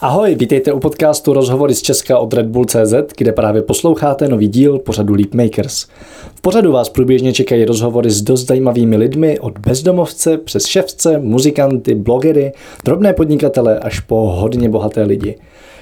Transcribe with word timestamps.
Ahoj, 0.00 0.34
vítejte 0.34 0.72
u 0.72 0.78
podcastu 0.78 1.32
Rozhovory 1.32 1.74
z 1.74 1.82
Česka 1.82 2.18
od 2.18 2.34
Red 2.34 2.46
Bull 2.46 2.64
CZ, 2.64 2.94
kde 3.16 3.32
právě 3.32 3.62
posloucháte 3.62 4.28
nový 4.28 4.48
díl 4.48 4.78
pořadu 4.78 5.14
Leap 5.14 5.34
Makers. 5.34 5.86
V 6.34 6.40
pořadu 6.40 6.72
vás 6.72 6.88
průběžně 6.88 7.32
čekají 7.32 7.64
rozhovory 7.64 8.10
s 8.10 8.22
dost 8.22 8.46
zajímavými 8.46 8.96
lidmi 8.96 9.38
od 9.38 9.58
bezdomovce 9.58 10.38
přes 10.38 10.66
ševce, 10.66 11.18
muzikanty, 11.18 11.94
blogery, 11.94 12.52
drobné 12.84 13.12
podnikatele 13.12 13.78
až 13.78 14.00
po 14.00 14.16
hodně 14.16 14.68
bohaté 14.68 15.02
lidi. 15.02 15.38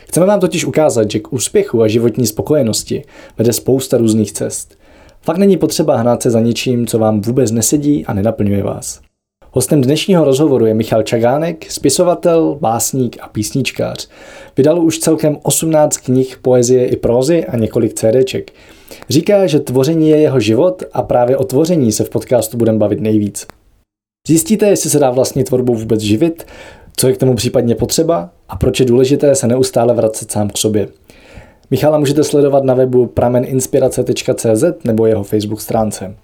Chceme 0.08 0.26
vám 0.26 0.40
totiž 0.40 0.64
ukázat, 0.64 1.10
že 1.10 1.18
k 1.18 1.32
úspěchu 1.32 1.82
a 1.82 1.88
životní 1.88 2.26
spokojenosti 2.26 3.04
vede 3.38 3.52
spousta 3.52 3.98
různých 3.98 4.32
cest. 4.32 4.78
Fakt 5.22 5.38
není 5.38 5.56
potřeba 5.56 5.96
hnát 5.96 6.22
se 6.22 6.30
za 6.30 6.40
ničím, 6.40 6.86
co 6.86 6.98
vám 6.98 7.20
vůbec 7.20 7.50
nesedí 7.50 8.06
a 8.06 8.14
nenaplňuje 8.14 8.62
vás. 8.62 9.05
Hostem 9.56 9.80
dnešního 9.80 10.24
rozhovoru 10.24 10.66
je 10.66 10.74
Michal 10.74 11.02
Čagánek, 11.02 11.70
spisovatel, 11.70 12.58
básník 12.60 13.16
a 13.20 13.28
písničkář. 13.28 14.08
Vydal 14.56 14.80
už 14.80 14.98
celkem 14.98 15.38
18 15.42 15.96
knih 15.96 16.38
poezie 16.42 16.86
i 16.86 16.96
prózy 16.96 17.44
a 17.44 17.56
několik 17.56 17.94
CDček. 17.94 18.52
Říká, 19.08 19.46
že 19.46 19.60
tvoření 19.60 20.08
je 20.08 20.16
jeho 20.16 20.40
život 20.40 20.82
a 20.92 21.02
právě 21.02 21.36
o 21.36 21.44
tvoření 21.44 21.92
se 21.92 22.04
v 22.04 22.10
podcastu 22.10 22.56
budeme 22.56 22.78
bavit 22.78 23.00
nejvíc. 23.00 23.46
Zjistíte, 24.28 24.66
jestli 24.66 24.90
se 24.90 24.98
dá 24.98 25.10
vlastně 25.10 25.44
tvorbou 25.44 25.74
vůbec 25.74 26.00
živit, 26.00 26.46
co 26.96 27.08
je 27.08 27.14
k 27.14 27.18
tomu 27.18 27.34
případně 27.34 27.74
potřeba 27.74 28.30
a 28.48 28.56
proč 28.56 28.80
je 28.80 28.86
důležité 28.86 29.34
se 29.34 29.46
neustále 29.46 29.94
vracet 29.94 30.30
sám 30.30 30.50
k 30.50 30.58
sobě. 30.58 30.88
Michala 31.70 31.98
můžete 31.98 32.24
sledovat 32.24 32.64
na 32.64 32.74
webu 32.74 33.06
prameninspirace.cz 33.06 34.64
nebo 34.84 35.06
jeho 35.06 35.22
Facebook 35.22 35.60
stránce. 35.60 36.14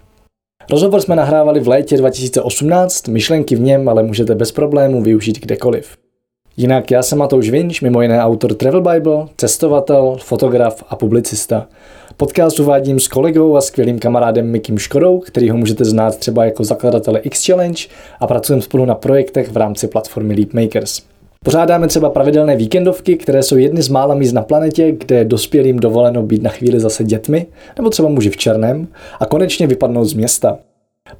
Rozhovor 0.71 1.01
jsme 1.01 1.15
nahrávali 1.15 1.59
v 1.59 1.67
létě 1.67 1.97
2018, 1.97 3.07
myšlenky 3.07 3.55
v 3.55 3.61
něm 3.61 3.89
ale 3.89 4.03
můžete 4.03 4.35
bez 4.35 4.51
problémů 4.51 5.01
využít 5.01 5.39
kdekoliv. 5.39 5.97
Jinak 6.57 6.91
já 6.91 7.03
jsem 7.03 7.17
Matouš 7.17 7.49
Vinč, 7.49 7.81
mimo 7.81 8.01
jiné 8.01 8.21
autor 8.21 8.53
Travel 8.53 8.81
Bible, 8.81 9.27
cestovatel, 9.37 10.17
fotograf 10.19 10.83
a 10.89 10.95
publicista. 10.95 11.67
Podcast 12.17 12.59
uvádím 12.59 12.99
s 12.99 13.07
kolegou 13.07 13.55
a 13.55 13.61
skvělým 13.61 13.99
kamarádem 13.99 14.51
Mikim 14.51 14.77
Škodou, 14.77 15.19
který 15.19 15.49
ho 15.49 15.57
můžete 15.57 15.85
znát 15.85 16.17
třeba 16.17 16.45
jako 16.45 16.63
zakladatele 16.63 17.19
X 17.19 17.45
Challenge 17.45 17.83
a 18.19 18.27
pracujeme 18.27 18.61
spolu 18.61 18.85
na 18.85 18.95
projektech 18.95 19.51
v 19.51 19.57
rámci 19.57 19.87
platformy 19.87 20.35
Leap 20.35 20.53
Makers. 20.53 21.12
Pořádáme 21.43 21.87
třeba 21.87 22.09
pravidelné 22.09 22.55
víkendovky, 22.55 23.17
které 23.17 23.43
jsou 23.43 23.57
jedny 23.57 23.81
z 23.81 23.89
mála 23.89 24.15
míst 24.15 24.33
na 24.33 24.41
planetě, 24.41 24.91
kde 24.91 25.15
je 25.15 25.25
dospělým 25.25 25.79
dovoleno 25.79 26.23
být 26.23 26.43
na 26.43 26.49
chvíli 26.49 26.79
zase 26.79 27.03
dětmi, 27.03 27.45
nebo 27.77 27.89
třeba 27.89 28.09
muži 28.09 28.29
v 28.29 28.37
černém, 28.37 28.87
a 29.19 29.25
konečně 29.25 29.67
vypadnout 29.67 30.05
z 30.05 30.13
města. 30.13 30.57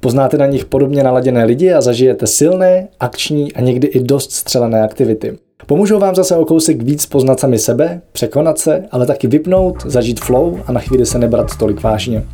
Poznáte 0.00 0.38
na 0.38 0.46
nich 0.46 0.64
podobně 0.64 1.02
naladěné 1.02 1.44
lidi 1.44 1.72
a 1.72 1.80
zažijete 1.80 2.26
silné, 2.26 2.88
akční 3.00 3.52
a 3.52 3.60
někdy 3.60 3.88
i 3.88 4.00
dost 4.00 4.32
střelené 4.32 4.82
aktivity. 4.82 5.38
Pomůžou 5.66 5.98
vám 5.98 6.14
zase 6.14 6.36
o 6.36 6.44
kousek 6.44 6.82
víc 6.82 7.06
poznat 7.06 7.40
sami 7.40 7.58
sebe, 7.58 8.00
překonat 8.12 8.58
se, 8.58 8.84
ale 8.90 9.06
taky 9.06 9.26
vypnout, 9.26 9.86
zažít 9.86 10.20
flow 10.20 10.60
a 10.66 10.72
na 10.72 10.80
chvíli 10.80 11.06
se 11.06 11.18
nebrat 11.18 11.56
tolik 11.58 11.82
vážně. 11.82 12.24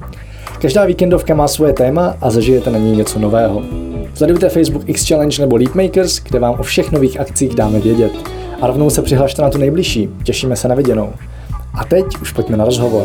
Každá 0.61 0.84
víkendovka 0.84 1.34
má 1.34 1.48
svoje 1.48 1.72
téma 1.72 2.16
a 2.20 2.30
zažijete 2.30 2.70
na 2.70 2.78
ní 2.78 2.96
něco 2.96 3.18
nového. 3.18 3.89
Sledujte 4.14 4.48
Facebook 4.48 4.83
X 4.86 5.08
Challenge 5.08 5.42
nebo 5.42 5.56
Leap 5.56 5.75
Makers, 5.75 6.20
kde 6.20 6.39
vám 6.39 6.55
o 6.58 6.62
všech 6.62 6.92
nových 6.92 7.20
akcích 7.20 7.55
dáme 7.55 7.80
vědět. 7.80 8.12
A 8.61 8.67
rovnou 8.67 8.91
se 8.91 9.02
přihlašte 9.02 9.42
na 9.42 9.50
tu 9.50 9.58
nejbližší. 9.58 10.08
Těšíme 10.22 10.56
se 10.56 10.69
na 10.69 10.75
viděnou. 10.75 11.12
A 11.75 11.84
teď 11.84 12.06
už 12.22 12.33
pojďme 12.33 12.56
na 12.56 12.64
rozhovor. 12.64 13.05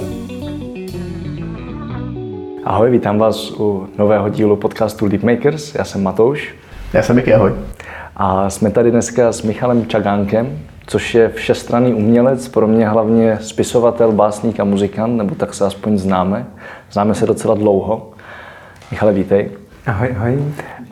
Ahoj, 2.64 2.92
vítám 2.92 3.18
vás 3.18 3.52
u 3.52 3.88
nového 3.98 4.30
dílu 4.30 4.56
podcastu 4.56 5.06
Leap 5.06 5.24
Makers. 5.24 5.76
Já 5.76 5.84
jsem 5.84 6.04
Matouš. 6.04 6.56
Já 6.94 7.04
jsem 7.04 7.16
Miky, 7.16 7.34
ahoj. 7.34 7.54
A 8.16 8.50
jsme 8.50 8.72
tady 8.72 8.92
dneska 8.92 9.32
s 9.32 9.42
Michalem 9.42 9.86
Čagánkem, 9.88 10.60
což 10.88 11.16
je 11.16 11.30
všestranný 11.30 11.94
umělec, 11.94 12.48
pro 12.48 12.68
mě 12.68 12.90
hlavně 12.90 13.38
spisovatel, 13.42 14.12
básník 14.12 14.60
a 14.60 14.64
muzikant, 14.64 15.18
nebo 15.18 15.36
tak 15.36 15.54
se 15.54 15.66
aspoň 15.66 15.98
známe. 15.98 16.46
Známe 16.92 17.16
se 17.16 17.26
docela 17.26 17.56
dlouho. 17.56 18.12
Michale, 18.92 19.14
vítej. 19.14 19.50
Ahoj, 19.86 20.16
ahoj. 20.18 20.44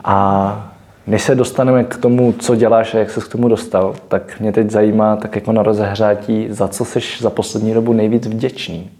A 0.04 0.74
než 1.06 1.22
se 1.22 1.34
dostaneme 1.34 1.84
k 1.84 1.96
tomu, 1.96 2.32
co 2.32 2.54
děláš 2.54 2.94
a 2.94 2.98
jak 2.98 3.10
se 3.10 3.20
k 3.20 3.28
tomu 3.28 3.48
dostal, 3.48 3.94
tak 4.08 4.40
mě 4.40 4.52
teď 4.52 4.70
zajímá, 4.70 5.16
tak 5.16 5.34
jako 5.34 5.52
na 5.52 5.62
rozehřátí, 5.62 6.46
za 6.50 6.68
co 6.68 6.84
jsi 6.84 7.00
za 7.20 7.30
poslední 7.30 7.74
dobu 7.74 7.92
nejvíc 7.92 8.26
vděčný? 8.26 8.90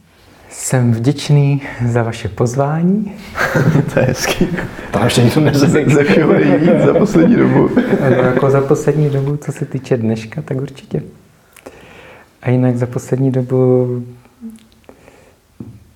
Jsem 0.50 0.92
vděčný 0.92 1.62
za 1.86 2.02
vaše 2.02 2.28
pozvání. 2.28 3.12
to 3.94 4.00
je 4.00 4.06
hezký. 4.06 4.48
To 4.90 5.04
ještě 5.04 5.22
nikdo 5.22 5.40
neřekl. 5.40 5.94
Za 5.94 6.02
všeho 6.02 6.32
nejvíc 6.32 6.80
za 6.86 6.94
poslední 6.94 7.36
dobu. 7.36 7.70
no, 8.00 8.06
jako 8.06 8.50
za 8.50 8.60
poslední 8.60 9.10
dobu, 9.10 9.36
co 9.36 9.52
se 9.52 9.64
týče 9.64 9.96
dneška, 9.96 10.42
tak 10.42 10.56
určitě. 10.60 11.02
A 12.42 12.50
jinak 12.50 12.76
za 12.76 12.86
poslední 12.86 13.30
dobu 13.30 13.88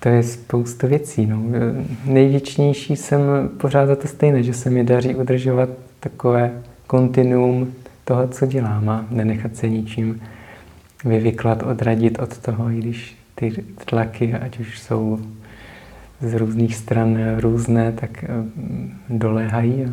to 0.01 0.09
je 0.09 0.23
spousta 0.23 0.87
věcí. 0.87 1.27
No. 1.27 1.43
Největšnější 2.05 2.97
jsem 2.97 3.21
pořád 3.61 3.87
za 3.87 3.97
to 3.97 4.09
stejné, 4.09 4.43
že 4.43 4.55
se 4.55 4.71
mi 4.71 4.85
daří 4.85 5.15
udržovat 5.15 5.69
takové 6.01 6.63
kontinuum 6.87 7.75
toho, 8.05 8.29
co 8.29 8.47
dělám 8.47 8.89
a 8.89 9.07
nenechat 9.11 9.57
se 9.57 9.69
ničím 9.69 10.21
vyvyklat, 11.05 11.63
odradit 11.63 12.19
od 12.19 12.39
toho, 12.39 12.71
i 12.71 12.79
když 12.79 13.17
ty 13.35 13.65
tlaky, 13.85 14.35
ať 14.35 14.59
už 14.59 14.79
jsou 14.79 15.19
z 16.21 16.35
různých 16.35 16.77
stran 16.77 17.19
různé, 17.39 17.93
tak 17.93 18.25
eh, 18.25 18.29
doléhají 19.09 19.85
a 19.85 19.89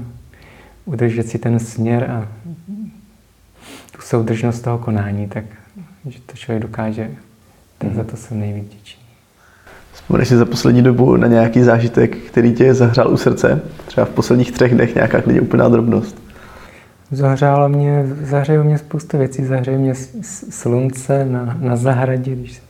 udržet 0.85 1.27
si 1.27 1.37
ten 1.37 1.59
směr 1.59 2.11
a 2.11 2.27
tu 3.91 4.01
soudržnost 4.01 4.61
toho 4.61 4.77
konání, 4.77 5.27
tak 5.27 5.45
že 6.05 6.19
to 6.25 6.37
člověk 6.37 6.61
dokáže, 6.61 7.11
tak 7.77 7.93
za 7.93 8.03
to 8.03 8.17
jsem 8.17 8.39
nejvíc 8.39 8.63
vděčný. 8.63 9.04
Vzpomeneš 10.05 10.27
si 10.27 10.37
za 10.37 10.45
poslední 10.45 10.81
dobu 10.81 11.17
na 11.17 11.27
nějaký 11.27 11.61
zážitek, 11.61 12.17
který 12.17 12.53
tě 12.53 12.73
zahřál 12.73 13.13
u 13.13 13.17
srdce? 13.17 13.61
Třeba 13.87 14.05
v 14.05 14.09
posledních 14.09 14.51
třech 14.51 14.73
dnech 14.73 14.95
nějaká 14.95 15.21
klidně 15.21 15.41
úplná 15.41 15.69
drobnost. 15.69 16.21
Zahřálo 17.11 17.69
mě, 17.69 18.05
zahřeje 18.21 18.63
mě 18.63 18.77
spoustu 18.77 19.17
věcí. 19.17 19.45
Zahřeje 19.45 19.77
mě 19.77 19.93
slunce 20.49 21.25
na, 21.25 21.57
na 21.59 21.75
zahradě, 21.75 22.35
když 22.35 22.61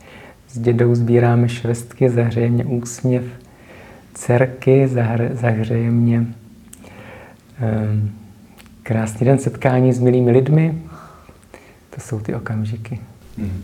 s 0.50 0.60
dědou 0.60 0.96
sbíráme 0.96 1.50
švestky, 1.50 2.10
zahřeje 2.10 2.50
mě 2.50 2.66
úsměv 2.66 3.24
dcerky, 4.14 4.90
zahřeje 5.32 5.92
mě 5.92 6.20
um, 6.20 8.12
krásný 8.84 9.26
den 9.26 9.38
setkání 9.38 9.94
s 9.94 10.00
milými 10.00 10.32
lidmi. 10.32 10.82
To 11.90 12.02
jsou 12.02 12.20
ty 12.20 12.36
okamžiky. 12.36 13.00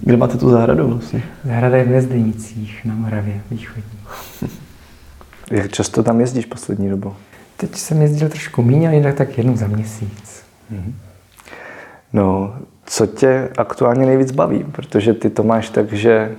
Kde 0.02 0.18
máte 0.18 0.38
tu 0.38 0.50
zahradu 0.50 0.88
vlastně? 0.88 1.24
Zahrada 1.44 1.78
je 1.78 1.84
v 1.84 1.90
Nezdenicích 1.90 2.86
na 2.86 2.96
Moravě 2.96 3.42
východní. 3.52 4.00
Jak 5.52 5.72
často 5.72 6.04
tam 6.04 6.20
jezdíš 6.20 6.46
poslední 6.46 6.90
dobu? 6.90 7.16
Teď 7.58 7.76
jsem 7.76 8.02
jezdil 8.02 8.30
trošku 8.30 8.62
méně, 8.62 8.88
ale 8.88 8.98
jinak 8.98 9.16
tak 9.16 9.38
jednou 9.38 9.56
za 9.56 9.68
měsíc. 9.68 10.44
Mm-hmm. 10.74 10.94
No, 12.14 12.56
co 12.86 13.08
tě 13.08 13.50
aktuálně 13.58 14.06
nejvíc 14.06 14.32
baví? 14.32 14.64
Protože 14.64 15.14
ty 15.14 15.30
to 15.30 15.44
máš 15.44 15.70
tak, 15.70 15.94
že 15.94 16.36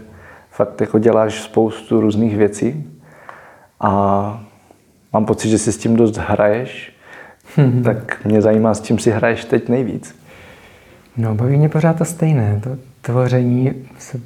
fakt 0.51 0.81
jako 0.81 0.99
děláš 0.99 1.43
spoustu 1.43 2.01
různých 2.01 2.37
věcí 2.37 2.91
a 3.81 4.45
mám 5.13 5.25
pocit, 5.25 5.49
že 5.49 5.59
si 5.59 5.73
s 5.73 5.79
tím 5.79 5.97
dost 5.97 6.17
hraješ, 6.17 6.93
mm-hmm. 7.57 7.83
tak 7.85 8.25
mě 8.25 8.43
zajímá, 8.43 8.75
s 8.75 8.81
čím 8.81 8.99
si 8.99 9.11
hraješ 9.11 9.45
teď 9.45 9.69
nejvíc. 9.69 10.17
No, 11.17 11.35
baví 11.35 11.57
mě 11.57 11.69
pořád 11.69 11.99
to 11.99 12.05
stejné. 12.05 12.61
To, 12.65 12.92
tvoření 13.03 13.73
se 13.99 14.21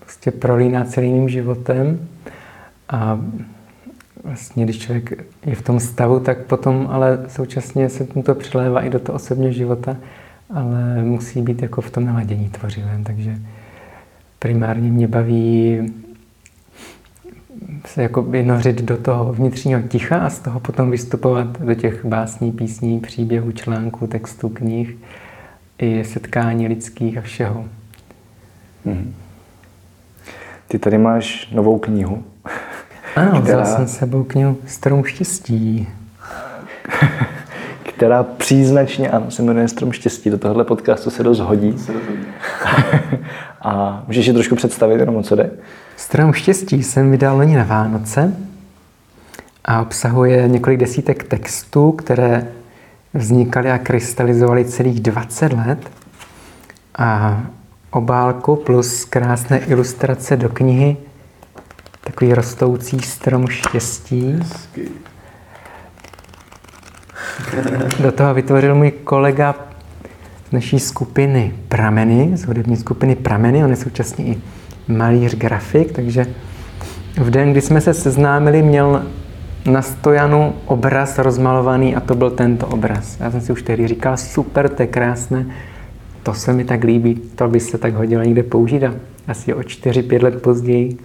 prostě 0.00 0.30
prolíná 0.30 0.84
celým 0.84 1.28
životem 1.28 2.08
a 2.88 3.20
vlastně, 4.24 4.64
když 4.64 4.78
člověk 4.78 5.24
je 5.46 5.54
v 5.54 5.62
tom 5.62 5.80
stavu, 5.80 6.20
tak 6.20 6.38
potom 6.38 6.88
ale 6.90 7.18
současně 7.28 7.88
se 7.88 8.06
mu 8.14 8.22
to 8.22 8.34
přilévá 8.34 8.80
i 8.80 8.90
do 8.90 8.98
toho 8.98 9.16
osobního 9.16 9.52
života, 9.52 9.96
ale 10.54 11.02
musí 11.02 11.42
být 11.42 11.62
jako 11.62 11.80
v 11.80 11.90
tom 11.90 12.04
naladění 12.04 12.48
tvořivém, 12.48 13.04
takže 13.04 13.38
primárně 14.38 14.90
mě 14.90 15.08
baví 15.08 15.80
se 17.86 18.02
jako 18.02 18.26
nořit 18.42 18.82
do 18.82 18.96
toho 18.96 19.32
vnitřního 19.32 19.82
ticha 19.82 20.18
a 20.18 20.30
z 20.30 20.38
toho 20.38 20.60
potom 20.60 20.90
vystupovat 20.90 21.60
do 21.60 21.74
těch 21.74 22.04
básní, 22.04 22.52
písní, 22.52 23.00
příběhů, 23.00 23.52
článků, 23.52 24.06
textů, 24.06 24.48
knih 24.48 24.96
i 25.78 26.04
setkání 26.04 26.68
lidských 26.68 27.18
a 27.18 27.20
všeho. 27.20 27.64
Hmm. 28.84 29.14
Ty 30.68 30.78
tady 30.78 30.98
máš 30.98 31.50
novou 31.50 31.78
knihu. 31.78 32.24
Ano, 33.16 33.42
která... 33.42 33.62
vzal 33.62 33.76
jsem 33.76 33.88
sebou 33.88 34.24
knihu 34.24 34.56
Strom 34.66 35.04
štěstí. 35.04 35.88
která 37.82 38.22
příznačně, 38.22 39.10
ano, 39.10 39.30
se 39.30 39.42
jmenuje 39.42 39.68
Strom 39.68 39.92
štěstí. 39.92 40.30
Do 40.30 40.38
tohohle 40.38 40.64
podcastu 40.64 41.10
se 41.10 41.22
dost 41.22 41.38
hodí. 41.38 41.78
Se 41.78 41.92
dost 41.92 42.02
hodí. 42.08 42.26
a 43.62 44.02
můžeš 44.06 44.26
si 44.26 44.32
trošku 44.32 44.56
představit 44.56 45.00
jenom 45.00 45.16
o 45.16 45.22
co 45.22 45.36
jde? 45.36 45.50
Strom 45.96 46.32
štěstí 46.32 46.82
jsem 46.82 47.10
vydal 47.10 47.36
loni 47.36 47.56
na 47.56 47.64
Vánoce 47.64 48.34
a 49.64 49.82
obsahuje 49.82 50.48
několik 50.48 50.80
desítek 50.80 51.22
textů, 51.24 51.92
které 51.92 52.46
vznikaly 53.14 53.70
a 53.70 53.78
krystalizovaly 53.78 54.64
celých 54.64 55.00
20 55.00 55.52
let. 55.52 55.90
A 56.98 57.40
obálku 57.94 58.56
plus 58.56 59.04
krásné 59.04 59.58
ilustrace 59.58 60.36
do 60.36 60.48
knihy. 60.48 60.96
Takový 62.00 62.34
rostoucí 62.34 63.00
strom 63.00 63.48
štěstí. 63.48 64.40
Do 68.00 68.12
toho 68.12 68.34
vytvořil 68.34 68.74
můj 68.74 68.90
kolega 68.90 69.54
z 70.48 70.52
naší 70.52 70.80
skupiny 70.80 71.54
Prameny, 71.68 72.36
z 72.36 72.44
hudební 72.44 72.76
skupiny 72.76 73.14
Prameny. 73.14 73.64
On 73.64 73.70
je 73.70 73.76
současně 73.76 74.24
i 74.24 74.40
malíř 74.88 75.34
grafik, 75.34 75.92
takže 75.92 76.26
v 77.16 77.30
den, 77.30 77.50
kdy 77.50 77.60
jsme 77.60 77.80
se 77.80 77.94
seznámili, 77.94 78.62
měl 78.62 79.02
na 79.66 79.82
stojanu 79.82 80.54
obraz 80.66 81.18
rozmalovaný 81.18 81.96
a 81.96 82.00
to 82.00 82.14
byl 82.14 82.30
tento 82.30 82.66
obraz. 82.66 83.20
Já 83.20 83.30
jsem 83.30 83.40
si 83.40 83.52
už 83.52 83.62
tehdy 83.62 83.88
říkal, 83.88 84.16
super, 84.16 84.68
to 84.68 84.82
je 84.82 84.86
krásné, 84.86 85.46
to 86.24 86.34
se 86.34 86.52
mi 86.52 86.64
tak 86.64 86.84
líbí, 86.84 87.14
to 87.14 87.48
by 87.48 87.60
se 87.60 87.78
tak 87.78 87.94
hodilo 87.94 88.22
někde 88.22 88.42
použít 88.42 88.84
a 88.84 88.94
asi 89.28 89.54
o 89.54 89.60
4-5 89.60 90.22
let 90.22 90.42
později 90.42 90.98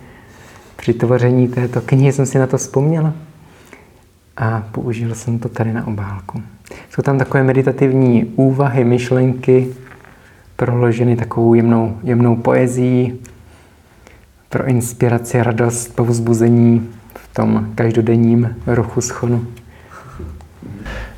při 0.76 0.94
tvoření 0.94 1.48
této 1.48 1.82
knihy 1.82 2.12
jsem 2.12 2.26
si 2.26 2.40
na 2.40 2.48
to 2.48 2.58
vzpomněla 2.58 3.14
a 4.38 4.64
použil 4.72 5.16
jsem 5.16 5.40
to 5.40 5.50
tady 5.50 5.74
na 5.74 5.88
obálku. 5.88 6.42
Jsou 6.90 7.02
tam 7.02 7.18
takové 7.18 7.44
meditativní 7.44 8.26
úvahy, 8.26 8.84
myšlenky, 8.84 9.68
proloženy 10.56 11.16
takovou 11.16 11.54
jemnou, 11.54 12.00
jemnou 12.04 12.36
poezí 12.36 13.20
pro 14.50 14.66
inspiraci, 14.66 15.44
radost, 15.44 15.96
povzbuzení 15.96 16.90
v 17.16 17.34
tom 17.34 17.72
každodenním 17.76 18.56
ruchu 18.68 19.02
schonu. 19.02 19.46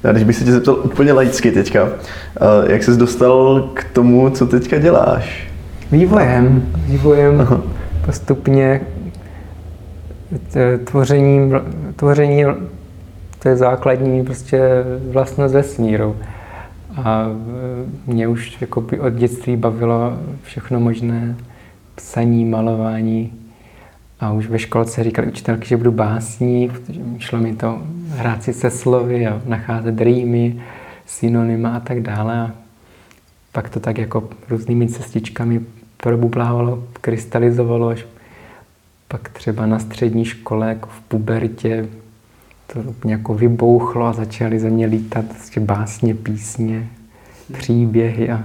Já 0.04 0.12
když 0.12 0.24
bych 0.24 0.36
se 0.36 0.46
tě 0.46 0.52
zeptal 0.52 0.76
úplně 0.84 1.14
laicky 1.14 1.52
teďka, 1.52 1.90
eh, 1.90 2.72
jak 2.72 2.84
jsi 2.84 2.98
dostal 2.98 3.70
k 3.74 3.84
tomu, 3.84 4.30
co 4.30 4.48
teďka 4.48 4.78
děláš? 4.78 5.48
Vývojem, 5.92 6.64
vývojem 6.88 7.42
Aha. 7.42 7.62
postupně 8.06 8.82
tvořením, 10.84 11.62
tvoření 11.96 12.46
to 13.40 13.50
je 13.50 13.56
základní 13.56 14.26
prostě 14.26 14.62
vlastnost 15.12 15.54
vesmíru. 15.54 16.16
A 16.98 17.28
mě 18.08 18.28
už 18.28 18.62
jako 18.62 18.82
by 18.82 19.00
od 19.00 19.14
dětství 19.14 19.58
bavilo 19.58 20.18
všechno 20.44 20.80
možné, 20.80 21.36
psaní, 21.96 22.46
malování. 22.46 23.34
A 24.22 24.32
už 24.32 24.48
ve 24.48 24.60
školce 24.60 25.04
říkali 25.04 25.28
učitelky, 25.28 25.68
že 25.68 25.78
budu 25.78 25.92
básník, 25.92 26.72
protože 26.72 27.02
šlo 27.18 27.40
mi 27.40 27.56
to 27.56 27.82
hrát 28.08 28.44
si 28.44 28.54
se 28.54 28.70
slovy 28.70 29.28
a 29.28 29.42
nacházet 29.46 30.02
rýmy, 30.02 30.62
synonyma 31.06 31.76
a 31.76 31.80
tak 31.80 32.02
dále. 32.02 32.40
A 32.40 32.52
pak 33.52 33.70
to 33.70 33.80
tak 33.80 33.98
jako 33.98 34.30
různými 34.50 34.88
cestičkami 34.88 35.62
probublávalo, 35.98 36.84
krystalizovalo, 37.02 37.88
až 37.88 38.06
pak 39.08 39.30
třeba 39.30 39.66
na 39.66 39.80
střední 39.80 40.26
škole, 40.26 40.70
jako 40.70 40.90
v 40.90 41.02
pubertě, 41.02 41.88
to 42.74 42.84
jako 43.10 43.34
vybouchlo 43.34 44.06
a 44.06 44.14
začaly 44.14 44.60
ze 44.60 44.70
mě 44.70 44.86
lítat 44.86 45.26
prostě 45.26 45.60
básně, 45.60 46.16
písně, 46.16 46.90
příběhy 47.54 48.30
a 48.30 48.44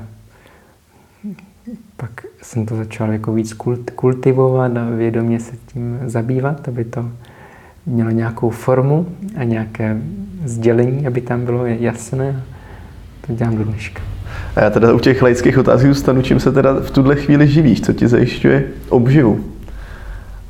pak 1.96 2.10
jsem 2.42 2.66
to 2.66 2.76
začal 2.76 3.12
jako 3.12 3.32
víc 3.32 3.54
kultivovat 3.94 4.76
a 4.76 4.90
vědomě 4.90 5.40
se 5.40 5.52
tím 5.72 5.98
zabývat, 6.06 6.68
aby 6.68 6.84
to 6.84 7.10
mělo 7.86 8.10
nějakou 8.10 8.50
formu 8.50 9.06
a 9.36 9.44
nějaké 9.44 9.96
sdělení, 10.44 11.06
aby 11.06 11.20
tam 11.20 11.44
bylo 11.44 11.66
jasné. 11.66 12.42
To 13.26 13.32
dělám 13.32 13.56
do 13.56 13.64
dneška. 13.64 14.02
A 14.56 14.60
já 14.60 14.70
teda 14.70 14.92
u 14.92 14.98
těch 14.98 15.22
laických 15.22 15.58
otázek 15.58 15.88
zůstanu, 15.88 16.22
čím 16.22 16.40
se 16.40 16.52
teda 16.52 16.74
v 16.80 16.90
tuhle 16.90 17.16
chvíli 17.16 17.48
živíš, 17.48 17.80
co 17.80 17.92
ti 17.92 18.08
zajišťuje 18.08 18.64
obživu? 18.88 19.44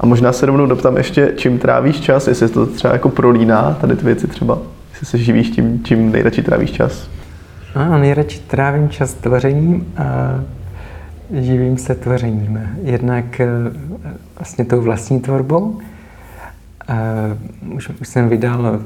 A 0.01 0.07
možná 0.07 0.33
se 0.33 0.47
rovnou 0.47 0.67
doptám 0.67 0.97
ještě, 0.97 1.33
čím 1.37 1.59
trávíš 1.59 2.01
čas, 2.01 2.29
jestli 2.29 2.49
to 2.49 2.67
třeba 2.67 2.93
jako 2.93 3.09
prolíná, 3.09 3.77
tady 3.81 3.97
ty 3.97 4.05
věci 4.05 4.27
třeba, 4.27 4.59
jestli 4.91 5.07
se 5.07 5.19
živíš 5.19 5.51
tím, 5.51 5.85
čím 5.85 6.13
nejradši 6.13 6.43
trávíš 6.43 6.71
čas. 6.71 7.09
A 7.75 7.99
nejradši 7.99 8.39
trávím 8.39 8.89
čas 8.89 9.15
tvořením 9.15 9.93
a 9.97 10.41
živím 11.31 11.79
se 11.79 11.95
tvořením. 11.95 12.79
Jednak 12.83 13.41
eh, 13.41 13.49
vlastně 14.39 14.65
tou 14.65 14.81
vlastní 14.81 15.21
tvorbou. 15.21 15.81
Už, 17.75 17.89
už 18.01 18.09
jsem 18.09 18.29
vydal 18.29 18.83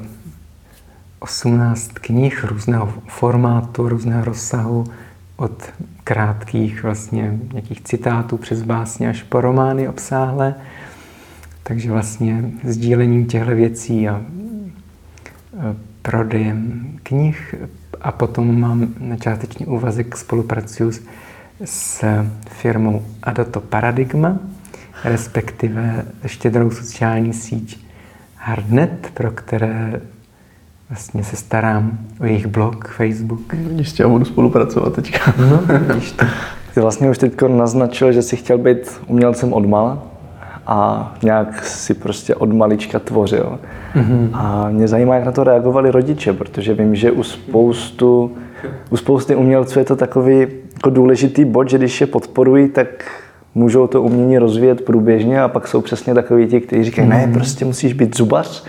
18 1.19 1.91
knih 1.93 2.43
různého 2.43 2.93
formátu, 3.07 3.89
různého 3.89 4.25
rozsahu, 4.25 4.85
od 5.35 5.63
krátkých 6.03 6.83
vlastně 6.83 7.39
nějakých 7.53 7.81
citátů 7.81 8.37
přes 8.37 8.61
básně 8.61 9.09
až 9.09 9.23
po 9.23 9.41
romány 9.41 9.87
obsáhlé. 9.87 10.55
Takže 11.63 11.91
vlastně 11.91 12.43
sdílením 12.63 13.25
těchto 13.25 13.55
věcí 13.55 14.09
a 14.09 14.21
prodejem 16.01 16.89
knih 17.03 17.55
a 18.01 18.11
potom 18.11 18.59
mám 18.59 18.87
na 18.99 19.15
částečný 19.17 19.65
úvazek 19.65 20.17
spolupracuju 20.17 20.91
s, 20.91 21.01
s 21.65 22.05
firmou 22.49 23.01
Adato 23.23 23.61
Paradigma, 23.61 24.37
respektive 25.03 26.05
štědrou 26.25 26.71
sociální 26.71 27.33
síť 27.33 27.85
Hardnet, 28.35 29.11
pro 29.13 29.31
které 29.31 30.01
vlastně 30.89 31.23
se 31.23 31.35
starám 31.35 31.97
o 32.19 32.25
jejich 32.25 32.47
blog, 32.47 32.87
Facebook. 32.87 33.53
Jistě, 33.75 34.03
já 34.03 34.09
budu 34.09 34.25
spolupracovat 34.25 34.93
teďka. 34.93 35.33
No, 35.37 35.77
vidíš 35.87 36.11
to. 36.11 36.25
Ty 36.73 36.79
vlastně 36.79 37.09
už 37.09 37.17
teď 37.17 37.41
naznačil, 37.41 38.11
že 38.11 38.21
jsi 38.21 38.35
chtěl 38.35 38.57
být 38.57 39.01
umělcem 39.07 39.53
od 39.53 39.65
mala 39.65 40.03
a 40.67 41.13
nějak 41.23 41.65
si 41.65 41.93
prostě 41.93 42.35
od 42.35 42.53
malička 42.53 42.99
tvořil. 42.99 43.59
Mm-hmm. 43.95 44.29
A 44.33 44.69
mě 44.69 44.87
zajímá, 44.87 45.15
jak 45.15 45.25
na 45.25 45.31
to 45.31 45.43
reagovali 45.43 45.91
rodiče, 45.91 46.33
protože 46.33 46.73
vím, 46.73 46.95
že 46.95 47.11
u 47.11 47.23
spoustu, 47.23 48.37
u 48.89 48.97
spousty 48.97 49.35
umělců 49.35 49.79
je 49.79 49.85
to 49.85 49.95
takový 49.95 50.47
jako 50.81 50.89
důležitý 50.89 51.45
bod, 51.45 51.69
že 51.69 51.77
když 51.77 52.01
je 52.01 52.07
podporují, 52.07 52.69
tak 52.69 52.87
můžou 53.55 53.87
to 53.87 54.01
umění 54.01 54.37
rozvíjet 54.37 54.85
průběžně 54.85 55.41
a 55.41 55.47
pak 55.47 55.67
jsou 55.67 55.81
přesně 55.81 56.13
takový 56.13 56.47
ti, 56.47 56.61
kteří 56.61 56.83
říkají, 56.83 57.07
mm-hmm. 57.07 57.11
ne, 57.11 57.25
mhm. 57.25 57.33
prostě 57.33 57.65
musíš 57.65 57.93
být 57.93 58.17
zubař 58.17 58.65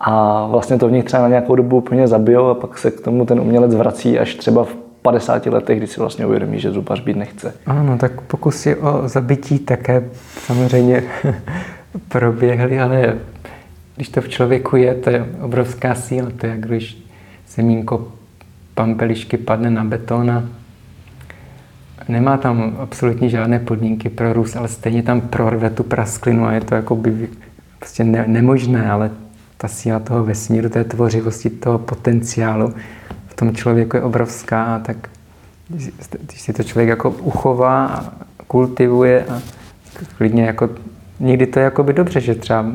a 0.00 0.46
vlastně 0.46 0.78
to 0.78 0.88
v 0.88 0.92
nich 0.92 1.04
třeba 1.04 1.22
na 1.22 1.28
nějakou 1.28 1.54
dobu 1.54 1.76
úplně 1.76 2.08
zabijou 2.08 2.46
a 2.46 2.54
pak 2.54 2.78
se 2.78 2.90
k 2.90 3.00
tomu 3.00 3.26
ten 3.26 3.40
umělec 3.40 3.74
vrací 3.74 4.18
až 4.18 4.34
třeba 4.34 4.64
v 4.64 4.76
50 5.02 5.46
letech, 5.46 5.78
kdy 5.78 5.86
si 5.86 6.00
vlastně 6.00 6.26
uvědomí, 6.26 6.60
že 6.60 6.72
zubař 6.72 7.00
být 7.00 7.16
nechce. 7.16 7.54
Ano, 7.66 7.98
tak 7.98 8.20
pokusy 8.20 8.76
o 8.76 9.08
zabití 9.08 9.58
také 9.58 10.04
samozřejmě 10.46 11.04
proběhly, 12.08 12.80
ale 12.80 13.18
když 13.96 14.08
to 14.08 14.20
v 14.20 14.28
člověku 14.28 14.76
je, 14.76 14.94
to 14.94 15.10
je 15.10 15.26
obrovská 15.40 15.94
síla. 15.94 16.28
To 16.36 16.46
je, 16.46 16.50
jak 16.50 16.60
když 16.60 17.04
semínko 17.46 18.08
pampelišky 18.74 19.36
padne 19.36 19.70
na 19.70 19.84
beton 19.84 20.30
a 20.30 20.59
nemá 22.08 22.36
tam 22.36 22.76
absolutně 22.80 23.28
žádné 23.28 23.58
podmínky 23.58 24.08
pro 24.08 24.32
růst, 24.32 24.56
ale 24.56 24.68
stejně 24.68 25.02
tam 25.02 25.20
prorve 25.20 25.70
tu 25.70 25.82
prasklinu 25.82 26.46
a 26.46 26.52
je 26.52 26.60
to 26.60 26.74
jako 26.74 26.96
by 26.96 27.28
prostě 27.78 28.04
ne, 28.04 28.24
nemožné, 28.26 28.90
ale 28.90 29.10
ta 29.56 29.68
síla 29.68 29.98
toho 29.98 30.24
vesmíru, 30.24 30.68
té 30.68 30.84
tvořivosti, 30.84 31.50
toho 31.50 31.78
potenciálu 31.78 32.74
v 33.26 33.34
tom 33.34 33.54
člověku 33.54 33.96
je 33.96 34.02
obrovská, 34.02 34.78
tak 34.78 35.08
když 35.68 36.40
si 36.40 36.52
to 36.52 36.62
člověk 36.62 36.88
jako 36.88 37.10
uchová 37.10 37.86
a 37.86 38.12
kultivuje 38.46 39.24
a 39.24 39.40
klidně 40.18 40.44
jako, 40.44 40.70
někdy 41.20 41.46
to 41.46 41.58
je 41.58 41.64
jako 41.64 41.82
by 41.82 41.92
dobře, 41.92 42.20
že 42.20 42.34
třeba 42.34 42.66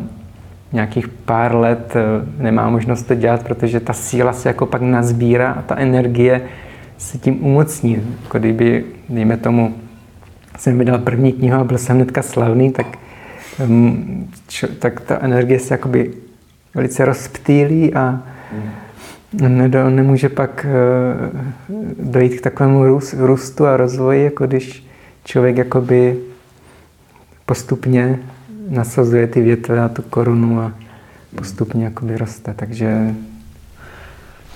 nějakých 0.72 1.08
pár 1.08 1.56
let 1.56 1.94
eh, 1.96 2.04
nemá 2.44 2.70
možnost 2.70 3.04
to 3.04 3.16
dělat, 3.16 3.44
protože 3.44 3.80
ta 3.80 3.94
síla 3.94 4.34
se 4.34 4.50
jako 4.50 4.66
pak 4.66 4.82
nazbírá 4.82 5.52
a 5.52 5.62
ta 5.62 5.76
energie 5.76 6.42
se 6.98 7.18
tím 7.18 7.46
umocní. 7.46 8.18
Jako 8.24 8.40
kdyby, 8.40 8.86
dejme 9.10 9.38
tomu, 9.38 9.76
jsem 10.58 10.80
vydal 10.80 10.98
první 10.98 11.34
knihu 11.34 11.60
a 11.60 11.64
byl 11.64 11.78
jsem 11.78 11.96
hnedka 11.96 12.22
slavný, 12.22 12.72
tak, 12.72 12.98
mm, 13.68 14.32
čo, 14.48 14.68
tak 14.68 15.02
ta 15.02 15.20
energie 15.22 15.60
se 15.60 15.74
jakoby 15.74 16.14
velice 16.76 17.06
rozptýlí 17.06 17.94
a 17.94 18.24
nedo, 19.34 19.90
nemůže 19.90 20.30
pak 20.30 20.66
eh, 20.70 21.30
dojít 22.00 22.40
k 22.40 22.42
takovému 22.42 23.00
růstu 23.18 23.66
a 23.66 23.78
rozvoji, 23.78 24.24
jako 24.24 24.48
když 24.48 24.88
člověk 25.24 25.58
jakoby 25.58 26.18
postupně 27.46 28.20
nasazuje 28.70 29.28
ty 29.28 29.42
větve 29.42 29.82
a 29.82 29.90
tu 29.90 30.02
korunu 30.02 30.60
a 30.60 30.72
postupně 31.36 31.86
jakoby 31.86 32.18
roste. 32.18 32.54
Takže 32.54 33.16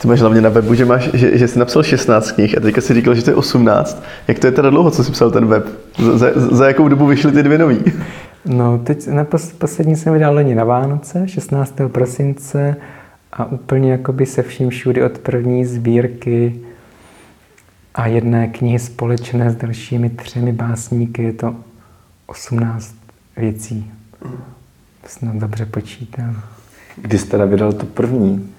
ty 0.01 0.07
máš 0.07 0.19
hlavně 0.19 0.41
na 0.41 0.49
webu, 0.49 0.73
že, 0.73 0.85
máš, 0.85 1.09
že, 1.13 1.37
že 1.37 1.47
jsi 1.47 1.59
napsal 1.59 1.83
16 1.83 2.31
knih 2.31 2.57
a 2.57 2.61
teďka 2.61 2.81
si 2.81 2.93
říkal, 2.93 3.15
že 3.15 3.23
to 3.23 3.29
je 3.29 3.35
18. 3.35 4.03
Jak 4.27 4.39
to 4.39 4.47
je 4.47 4.51
teda 4.51 4.69
dlouho, 4.69 4.91
co 4.91 5.03
jsi 5.03 5.11
psal 5.11 5.31
ten 5.31 5.45
web? 5.45 5.65
Za, 5.97 6.17
za, 6.17 6.31
za 6.35 6.67
jakou 6.67 6.87
dobu 6.87 7.05
vyšly 7.05 7.31
ty 7.31 7.43
dvě 7.43 7.57
nový? 7.57 7.79
No, 8.45 8.77
teď 8.77 9.07
na 9.07 9.23
pos, 9.23 9.51
poslední 9.51 9.95
jsem 9.95 10.13
vydal 10.13 10.33
loni 10.33 10.55
na 10.55 10.63
Vánoce, 10.63 11.27
16. 11.27 11.75
prosince 11.87 12.75
a 13.33 13.45
úplně 13.45 13.91
jakoby 13.91 14.25
se 14.25 14.43
vším 14.43 14.69
všudy 14.69 15.03
od 15.03 15.17
první 15.17 15.65
sbírky 15.65 16.59
a 17.95 18.07
jedné 18.07 18.47
knihy 18.47 18.79
společné 18.79 19.51
s 19.51 19.55
dalšími 19.55 20.09
třemi 20.09 20.51
básníky. 20.53 21.23
Je 21.23 21.33
to 21.33 21.55
18 22.25 22.95
věcí. 23.37 23.91
Snad 25.05 25.35
dobře 25.35 25.65
počítám. 25.65 26.41
Kdy 26.95 27.17
jste 27.17 27.31
teda 27.31 27.45
vydal 27.45 27.73
to 27.73 27.85
první? 27.85 28.49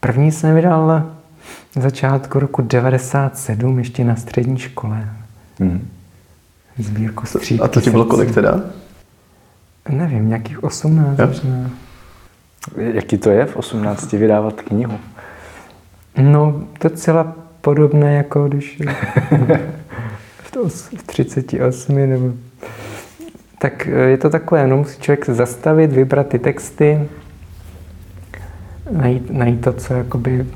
První 0.00 0.32
jsem 0.32 0.54
vydal 0.54 0.86
na 0.86 1.16
začátku 1.76 2.38
roku 2.38 2.62
97, 2.62 3.78
ještě 3.78 4.04
na 4.04 4.16
střední 4.16 4.58
škole. 4.58 5.08
Hmm. 5.60 5.88
Sbírku 6.78 7.26
střípky 7.26 7.64
A 7.64 7.68
to 7.68 7.80
ti 7.80 7.90
bylo 7.90 8.04
kolik 8.04 8.34
teda? 8.34 8.60
Nevím, 9.88 10.28
nějakých 10.28 10.64
18 10.64 11.18
Jo. 11.18 11.26
možná. 11.26 11.70
Jaký 12.76 13.18
to 13.18 13.30
je 13.30 13.46
v 13.46 13.56
18 13.56 14.12
vydávat 14.12 14.62
knihu? 14.62 14.98
No, 16.22 16.60
docela 16.82 17.34
podobné, 17.60 18.14
jako 18.14 18.48
když 18.48 18.82
v 20.42 20.50
to- 20.50 20.68
v 20.68 21.02
38 21.06 21.94
nebo... 22.10 22.32
Tak 23.58 23.86
eh, 23.86 23.90
je 23.90 24.18
to 24.18 24.30
takové, 24.30 24.66
no, 24.66 24.76
musí 24.76 25.00
člověk 25.00 25.24
se 25.24 25.34
zastavit, 25.34 25.92
vybrat 25.92 26.26
ty 26.28 26.38
texty, 26.38 27.08
najít, 28.92 29.30
najít 29.30 29.60
to, 29.60 29.72
co 29.72 29.94
jakoby 29.94 30.46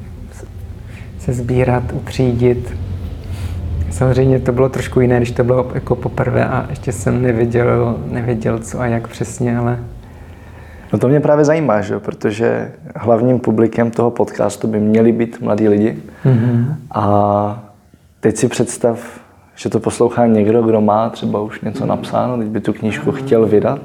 se 1.18 1.32
sbírat, 1.32 1.82
utřídit. 1.92 2.74
Samozřejmě 3.90 4.38
to 4.38 4.52
bylo 4.52 4.68
trošku 4.68 5.00
jiné, 5.00 5.16
když 5.16 5.30
to 5.30 5.44
bylo 5.44 5.70
jako 5.74 5.96
poprvé 5.96 6.46
a 6.46 6.66
ještě 6.70 6.92
jsem 6.92 7.22
nevěděl, 7.22 7.98
nevěděl 8.10 8.58
co 8.58 8.80
a 8.80 8.86
jak 8.86 9.08
přesně, 9.08 9.58
ale 9.58 9.78
No 10.94 10.98
to 10.98 11.08
mě 11.08 11.20
právě 11.20 11.44
zajímá, 11.44 11.80
že? 11.80 11.98
protože 11.98 12.72
hlavním 12.96 13.38
publikem 13.40 13.90
toho 13.90 14.10
podcastu 14.10 14.68
by 14.68 14.80
měli 14.80 15.12
být 15.12 15.40
mladí 15.40 15.68
lidi. 15.68 15.96
mm-hmm. 16.24 16.74
A 16.90 17.64
teď 18.20 18.36
si 18.36 18.48
představ, 18.48 19.20
že 19.56 19.68
to 19.68 19.80
poslouchá 19.80 20.26
někdo, 20.26 20.62
kdo 20.62 20.80
má 20.80 21.10
třeba 21.10 21.40
už 21.40 21.60
něco 21.60 21.86
napsáno, 21.86 22.38
teď 22.38 22.46
by 22.48 22.60
tu 22.60 22.72
knížku 22.72 23.12
chtěl 23.12 23.46
vydat, 23.46 23.80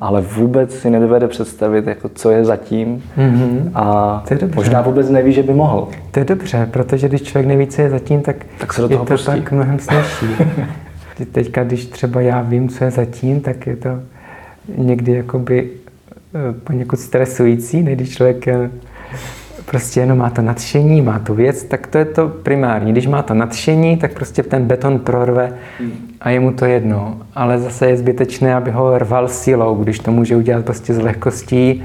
ale 0.00 0.20
vůbec 0.20 0.74
si 0.74 0.90
nedovede 0.90 1.28
představit, 1.28 1.86
jako 1.86 2.08
co 2.14 2.30
je 2.30 2.44
zatím 2.44 3.02
Mm-hmm. 3.18 3.70
a 3.74 4.22
To 4.28 4.34
je 4.34 4.38
dobře. 4.40 4.56
možná 4.56 4.80
vůbec 4.82 5.10
neví, 5.10 5.32
že 5.32 5.42
by 5.42 5.54
mohl. 5.54 5.88
To 6.10 6.18
je 6.18 6.24
dobře, 6.24 6.68
protože 6.70 7.08
když 7.08 7.22
člověk 7.22 7.46
neví, 7.46 7.66
co 7.66 7.82
je 7.82 7.90
zatím, 7.90 8.20
tak, 8.22 8.36
Tak 8.58 8.72
se 8.72 8.80
do 8.82 8.86
je 8.88 8.92
toho 8.96 9.04
to 9.04 9.14
pustí. 9.14 9.26
tak 9.26 9.52
mnohem 9.52 9.78
snažší. 9.78 10.26
Ty 11.16 11.26
Teďka, 11.26 11.64
když 11.64 11.86
třeba 11.86 12.20
já 12.20 12.42
vím, 12.42 12.68
co 12.68 12.84
je 12.84 12.90
zatím, 12.90 13.40
tak 13.40 13.66
je 13.66 13.76
to 13.76 13.88
někdy 14.76 15.12
jakoby 15.12 15.70
eh, 16.34 16.52
poněkud 16.64 17.00
stresující, 17.00 17.82
ne? 17.82 17.92
když 17.94 18.10
člověk 18.16 18.48
eh, 18.48 18.70
prostě 19.66 20.00
jenom 20.00 20.18
má 20.18 20.30
to 20.30 20.42
nadšení, 20.42 21.02
má 21.02 21.18
tu 21.18 21.34
věc, 21.34 21.64
tak 21.64 21.86
to 21.86 21.98
je 21.98 22.04
to 22.04 22.28
primární. 22.28 22.92
Když 22.92 23.06
má 23.06 23.22
to 23.22 23.34
nadšení, 23.34 23.96
tak 23.96 24.12
prostě 24.12 24.42
ten 24.42 24.64
beton 24.64 24.98
prorve 24.98 25.52
a 26.20 26.30
je 26.30 26.40
mu 26.40 26.52
to 26.52 26.64
jedno. 26.64 27.16
Ale 27.34 27.58
zase 27.58 27.86
je 27.86 27.96
zbytečné, 27.96 28.54
aby 28.54 28.70
ho 28.70 28.98
rval 28.98 29.28
silou, 29.28 29.74
když 29.74 29.98
to 29.98 30.10
může 30.10 30.36
udělat 30.36 30.64
prostě 30.64 30.94
s 30.94 30.98
lehkostí, 30.98 31.84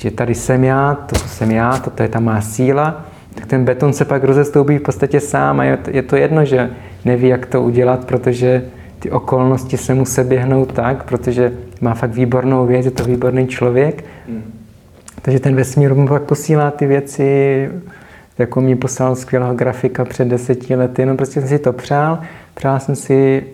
že 0.00 0.10
tady 0.10 0.34
jsem 0.34 0.64
já, 0.64 0.94
to 0.94 1.16
jsem 1.16 1.50
já, 1.50 1.78
toto 1.78 2.02
je 2.02 2.08
ta 2.08 2.20
má 2.20 2.40
síla, 2.40 3.04
tak 3.34 3.46
ten 3.46 3.64
beton 3.64 3.92
se 3.92 4.04
pak 4.04 4.24
rozestoupí 4.24 4.78
v 4.78 4.82
podstatě 4.82 5.20
sám 5.20 5.60
a 5.60 5.64
je 5.64 5.76
to, 5.76 5.90
je 5.90 6.02
to 6.02 6.16
jedno, 6.16 6.44
že 6.44 6.70
neví, 7.04 7.28
jak 7.28 7.46
to 7.46 7.62
udělat, 7.62 8.04
protože 8.04 8.64
ty 8.98 9.10
okolnosti 9.10 9.76
se 9.76 9.94
mu 9.94 10.04
se 10.04 10.24
běhnou 10.24 10.64
tak, 10.64 11.04
protože 11.04 11.52
má 11.80 11.94
fakt 11.94 12.10
výbornou 12.10 12.66
věc, 12.66 12.84
je 12.84 12.90
to 12.90 13.04
výborný 13.04 13.46
člověk. 13.46 14.04
Takže 15.22 15.40
ten 15.40 15.54
vesmír 15.54 15.94
mu 15.94 16.08
pak 16.08 16.22
posílá 16.22 16.70
ty 16.70 16.86
věci, 16.86 17.70
jako 18.38 18.60
mi 18.60 18.76
poslal 18.76 19.16
skvělého 19.16 19.54
grafika 19.54 20.04
před 20.04 20.28
deseti 20.28 20.76
lety, 20.76 21.06
no 21.06 21.16
prostě 21.16 21.40
jsem 21.40 21.48
si 21.48 21.58
to 21.58 21.72
přál, 21.72 22.18
přál 22.54 22.80
jsem 22.80 22.96
si, 22.96 23.44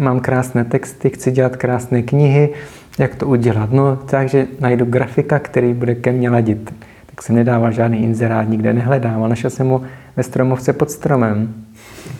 mám 0.00 0.20
krásné 0.20 0.64
texty, 0.64 1.10
chci 1.10 1.30
dělat 1.30 1.56
krásné 1.56 2.02
knihy, 2.02 2.50
jak 2.98 3.14
to 3.14 3.26
udělat? 3.26 3.72
No, 3.72 3.96
takže 3.96 4.46
najdu 4.60 4.84
grafika, 4.84 5.38
který 5.38 5.74
bude 5.74 5.94
ke 5.94 6.12
mně 6.12 6.30
ladit. 6.30 6.74
Tak 7.06 7.22
jsem 7.22 7.36
nedával 7.36 7.72
žádný 7.72 8.02
inzerát, 8.02 8.48
nikde 8.48 8.72
nehledám, 8.72 9.20
ale 9.20 9.28
našel 9.28 9.50
jsem 9.50 9.68
ho 9.68 9.82
ve 10.16 10.22
stromovce 10.22 10.72
pod 10.72 10.90
stromem. 10.90 11.54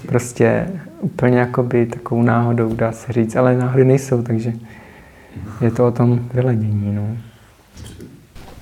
Prostě 0.06 0.66
úplně 1.00 1.38
jakoby 1.38 1.86
takovou 1.86 2.22
náhodou, 2.22 2.74
dá 2.74 2.92
se 2.92 3.12
říct, 3.12 3.36
ale 3.36 3.56
náhody 3.56 3.84
nejsou, 3.84 4.22
takže 4.22 4.52
je 5.60 5.70
to 5.70 5.86
o 5.86 5.90
tom 5.90 6.20
vyladění. 6.34 6.94
No. 6.94 7.33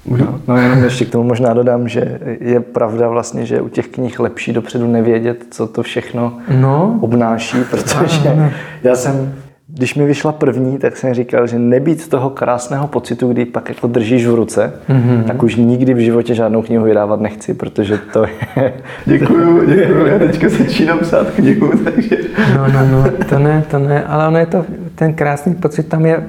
No, 0.06 0.40
no 0.49 0.56
jenom 0.56 0.85
ještě 0.85 1.04
k 1.04 1.11
tomu 1.11 1.25
možná 1.25 1.54
dodám, 1.54 1.88
že 1.88 2.18
je 2.40 2.61
pravda 2.61 3.09
vlastně, 3.09 3.47
že 3.47 3.61
u 3.61 3.68
těch 3.68 3.88
knih 3.88 4.21
lepší 4.21 4.52
dopředu 4.52 4.87
nevědět, 4.87 5.44
co 5.50 5.66
to 5.66 5.82
všechno 5.82 6.38
No, 6.61 6.99
obnáší, 7.00 7.56
protože 7.71 8.50
já 8.82 8.94
jsem, 8.94 9.35
když 9.68 9.94
mi 9.94 10.06
vyšla 10.06 10.32
první, 10.32 10.78
tak 10.78 10.97
jsem 10.97 11.14
říkal, 11.14 11.47
že 11.47 11.59
nebýt 11.59 12.09
toho 12.09 12.30
krásného 12.30 12.88
pocitu, 12.88 13.32
kdy 13.32 13.44
pak 13.44 13.68
jako 13.68 13.87
držíš 13.87 14.26
v 14.26 14.35
ruce, 14.35 14.73
mm-hmm. 14.88 15.25
tak 15.25 15.42
už 15.42 15.56
nikdy 15.56 15.94
v 15.94 15.99
životě 15.99 16.35
žádnou 16.35 16.62
knihu 16.62 16.85
vydávat 16.85 17.21
nechci, 17.21 17.54
protože 17.54 17.99
to 18.12 18.25
je... 18.25 18.73
Děkuju, 19.06 19.66
děkuju. 19.66 20.06
Já 20.06 20.18
teďka 20.18 20.49
začínám 20.49 20.99
psát 20.99 21.30
knihu, 21.30 21.73
takže... 21.85 22.16
No, 22.56 22.68
no, 22.73 22.87
no, 22.87 23.04
to 23.28 23.38
ne, 23.38 23.64
to 23.71 23.78
ne, 23.78 24.04
ale 24.04 24.28
ono 24.28 24.38
je 24.38 24.47
to, 24.47 24.64
ten 24.94 25.14
krásný 25.14 25.54
pocit 25.54 25.88
tam 25.88 26.06
je, 26.06 26.23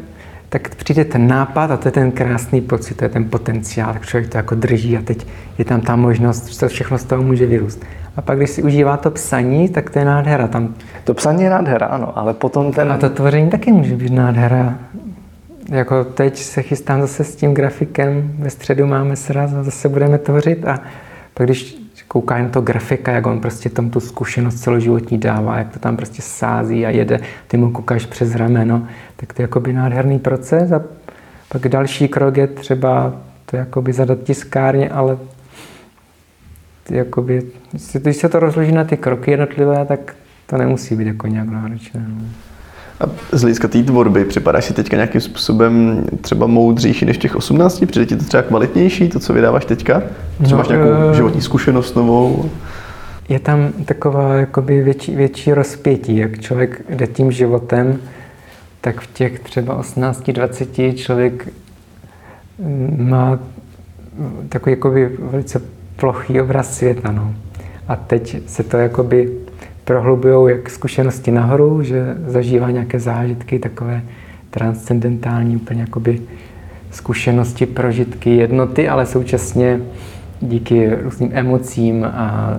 tak 0.53 0.75
přijde 0.75 1.05
ten 1.05 1.27
nápad 1.27 1.71
a 1.71 1.77
to 1.77 1.87
je 1.87 1.91
ten 1.91 2.11
krásný 2.11 2.61
pocit, 2.61 2.97
to 2.97 3.05
je 3.05 3.09
ten 3.09 3.29
potenciál, 3.29 3.93
tak 3.93 4.05
člověk 4.05 4.31
to 4.31 4.37
jako 4.37 4.55
drží 4.55 4.97
a 4.97 5.01
teď 5.01 5.27
je 5.57 5.65
tam 5.65 5.81
ta 5.81 5.95
možnost, 5.95 6.47
že 6.47 6.59
to 6.59 6.67
všechno 6.67 6.97
z 6.97 7.03
toho 7.03 7.23
může 7.23 7.45
vyrůst. 7.45 7.85
A 8.15 8.21
pak, 8.21 8.37
když 8.37 8.49
si 8.49 8.63
užívá 8.63 8.97
to 8.97 9.11
psaní, 9.11 9.69
tak 9.69 9.89
to 9.89 9.99
je 9.99 10.05
nádhera. 10.05 10.47
Tam, 10.47 10.75
To 11.03 11.13
psaní 11.13 11.43
je 11.43 11.49
nádhera, 11.49 11.85
ano, 11.85 12.17
ale 12.17 12.33
potom 12.33 12.71
ten... 12.71 12.91
a 12.91 12.97
to 12.97 13.09
tvoření 13.09 13.49
taky 13.49 13.71
může 13.71 13.95
být 13.95 14.13
nádhera. 14.13 14.77
Jako 15.69 16.03
teď 16.03 16.37
se 16.37 16.61
chystám 16.61 17.01
zase 17.01 17.23
s 17.23 17.35
tím 17.35 17.53
grafikem, 17.53 18.31
ve 18.39 18.49
středu 18.49 18.87
máme 18.87 19.15
sraz 19.15 19.53
a 19.53 19.63
zase 19.63 19.89
budeme 19.89 20.17
tvořit 20.17 20.67
a 20.67 20.79
pak 21.33 21.47
když 21.47 21.83
kouká 22.07 22.37
na 22.37 22.49
to 22.49 22.61
grafika, 22.61 23.11
jak 23.11 23.27
on 23.27 23.39
prostě 23.39 23.69
tam 23.69 23.89
tu 23.89 23.99
zkušenost 23.99 24.55
celoživotní 24.55 25.17
dává, 25.17 25.57
jak 25.57 25.69
to 25.73 25.79
tam 25.79 25.97
prostě 25.97 26.21
sází 26.21 26.85
a 26.85 26.89
jede, 26.89 27.19
ty 27.47 27.57
mu 27.57 27.71
koukáš 27.71 28.05
přes 28.05 28.35
rameno, 28.35 28.87
tak 29.23 29.33
to 29.33 29.41
je 29.41 29.43
jakoby 29.43 29.73
nádherný 29.73 30.19
proces 30.19 30.71
a 30.71 30.81
pak 31.49 31.67
další 31.67 32.07
krok 32.07 32.37
je 32.37 32.47
třeba 32.47 33.13
to 33.45 33.55
jakoby 33.55 33.93
zadat 33.93 34.19
tiskárně, 34.23 34.89
ale 34.89 35.17
jakoby, 36.89 37.41
když 37.93 38.17
se 38.17 38.29
to 38.29 38.39
rozloží 38.39 38.71
na 38.71 38.83
ty 38.83 38.97
kroky 38.97 39.31
jednotlivé, 39.31 39.85
tak 39.85 40.15
to 40.45 40.57
nemusí 40.57 40.95
být 40.95 41.07
jako 41.07 41.27
nějak 41.27 41.49
náročné. 41.49 42.05
No. 42.07 42.25
A 42.99 43.05
z 43.31 43.41
hlediska 43.41 43.67
té 43.67 43.83
tvorby 43.83 44.25
připadáš 44.25 44.65
si 44.65 44.73
teďka 44.73 44.95
nějakým 44.97 45.21
způsobem 45.21 46.03
třeba 46.21 46.47
moudřejší 46.47 47.05
než 47.05 47.17
těch 47.17 47.35
18? 47.35 47.83
Přijde 47.85 48.05
ti 48.05 48.15
to 48.15 48.25
třeba 48.25 48.43
kvalitnější, 48.43 49.09
to, 49.09 49.19
co 49.19 49.33
vydáváš 49.33 49.65
teďka? 49.65 50.03
Třeba 50.43 50.51
No, 50.51 50.57
máš 50.57 50.67
nějakou 50.67 51.11
eh, 51.11 51.15
životní 51.15 51.41
zkušenost 51.41 51.95
novou? 51.95 52.49
Je 53.29 53.39
tam 53.39 53.71
taková 53.85 54.35
jakoby 54.35 54.81
větší, 54.81 55.15
větší 55.15 55.53
rozpětí, 55.53 56.17
jak 56.17 56.39
člověk 56.39 56.81
jde 56.89 57.07
tím 57.07 57.31
životem, 57.31 57.99
tak 58.83 59.01
v 59.01 59.13
těch 59.13 59.39
třeba 59.39 59.81
18-20 59.81 60.95
člověk 60.95 61.47
mm, 62.59 63.09
má 63.09 63.39
takový 64.49 64.71
jakoby 64.71 65.09
velice 65.19 65.61
plochý 65.95 66.41
obraz 66.41 66.77
světa. 66.77 67.11
No. 67.11 67.33
A 67.87 67.95
teď 67.95 68.49
se 68.49 68.63
to 68.63 68.77
jakoby 68.77 69.31
prohlubují 69.83 70.55
jak 70.55 70.69
zkušenosti 70.69 71.31
nahoru, 71.31 71.83
že 71.83 72.15
zažívá 72.27 72.71
nějaké 72.71 72.99
zážitky, 72.99 73.59
takové 73.59 74.01
transcendentální, 74.49 75.55
úplně 75.55 75.81
jakoby 75.81 76.21
zkušenosti, 76.91 77.65
prožitky, 77.65 78.35
jednoty, 78.35 78.89
ale 78.89 79.05
současně 79.05 79.79
díky 80.41 80.95
různým 80.95 81.29
emocím 81.33 82.05
a 82.05 82.57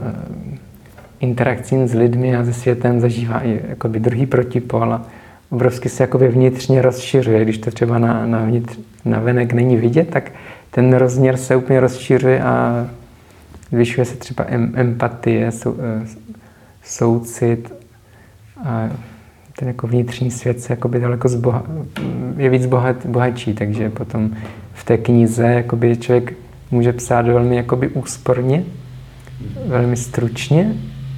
interakcím 1.21 1.88
s 1.88 1.95
lidmi 1.95 2.37
a 2.37 2.45
se 2.45 2.52
světem 2.52 3.00
zažívá 3.00 3.45
i 3.45 3.61
jakoby 3.69 4.00
druhý 4.00 4.26
protipol 4.26 4.93
a 4.95 5.07
obrovsky 5.51 5.89
se 5.89 6.03
jakoby 6.03 6.29
vnitřně 6.29 6.83
rozšiřuje. 6.83 7.45
Když 7.45 7.59
to 7.59 7.71
třeba 7.71 7.99
na, 7.99 8.27
na, 8.27 8.45
vnitř, 8.45 8.79
na 9.05 9.21
venek 9.21 9.53
není 9.53 9.77
vidět, 9.77 10.11
tak 10.11 10.33
ten 10.71 10.93
rozměr 10.93 11.37
se 11.37 11.57
úplně 11.57 11.81
rozšiřuje 11.81 12.43
a 12.43 12.87
zvyšuje 13.73 14.05
se 14.05 14.17
třeba 14.17 14.45
em, 14.49 14.73
empatie, 14.77 15.53
sou, 15.53 15.77
eh, 15.81 16.07
soucit 16.85 17.75
a 18.65 18.91
ten 19.59 19.69
jako 19.69 19.87
vnitřní 19.87 20.31
svět 20.31 20.61
se 20.61 20.73
jakoby 20.73 21.01
daleko 21.01 21.29
zboha, 21.29 21.63
je 22.37 22.51
víc 22.51 22.67
bohat, 22.67 23.07
bohatší, 23.07 23.55
takže 23.55 23.91
potom 23.91 24.31
v 24.73 24.85
té 24.85 24.99
knize 24.99 25.47
jakoby 25.47 25.97
člověk 25.97 26.33
může 26.71 26.93
psát 26.93 27.27
velmi 27.27 27.57
jakoby 27.57 27.89
úsporně, 27.89 28.65
velmi 29.67 29.97
stručně, 29.97 30.75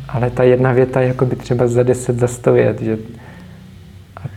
ale 0.09 0.31
ta 0.31 0.43
jedna 0.43 0.73
věta 0.73 1.01
je 1.01 1.09
jakoby 1.09 1.37
třeba 1.37 1.67
za 1.67 1.83
deset, 1.83 2.19
za 2.19 2.27
sto 2.29 2.53
vět, 2.53 2.83
že 2.83 2.99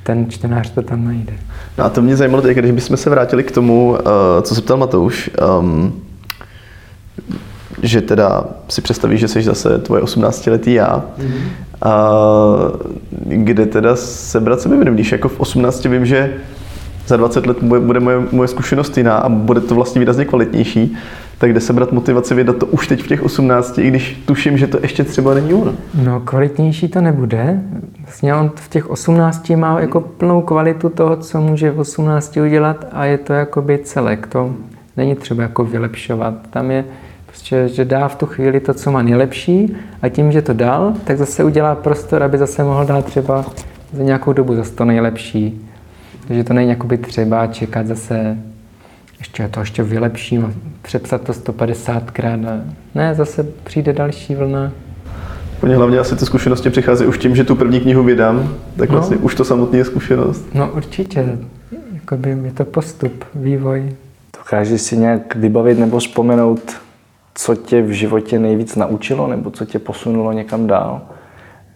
ten 0.10 0.30
čtenář 0.30 0.70
to 0.70 0.82
tam 0.82 1.06
najde. 1.06 1.34
No 1.78 1.86
a 1.86 1.90
to 1.90 2.02
mě 2.02 2.16
zajímalo 2.16 2.42
teď, 2.42 2.58
když 2.58 2.72
bychom 2.72 2.98
se 2.98 3.10
vrátili 3.10 3.44
k 3.44 3.52
tomu, 3.52 3.98
eh, 4.00 4.42
co 4.42 4.56
se 4.56 4.62
ptal 4.62 4.78
Matouš, 4.78 5.30
um, 5.60 6.02
že 7.82 8.02
teda 8.02 8.44
si 8.70 8.82
představíš, 8.82 9.20
že 9.20 9.28
jsi 9.28 9.44
zase 9.44 9.78
tvoje 9.78 10.02
18-letý 10.02 10.74
já. 10.74 11.06
Mm-hmm. 11.20 11.50
A 11.82 12.10
kde 13.22 13.66
teda 13.66 13.96
sebrat 13.96 14.62
sebevědomí, 14.62 14.96
když 14.96 15.12
jako 15.12 15.30
v 15.30 15.40
18 15.40 15.86
vím, 15.86 16.06
že 16.06 16.34
za 17.10 17.18
20 17.18 17.46
let 17.46 17.64
bude, 17.64 18.00
moje, 18.00 18.20
moje 18.32 18.48
zkušenost 18.48 18.98
jiná 18.98 19.18
a 19.18 19.30
bude 19.30 19.62
to 19.62 19.76
vlastně 19.76 20.00
výrazně 20.00 20.26
kvalitnější, 20.26 20.98
tak 21.38 21.52
kde 21.52 21.60
sebrat 21.60 21.92
motivaci 21.92 22.36
vědat 22.36 22.58
to 22.58 22.66
už 22.66 22.88
teď 22.88 23.04
v 23.04 23.08
těch 23.08 23.24
18, 23.24 23.78
i 23.78 23.88
když 23.88 24.24
tuším, 24.26 24.58
že 24.58 24.68
to 24.68 24.78
ještě 24.82 25.04
třeba 25.04 25.34
není 25.34 25.54
ono. 25.54 25.74
No, 26.04 26.20
kvalitnější 26.20 26.88
to 26.88 27.02
nebude. 27.02 27.60
Vlastně 28.04 28.36
on 28.36 28.52
v 28.56 28.70
těch 28.70 28.90
18 28.90 29.50
má 29.50 29.80
jako 29.80 30.02
plnou 30.02 30.42
kvalitu 30.42 30.90
toho, 30.90 31.16
co 31.16 31.42
může 31.42 31.72
v 31.72 31.80
18 31.80 32.38
udělat 32.38 32.86
a 32.92 33.06
je 33.06 33.18
to 33.18 33.34
jakoby 33.34 33.80
celek. 33.84 34.28
To 34.28 34.54
není 34.98 35.16
třeba 35.16 35.44
jako 35.44 35.64
vylepšovat. 35.64 36.34
Tam 36.50 36.72
je 36.72 36.86
prostě, 37.26 37.68
že 37.68 37.86
dá 37.86 38.08
v 38.08 38.16
tu 38.16 38.26
chvíli 38.26 38.60
to, 38.60 38.74
co 38.74 38.92
má 38.92 39.02
nejlepší 39.02 39.76
a 40.02 40.10
tím, 40.10 40.32
že 40.32 40.42
to 40.42 40.54
dal, 40.54 40.94
tak 41.04 41.18
zase 41.18 41.44
udělá 41.44 41.76
prostor, 41.76 42.24
aby 42.24 42.38
zase 42.38 42.64
mohl 42.64 42.86
dát 42.86 43.06
třeba 43.06 43.46
za 43.94 44.04
nějakou 44.04 44.34
dobu 44.34 44.56
zase 44.56 44.72
to 44.76 44.86
nejlepší. 44.86 45.69
Takže 46.30 46.44
to 46.44 46.54
není 46.54 46.70
jakoby 46.70 46.98
třeba 46.98 47.48
čekat 47.48 47.88
zase, 47.88 48.38
ještě 49.20 49.48
to 49.48 49.60
ještě 49.60 49.84
vylepším, 49.84 50.62
přepsat 50.82 51.22
to 51.22 51.34
150krát. 51.34 52.62
Ne, 52.96 53.16
zase 53.16 53.46
přijde 53.64 53.94
další 53.94 54.36
vlna. 54.36 54.72
Úplně 55.58 55.76
hlavně 55.76 56.00
asi 56.00 56.16
ty 56.16 56.26
zkušenosti 56.26 56.70
přichází 56.70 57.06
už 57.06 57.18
tím, 57.18 57.36
že 57.36 57.44
tu 57.44 57.56
první 57.56 57.80
knihu 57.80 58.04
vydám, 58.04 58.56
tak 58.78 58.90
no. 58.90 58.96
vlastně 58.96 59.18
už 59.18 59.36
to 59.36 59.46
samotný 59.46 59.78
je 59.78 59.86
zkušenost. 59.86 60.46
No 60.54 60.72
určitě, 60.72 61.38
jakoby 61.94 62.30
je 62.44 62.52
to 62.52 62.66
postup, 62.66 63.26
vývoj. 63.36 63.96
Dokážeš 64.38 64.82
si 64.82 64.98
nějak 64.98 65.36
vybavit 65.36 65.80
nebo 65.80 66.00
vzpomenout, 66.00 66.62
co 67.36 67.56
tě 67.56 67.82
v 67.82 67.92
životě 67.92 68.40
nejvíc 68.40 68.76
naučilo 68.76 69.28
nebo 69.28 69.52
co 69.52 69.66
tě 69.66 69.80
posunulo 69.80 70.32
někam 70.32 70.68
dál? 70.68 71.02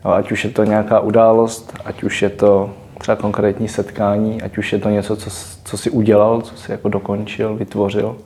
Ať 0.04 0.32
už 0.32 0.44
je 0.44 0.50
to 0.50 0.64
nějaká 0.64 1.00
událost, 1.00 1.74
ať 1.86 2.04
už 2.04 2.22
je 2.22 2.30
to 2.30 2.74
třeba 3.00 3.16
konkrétní 3.16 3.68
setkání, 3.68 4.42
ať 4.42 4.58
už 4.58 4.74
je 4.74 4.80
to 4.80 4.90
něco, 4.90 5.16
co, 5.16 5.30
co 5.64 5.78
jsi 5.78 5.90
udělal, 5.90 6.42
co 6.42 6.56
jsi 6.56 6.72
jako 6.72 6.90
dokončil, 6.90 7.56
vytvořil. 7.56 8.18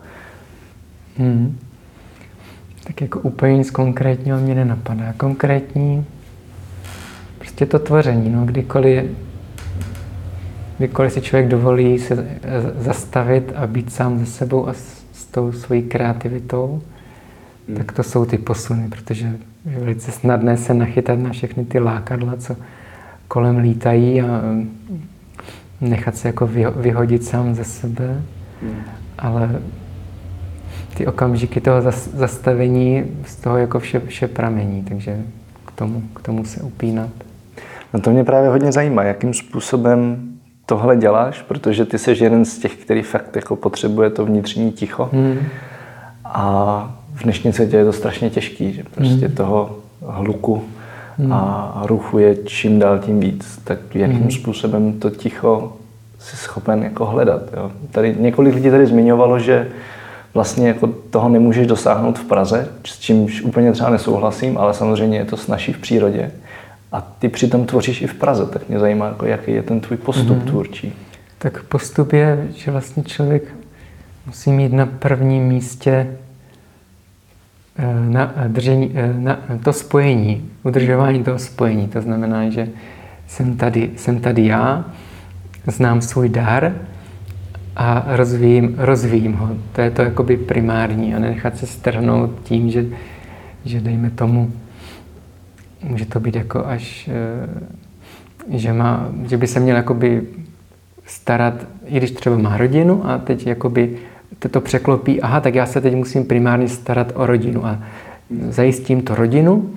Hmm. 1.17 1.59
Tak 2.83 3.01
jako 3.01 3.19
úplně 3.19 3.57
nic 3.57 3.71
konkrétního 3.71 4.37
mě 4.37 4.55
nenapadá. 4.55 5.13
Konkrétní, 5.17 6.05
prostě 7.39 7.65
to 7.65 7.79
tvoření, 7.79 8.29
no, 8.29 8.45
kdykoliv, 8.45 9.05
kdykoliv 10.77 11.13
si 11.13 11.21
člověk 11.21 11.47
dovolí 11.47 11.99
se 11.99 12.39
zastavit 12.77 13.53
a 13.55 13.67
být 13.67 13.93
sám 13.93 14.19
ze 14.19 14.25
sebou 14.25 14.67
a 14.67 14.73
s, 14.73 15.05
s 15.13 15.25
tou 15.25 15.51
svojí 15.51 15.83
kreativitou, 15.83 16.81
hmm. 17.67 17.77
tak 17.77 17.91
to 17.91 18.03
jsou 18.03 18.25
ty 18.25 18.37
posuny, 18.37 18.89
protože 18.89 19.37
je 19.71 19.79
velice 19.79 20.11
snadné 20.11 20.57
se 20.57 20.73
nachytat 20.73 21.19
na 21.19 21.29
všechny 21.29 21.65
ty 21.65 21.79
lákadla, 21.79 22.35
co 22.35 22.55
kolem 23.27 23.57
lítají 23.57 24.21
a 24.21 24.41
nechat 25.81 26.17
se 26.17 26.27
jako 26.27 26.47
vyhodit 26.75 27.23
sám 27.23 27.55
ze 27.55 27.63
sebe, 27.63 28.21
hmm. 28.61 28.81
ale 29.17 29.61
ty 30.97 31.07
okamžiky 31.07 31.61
toho 31.61 31.81
zastavení 32.13 33.03
z 33.25 33.35
toho 33.35 33.57
jako 33.57 33.79
vše, 33.79 33.99
vše 33.99 34.27
pramení, 34.27 34.83
takže 34.83 35.21
k 35.65 35.71
tomu, 35.71 36.03
k 36.15 36.21
tomu 36.21 36.45
se 36.45 36.61
upínat. 36.61 37.09
No 37.93 37.99
to 37.99 38.11
mě 38.11 38.23
právě 38.23 38.49
hodně 38.49 38.71
zajímá, 38.71 39.03
jakým 39.03 39.33
způsobem 39.33 40.17
tohle 40.65 40.97
děláš, 40.97 41.41
protože 41.41 41.85
ty 41.85 41.97
jsi 41.97 42.23
jeden 42.23 42.45
z 42.45 42.57
těch, 42.57 42.75
který 42.75 43.01
fakt 43.01 43.35
jako 43.35 43.55
potřebuje 43.55 44.09
to 44.09 44.25
vnitřní 44.25 44.71
ticho. 44.71 45.09
Hmm. 45.13 45.37
A 46.25 46.97
v 47.13 47.23
dnešním 47.23 47.53
světě 47.53 47.77
je 47.77 47.85
to 47.85 47.93
strašně 47.93 48.29
těžký, 48.29 48.73
že 48.73 48.83
prostě 48.83 49.25
hmm. 49.25 49.35
toho 49.35 49.79
hluku 50.07 50.63
hmm. 51.17 51.33
a 51.33 51.81
ruchu 51.85 52.19
je 52.19 52.35
čím 52.35 52.79
dál 52.79 52.99
tím 52.99 53.19
víc. 53.19 53.59
Tak 53.63 53.95
jakým 53.95 54.19
hmm. 54.19 54.31
způsobem 54.31 54.99
to 54.99 55.09
ticho 55.09 55.73
jsi 56.19 56.37
schopen 56.37 56.83
jako 56.83 57.05
hledat. 57.05 57.41
Jo? 57.57 57.71
Tady 57.91 58.15
několik 58.19 58.55
lidí 58.55 58.69
tady 58.69 58.87
zmiňovalo, 58.87 59.39
že 59.39 59.67
vlastně 60.33 60.67
jako 60.67 60.87
toho 61.09 61.29
nemůžeš 61.29 61.67
dosáhnout 61.67 62.19
v 62.19 62.25
Praze, 62.25 62.69
s 62.85 62.99
čímž 62.99 63.41
úplně 63.41 63.71
třeba 63.71 63.89
nesouhlasím, 63.89 64.57
ale 64.57 64.73
samozřejmě 64.73 65.17
je 65.17 65.25
to 65.25 65.37
snaží 65.37 65.73
v 65.73 65.77
přírodě. 65.77 66.31
A 66.91 67.01
ty 67.01 67.29
přitom 67.29 67.65
tvoříš 67.65 68.01
i 68.01 68.07
v 68.07 68.13
Praze, 68.13 68.45
tak 68.45 68.69
mě 68.69 68.79
zajímá, 68.79 69.07
jako 69.07 69.25
jaký 69.25 69.51
je 69.51 69.63
ten 69.63 69.79
tvůj 69.79 69.97
postup 69.97 70.37
mm-hmm. 70.37 70.47
tvůrčí. 70.47 70.93
Tak 71.37 71.63
postup 71.63 72.13
je, 72.13 72.47
že 72.55 72.71
vlastně 72.71 73.03
člověk 73.03 73.43
musí 74.25 74.51
mít 74.51 74.73
na 74.73 74.85
prvním 74.85 75.43
místě 75.43 76.17
na 78.09 78.33
držení, 78.47 78.91
eh, 78.95 79.13
na 79.17 79.39
to 79.63 79.73
spojení, 79.73 80.49
udržování 80.63 81.23
toho 81.23 81.39
spojení. 81.39 81.87
To 81.87 82.01
znamená, 82.01 82.49
že 82.49 82.69
jsem 83.27 83.57
tady, 83.57 83.91
jsem 83.95 84.19
tady 84.19 84.45
já, 84.45 84.85
znám 85.67 86.01
svůj 86.01 86.29
dar, 86.29 86.73
a 87.77 88.03
rozvíjím, 88.07 88.75
rozvíjím 88.77 89.33
ho. 89.33 89.49
To 89.71 89.81
je 89.81 89.91
to 89.91 90.01
jakoby 90.01 90.37
primární 90.37 91.15
a 91.15 91.19
nenechat 91.19 91.57
se 91.57 91.67
strhnout 91.67 92.31
tím, 92.43 92.69
že, 92.69 92.85
že 93.65 93.81
dejme 93.81 94.09
tomu, 94.09 94.51
může 95.83 96.05
to 96.05 96.19
být 96.19 96.35
jako 96.35 96.65
až, 96.65 97.09
eh, 97.13 98.57
že, 98.57 98.73
má, 98.73 99.09
že 99.29 99.37
by 99.37 99.47
se 99.47 99.59
měl 99.59 99.75
jakoby 99.75 100.23
starat, 101.05 101.53
i 101.85 101.97
když 101.97 102.11
třeba 102.11 102.37
má 102.37 102.57
rodinu 102.57 103.09
a 103.09 103.17
teď 103.17 103.47
jakoby 103.47 103.97
to, 104.39 104.61
překlopí, 104.61 105.21
aha, 105.21 105.39
tak 105.39 105.55
já 105.55 105.65
se 105.65 105.81
teď 105.81 105.95
musím 105.95 106.25
primárně 106.25 106.67
starat 106.67 107.11
o 107.15 107.25
rodinu 107.25 107.65
a 107.65 107.79
zajistím 108.49 109.01
to 109.01 109.15
rodinu 109.15 109.69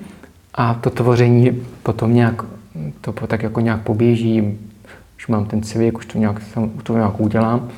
a 0.55 0.75
to 0.75 0.91
tvoření 0.91 1.63
potom 1.83 2.15
nějak, 2.15 2.43
to 3.01 3.13
tak 3.13 3.43
jako 3.43 3.61
nějak 3.61 3.81
poběží, 3.81 4.59
už 5.17 5.27
mám 5.27 5.47
ten 5.47 5.63
cvik, 5.63 5.99
už 5.99 6.07
to 6.07 6.19
nějak, 6.19 6.43
to 6.83 6.95
nějak 6.95 7.21
udělám. 7.21 7.69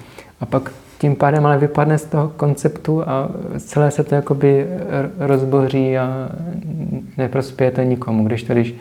A 0.40 0.46
pak 0.46 0.72
tím 0.98 1.16
pádem 1.16 1.46
ale 1.46 1.58
vypadne 1.58 1.98
z 1.98 2.04
toho 2.04 2.28
konceptu 2.36 3.08
a 3.08 3.28
celé 3.58 3.90
se 3.90 4.04
to 4.04 4.14
jakoby 4.14 4.66
rozboří 5.18 5.98
a 5.98 6.28
neprospěje 7.18 7.70
to 7.70 7.82
nikomu. 7.82 8.24
Když 8.24 8.42
to, 8.42 8.52
když 8.52 8.74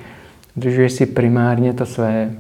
udržuješ 0.56 0.92
si 0.92 1.06
primárně 1.06 1.74
to 1.74 1.86
své, 1.86 2.32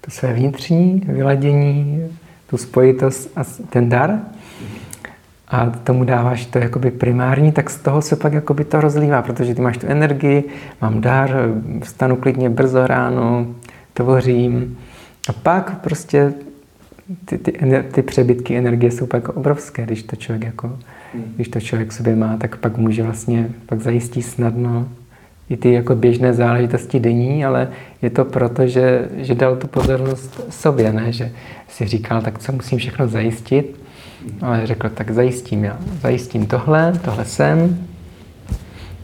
to 0.00 0.10
své 0.10 0.32
vnitřní 0.32 1.02
vyladění, 1.06 2.02
tu 2.50 2.56
spojitost 2.56 3.30
a 3.36 3.44
ten 3.70 3.88
dar, 3.88 4.18
a 5.50 5.70
tomu 5.70 6.04
dáváš 6.04 6.46
to 6.46 6.58
jakoby 6.58 6.90
primární, 6.90 7.52
tak 7.52 7.70
z 7.70 7.76
toho 7.76 8.02
se 8.02 8.16
pak 8.16 8.32
jakoby 8.32 8.64
to 8.64 8.80
rozlívá, 8.80 9.22
protože 9.22 9.54
ty 9.54 9.62
máš 9.62 9.78
tu 9.78 9.86
energii, 9.86 10.44
mám 10.82 11.00
dar, 11.00 11.36
vstanu 11.82 12.16
klidně 12.16 12.50
brzo 12.50 12.86
ráno, 12.86 13.46
tvořím 13.94 14.78
a 15.28 15.32
pak 15.32 15.80
prostě 15.80 16.32
ty, 17.24 17.38
ty, 17.38 17.52
ty 17.92 18.02
přebytky 18.02 18.56
energie 18.56 18.90
jsou 18.90 19.06
pak 19.06 19.28
obrovské, 19.28 19.86
když 19.86 20.02
to 20.02 20.16
člověk 20.16 20.44
jako, 20.44 20.78
hmm. 21.14 21.32
když 21.36 21.48
to 21.48 21.60
člověk 21.60 21.92
sobě 21.92 22.16
má, 22.16 22.36
tak 22.36 22.56
pak 22.56 22.76
může 22.76 23.02
vlastně, 23.02 23.50
pak 23.66 23.80
zajistí 23.80 24.22
snadno 24.22 24.88
i 25.50 25.56
ty 25.56 25.72
jako 25.72 25.94
běžné 25.94 26.34
záležitosti 26.34 27.00
denní, 27.00 27.44
ale 27.44 27.68
je 28.02 28.10
to 28.10 28.24
proto, 28.24 28.66
že, 28.66 29.08
že 29.16 29.34
dal 29.34 29.56
tu 29.56 29.66
pozornost 29.66 30.40
sobě, 30.50 30.92
ne? 30.92 31.12
že 31.12 31.32
si 31.68 31.86
říkal, 31.86 32.22
tak 32.22 32.38
co 32.38 32.52
musím 32.52 32.78
všechno 32.78 33.08
zajistit, 33.08 33.80
ale 34.42 34.66
řekl, 34.66 34.88
tak 34.88 35.10
zajistím 35.10 35.64
já, 35.64 35.78
zajistím 36.02 36.46
tohle, 36.46 36.92
tohle 37.04 37.24
jsem, 37.24 37.86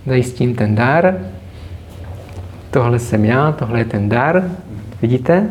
zajistím 0.06 0.54
ten 0.54 0.74
dar, 0.74 1.18
tohle 2.70 2.98
jsem 2.98 3.24
já, 3.24 3.52
tohle 3.52 3.80
je 3.80 3.84
ten 3.84 4.08
dar, 4.08 4.50
vidíte? 5.02 5.50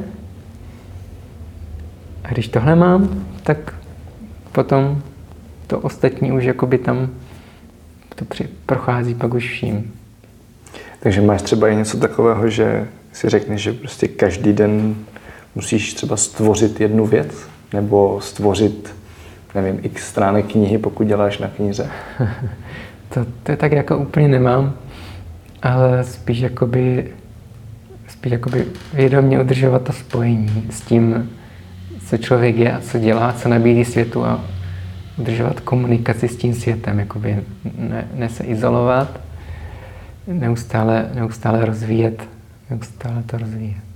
A 2.24 2.32
když 2.32 2.48
tohle 2.48 2.76
mám, 2.76 3.26
tak 3.44 3.76
potom 4.52 5.02
to 5.68 5.80
ostatní 5.80 6.32
už 6.32 6.44
jakoby 6.44 6.78
tam 6.78 7.10
to 8.16 8.26
při, 8.26 8.50
prochází 8.66 9.16
pak 9.16 9.34
už 9.34 9.50
vším. 9.50 9.94
Takže 11.00 11.22
máš 11.22 11.42
třeba 11.42 11.68
i 11.68 11.76
něco 11.76 11.98
takového, 11.98 12.50
že 12.50 12.88
si 13.12 13.30
řekneš, 13.30 13.62
že 13.62 13.74
prostě 13.74 14.08
každý 14.08 14.54
den 14.54 14.96
musíš 15.56 15.94
třeba 15.94 16.18
stvořit 16.18 16.82
jednu 16.82 17.06
věc, 17.06 17.48
nebo 17.74 18.20
stvořit, 18.22 18.96
nevím, 19.56 19.80
x 19.84 20.10
stránek 20.10 20.46
knihy, 20.46 20.78
pokud 20.78 21.08
děláš 21.08 21.40
na 21.40 21.48
knize? 21.48 21.90
to, 23.10 23.26
to 23.44 23.52
je 23.52 23.58
tak 23.58 23.72
jako 23.72 23.98
úplně 23.98 24.28
nemám, 24.28 24.74
ale 25.62 26.04
spíš 26.04 26.40
jakoby, 26.40 27.12
spíš 28.08 28.32
jakoby 28.32 28.66
vědomě 28.94 29.40
udržovat 29.40 29.82
to 29.82 29.94
spojení 29.94 30.68
s 30.70 30.82
tím, 30.82 31.30
co 32.06 32.18
člověk 32.18 32.58
je 32.58 32.74
a 32.74 32.82
co 32.82 33.00
dělá, 33.00 33.34
co 33.34 33.50
nabídí 33.50 33.86
světu 33.86 34.26
a 34.26 34.42
udržovat 35.18 35.60
komunikaci 35.60 36.28
s 36.28 36.38
tím 36.38 36.54
světem, 36.54 37.00
jakoby 37.00 37.44
ne, 37.78 38.08
ne 38.14 38.30
se 38.30 38.44
izolovat, 38.44 39.20
neustále, 40.28 41.10
neustále 41.14 41.66
rozvíjet, 41.66 42.30
neustále 42.70 43.24
to 43.24 43.38
rozvíjet. 43.38 43.93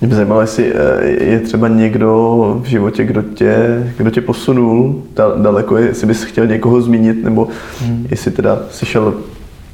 Mě 0.00 0.08
by 0.08 0.14
zajímalo, 0.14 0.40
jestli 0.40 0.72
eh, 0.74 1.24
je 1.24 1.40
třeba 1.40 1.68
někdo 1.68 2.60
v 2.62 2.66
životě, 2.66 3.04
kdo 3.04 3.22
tě, 3.22 3.82
kdo 3.96 4.10
tě 4.10 4.20
posunul 4.20 5.02
daleko, 5.42 5.76
jestli 5.76 6.06
bys 6.06 6.24
chtěl 6.24 6.46
někoho 6.46 6.82
zmínit, 6.82 7.24
nebo 7.24 7.48
hmm. 7.80 8.06
jestli 8.10 8.30
teda 8.30 8.60
jsi 8.70 8.86
šel 8.86 9.14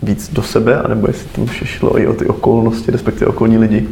víc 0.02 0.32
do 0.32 0.42
sebe, 0.42 0.82
anebo 0.82 1.06
jestli 1.06 1.28
to 1.28 1.40
už 1.40 1.62
šlo 1.64 1.98
i 1.98 2.06
o 2.06 2.12
ty 2.12 2.26
okolnosti, 2.26 2.90
respektive 2.90 3.26
okolní 3.26 3.58
lidi? 3.58 3.88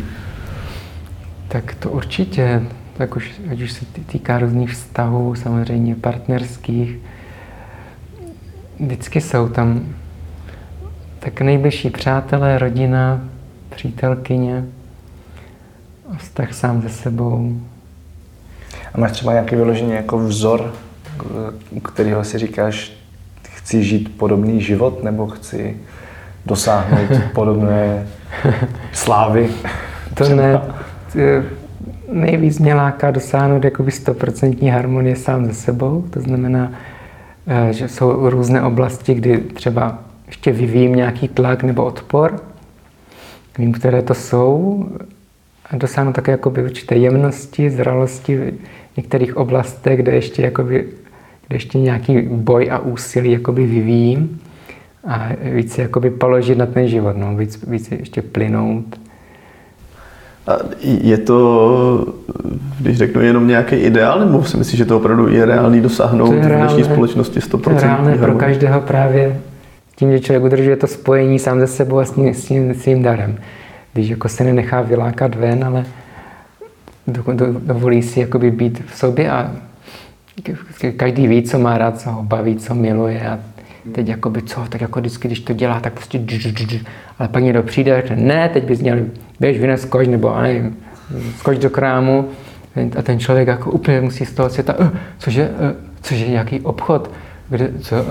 Tak 1.48 1.74
to 1.74 1.90
určitě, 1.90 2.62
tak 2.96 3.16
už, 3.16 3.32
ať 3.50 3.62
už 3.62 3.72
se 3.72 3.84
týká 4.06 4.38
různých 4.38 4.70
vztahů, 4.70 5.34
samozřejmě 5.34 5.94
partnerských, 5.94 6.98
vždycky 8.80 9.20
jsou 9.20 9.48
tam 9.48 9.86
tak 11.18 11.40
nejbližší 11.40 11.90
přátelé, 11.90 12.58
rodina, 12.58 13.20
přítelkyně, 13.70 14.64
vztah 16.18 16.54
sám 16.54 16.82
se 16.82 16.88
sebou. 16.88 17.60
A 18.94 19.00
máš 19.00 19.12
třeba 19.12 19.32
nějaký 19.32 19.56
vyložený 19.56 19.92
jako 19.92 20.18
vzor, 20.18 20.74
u 21.70 21.80
kterého 21.80 22.24
si 22.24 22.38
říkáš, 22.38 22.92
chci 23.42 23.84
žít 23.84 24.18
podobný 24.18 24.60
život, 24.60 25.04
nebo 25.04 25.26
chci 25.26 25.76
dosáhnout 26.46 27.08
podobné 27.34 28.06
slávy? 28.92 29.50
To 30.14 30.24
třeba. 30.24 30.42
ne. 30.42 30.60
Nejvíc 32.12 32.58
mě 32.58 32.74
láká 32.74 33.10
dosáhnout 33.10 33.64
jakoby 33.64 33.90
stoprocentní 33.90 34.68
harmonie 34.68 35.16
sám 35.16 35.46
se 35.46 35.54
sebou. 35.54 36.04
To 36.10 36.20
znamená, 36.20 36.72
eh, 37.46 37.72
že 37.72 37.88
jsou 37.88 38.30
různé 38.30 38.62
oblasti, 38.62 39.14
kdy 39.14 39.38
třeba 39.38 39.98
ještě 40.26 40.52
vyvíjím 40.52 40.94
nějaký 40.94 41.28
tlak 41.28 41.62
nebo 41.62 41.84
odpor. 41.84 42.40
Vím, 43.58 43.72
které 43.72 44.02
to 44.02 44.14
jsou. 44.14 44.84
A 45.72 45.76
dosáhnu 45.76 46.12
také 46.12 46.32
jakoby 46.32 46.64
určité 46.64 46.96
jemnosti, 46.96 47.70
zralosti 47.70 48.36
v 48.36 48.52
některých 48.96 49.36
oblastech, 49.36 49.98
kde 49.98 50.12
ještě, 50.12 50.42
jakoby, 50.42 50.86
kde 51.48 51.56
ještě 51.56 51.78
nějaký 51.78 52.18
boj 52.20 52.70
a 52.70 52.78
úsilí 52.78 53.32
jakoby 53.32 53.66
vyvíjím 53.66 54.40
a 55.04 55.28
více 55.42 55.82
jakoby 55.82 56.10
položit 56.10 56.58
na 56.58 56.66
ten 56.66 56.88
život, 56.88 57.16
no, 57.16 57.36
víc, 57.36 57.64
víc 57.66 57.90
ještě 57.90 58.22
plynout. 58.22 58.84
A 60.46 60.52
je 60.82 61.18
to, 61.18 62.06
když 62.80 62.98
řeknu, 62.98 63.22
jenom 63.22 63.48
nějaký 63.48 63.76
ideál, 63.76 64.20
nebo 64.20 64.44
si 64.44 64.56
myslíš, 64.56 64.78
že 64.78 64.84
to 64.84 64.96
opravdu 64.96 65.28
je 65.28 65.44
reálný 65.44 65.80
dosáhnout 65.80 66.32
je 66.32 66.48
reálné, 66.48 66.66
v 66.66 66.74
dnešní 66.74 66.92
společnosti 66.92 67.40
100%? 67.40 67.60
To 67.60 67.70
je 67.70 67.80
reálné 67.80 68.18
pro 68.18 68.34
každého 68.34 68.80
právě 68.80 69.40
tím, 69.96 70.12
že 70.12 70.20
člověk 70.20 70.44
udržuje 70.44 70.76
to 70.76 70.86
spojení 70.86 71.38
sám 71.38 71.60
ze 71.60 71.66
sebou 71.66 71.98
a 71.98 72.04
s 72.04 72.10
tím, 72.10 72.34
s 72.34 72.44
tím 72.44 72.74
svým 72.74 73.02
darem. 73.02 73.38
Když 73.92 74.08
jako 74.08 74.28
se 74.28 74.44
nenechá 74.44 74.80
vylákat 74.80 75.34
ven, 75.34 75.64
ale 75.64 75.84
do, 77.06 77.22
do, 77.32 77.46
dovolí 77.52 78.02
si 78.02 78.20
jakoby 78.20 78.50
být 78.50 78.84
v 78.86 78.96
sobě 78.96 79.30
a 79.30 79.52
každý 80.96 81.26
ví, 81.26 81.42
co 81.42 81.58
má 81.58 81.78
rád, 81.78 82.00
co 82.00 82.10
ho 82.10 82.22
baví, 82.22 82.56
co 82.56 82.74
miluje 82.74 83.28
a 83.28 83.38
teď 83.92 84.08
jakoby 84.08 84.42
co, 84.42 84.64
tak 84.68 84.80
jako 84.80 85.00
vždycky, 85.00 85.28
když 85.28 85.40
to 85.40 85.52
dělá, 85.52 85.80
tak 85.80 85.92
prostě 85.92 86.20
ale 87.18 87.28
pak 87.28 87.42
někdo 87.42 87.62
přijde 87.62 87.96
a 87.96 88.00
řekne, 88.00 88.16
ne, 88.16 88.48
teď 88.48 88.64
bys 88.64 88.80
měl, 88.80 88.98
běž 89.40 89.58
vynes 89.58 89.84
kož, 89.84 90.08
nebo 90.08 90.36
a 90.36 90.42
nevím, 90.42 90.76
skoč 91.38 91.58
do 91.58 91.70
krámu 91.70 92.28
a 92.98 93.02
ten 93.02 93.18
člověk 93.18 93.48
jako 93.48 93.70
úplně 93.70 94.00
musí 94.00 94.26
z 94.26 94.32
toho 94.32 94.50
světa, 94.50 94.78
uh, 94.78 94.88
cože, 95.18 95.48
uh, 95.48 95.56
cože 96.02 96.28
nějaký 96.28 96.60
obchod, 96.60 97.10
kde, 97.48 97.70
co, 97.80 97.96
uh, 97.96 98.02
uh, 98.02 98.06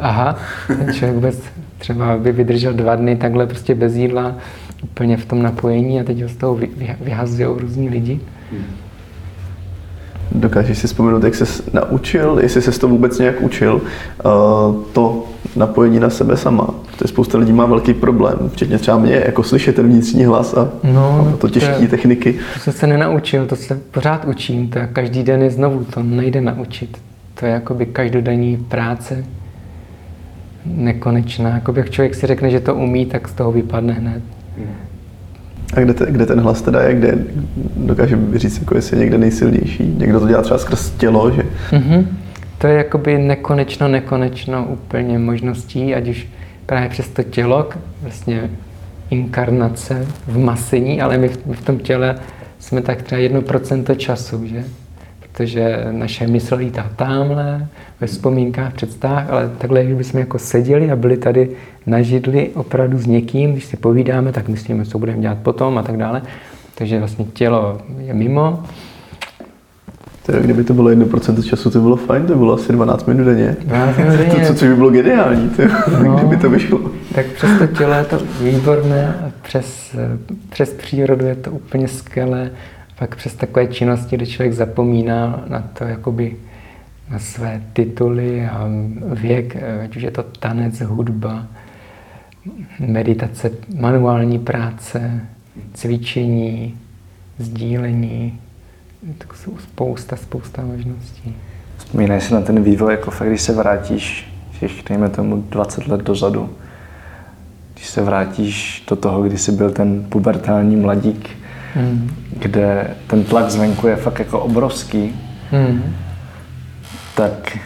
aha, 0.00 0.38
ten 0.66 0.94
člověk 0.94 1.14
vůbec 1.14 1.42
třeba 1.78 2.16
by 2.16 2.32
vydržel 2.32 2.72
dva 2.72 2.96
dny 2.96 3.16
takhle 3.16 3.46
prostě 3.46 3.74
bez 3.74 3.94
jídla, 3.94 4.34
úplně 4.84 5.16
v 5.16 5.24
tom 5.24 5.42
napojení 5.42 6.00
a 6.00 6.04
teď 6.04 6.22
ho 6.22 6.28
z 6.28 6.36
toho 6.36 6.58
vyhazují 7.00 7.48
různí 7.60 7.88
lidi. 7.88 8.20
Dokážeš 10.32 10.78
si 10.78 10.86
vzpomenout, 10.86 11.24
jak 11.24 11.34
jsi 11.34 11.62
naučil, 11.72 12.38
jestli 12.42 12.62
jsi 12.62 12.80
to 12.80 12.88
vůbec 12.88 13.18
nějak 13.18 13.40
učil, 13.40 13.74
uh, 13.74 14.82
to 14.92 15.24
napojení 15.56 16.00
na 16.00 16.10
sebe 16.10 16.36
sama. 16.36 16.74
Protože 16.86 17.08
spousta 17.08 17.38
lidí 17.38 17.52
má 17.52 17.66
velký 17.66 17.94
problém, 17.94 18.38
včetně 18.52 18.78
třeba 18.78 18.98
mě, 18.98 19.22
jako 19.26 19.42
slyšet 19.42 19.76
ten 19.76 19.86
vnitřní 19.86 20.24
hlas 20.24 20.54
a, 20.54 20.68
no, 20.92 21.32
a 21.34 21.36
to 21.36 21.48
těžké 21.48 21.88
techniky. 21.88 22.32
To 22.54 22.60
jsem 22.60 22.72
se 22.72 22.86
nenaučil, 22.86 23.46
to 23.46 23.56
se 23.56 23.80
pořád 23.90 24.24
učím, 24.24 24.68
to 24.68 24.78
je 24.78 24.88
každý 24.92 25.22
den 25.22 25.42
je 25.42 25.50
znovu, 25.50 25.84
to 25.84 26.02
nejde 26.02 26.40
naučit. 26.40 26.98
To 27.34 27.46
je 27.46 27.52
jakoby 27.52 27.86
každodenní 27.86 28.56
práce, 28.56 29.24
nekonečná. 30.64 31.50
Jakoby 31.50 31.80
jak 31.80 31.90
člověk 31.90 32.14
si 32.14 32.26
řekne, 32.26 32.50
že 32.50 32.60
to 32.60 32.74
umí, 32.74 33.06
tak 33.06 33.28
z 33.28 33.32
toho 33.32 33.52
vypadne 33.52 33.92
hned. 33.92 34.22
A 35.76 35.80
kde, 35.80 35.94
te, 35.94 36.06
kde 36.10 36.26
ten 36.26 36.40
hlas 36.40 36.62
teda 36.62 36.82
je, 36.82 36.94
kde 36.94 37.18
dokáže 37.76 38.18
říct, 38.34 38.58
jako 38.58 38.76
jestli 38.76 38.96
je 38.96 39.00
někde 39.00 39.18
nejsilnější? 39.18 39.94
Někdo 39.98 40.20
to 40.20 40.28
dělá 40.28 40.42
třeba 40.42 40.58
skrz 40.58 40.90
tělo, 40.90 41.30
že? 41.30 41.42
Mm-hmm. 41.70 42.06
To 42.58 42.66
je 42.66 42.76
jakoby 42.76 43.18
nekonečno, 43.18 43.88
nekonečno 43.88 44.66
úplně 44.66 45.18
možností, 45.18 45.94
ať 45.94 46.08
už 46.08 46.26
právě 46.66 46.88
přes 46.88 47.08
to 47.08 47.22
tělo, 47.22 47.68
vlastně 48.02 48.50
inkarnace 49.10 50.06
v 50.26 50.38
masení, 50.38 51.02
ale 51.02 51.18
my 51.18 51.28
v, 51.28 51.46
my 51.46 51.54
v 51.54 51.64
tom 51.64 51.78
těle 51.78 52.16
jsme 52.58 52.82
tak 52.82 53.02
třeba 53.02 53.18
jedno 53.18 53.42
procento 53.42 53.94
času, 53.94 54.46
že? 54.46 54.64
Protože 55.36 55.84
naše 55.90 56.26
mysl 56.26 56.54
lítá 56.54 56.90
tamhle, 56.96 57.66
ve 58.00 58.06
vzpomínkách, 58.06 58.74
představách, 58.74 59.30
ale 59.30 59.50
takhle, 59.58 59.84
když 59.84 59.96
bychom 59.96 60.20
jako 60.20 60.38
seděli 60.38 60.90
a 60.90 60.96
byli 60.96 61.16
tady 61.16 61.50
na 61.86 62.02
židli 62.02 62.50
opravdu 62.54 62.98
s 62.98 63.06
někým, 63.06 63.52
když 63.52 63.64
si 63.64 63.76
povídáme, 63.76 64.32
tak 64.32 64.48
myslíme, 64.48 64.84
co 64.84 64.98
budeme 64.98 65.18
dělat 65.18 65.38
potom 65.38 65.78
a 65.78 65.82
tak 65.82 65.96
dále. 65.96 66.22
Takže 66.74 66.98
vlastně 66.98 67.24
tělo 67.24 67.78
je 67.98 68.14
mimo. 68.14 68.62
Je, 70.32 70.40
kdyby 70.40 70.64
to 70.64 70.74
bylo 70.74 70.90
1% 70.90 71.42
času, 71.42 71.70
to 71.70 71.80
bylo 71.80 71.96
fajn, 71.96 72.26
to 72.26 72.34
bylo 72.34 72.54
asi 72.54 72.72
12 72.72 73.06
minut 73.06 73.24
denně. 73.24 73.56
12 73.60 73.96
minut 73.96 74.16
denně. 74.16 74.30
To, 74.30 74.46
co, 74.46 74.54
co 74.54 74.64
by 74.64 74.76
bylo 74.76 74.90
geniální, 74.90 75.50
to, 75.50 75.62
no, 76.02 76.16
kdyby 76.18 76.36
to 76.36 76.50
vyšlo. 76.50 76.80
Tak 77.14 77.26
přes 77.26 77.50
to 77.58 77.66
tělo 77.66 77.92
je 77.92 78.04
to 78.04 78.18
výborné 78.40 79.14
a 79.26 79.30
přes, 79.42 79.96
přes 80.50 80.72
přírodu 80.72 81.26
je 81.26 81.34
to 81.34 81.50
úplně 81.50 81.88
skvělé. 81.88 82.50
Pak 82.98 83.16
přes 83.16 83.34
takové 83.34 83.66
činnosti, 83.66 84.16
kdy 84.16 84.26
člověk 84.26 84.52
zapomíná 84.52 85.44
na 85.48 85.60
to, 85.60 85.84
jakoby 85.84 86.36
na 87.10 87.18
své 87.18 87.62
tituly 87.72 88.46
a 88.46 88.68
věk, 89.12 89.56
ať 89.84 89.96
už 89.96 90.02
je 90.02 90.10
to 90.10 90.22
tanec, 90.22 90.80
hudba, 90.80 91.46
meditace, 92.78 93.50
manuální 93.80 94.38
práce, 94.38 95.20
cvičení, 95.74 96.78
sdílení, 97.38 98.40
tak 99.18 99.34
jsou 99.34 99.58
spousta, 99.58 100.16
spousta 100.16 100.62
možností. 100.62 101.36
Vzpomínej 101.76 102.20
si 102.20 102.34
na 102.34 102.40
ten 102.40 102.62
vývoj, 102.62 102.92
jako 102.92 103.10
fakt, 103.10 103.28
když 103.28 103.42
se 103.42 103.52
vrátíš, 103.52 104.34
těch, 104.60 104.72
dejme 104.88 105.08
tomu 105.08 105.44
20 105.48 105.86
let 105.86 106.00
dozadu, 106.00 106.50
když 107.74 107.86
se 107.86 108.02
vrátíš 108.02 108.84
do 108.90 108.96
toho, 108.96 109.22
kdy 109.22 109.38
jsi 109.38 109.52
byl 109.52 109.70
ten 109.70 110.04
pubertální 110.08 110.76
mladík, 110.76 111.30
mm. 111.76 112.10
kde 112.38 112.90
ten 113.06 113.24
tlak 113.24 113.50
zvenku 113.50 113.86
je 113.86 113.96
fakt 113.96 114.18
jako 114.18 114.40
obrovský, 114.40 115.20
mm. 115.52 115.94
tak 117.16 117.58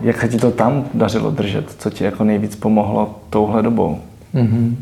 jak 0.00 0.20
se 0.20 0.28
ti 0.28 0.36
to 0.36 0.50
tam 0.50 0.84
dařilo 0.94 1.30
držet? 1.30 1.74
Co 1.78 1.90
ti 1.90 2.04
jako 2.04 2.24
nejvíc 2.24 2.56
pomohlo 2.56 3.20
touhle 3.30 3.62
dobou? 3.62 4.00
Mm-hmm. 4.34 4.74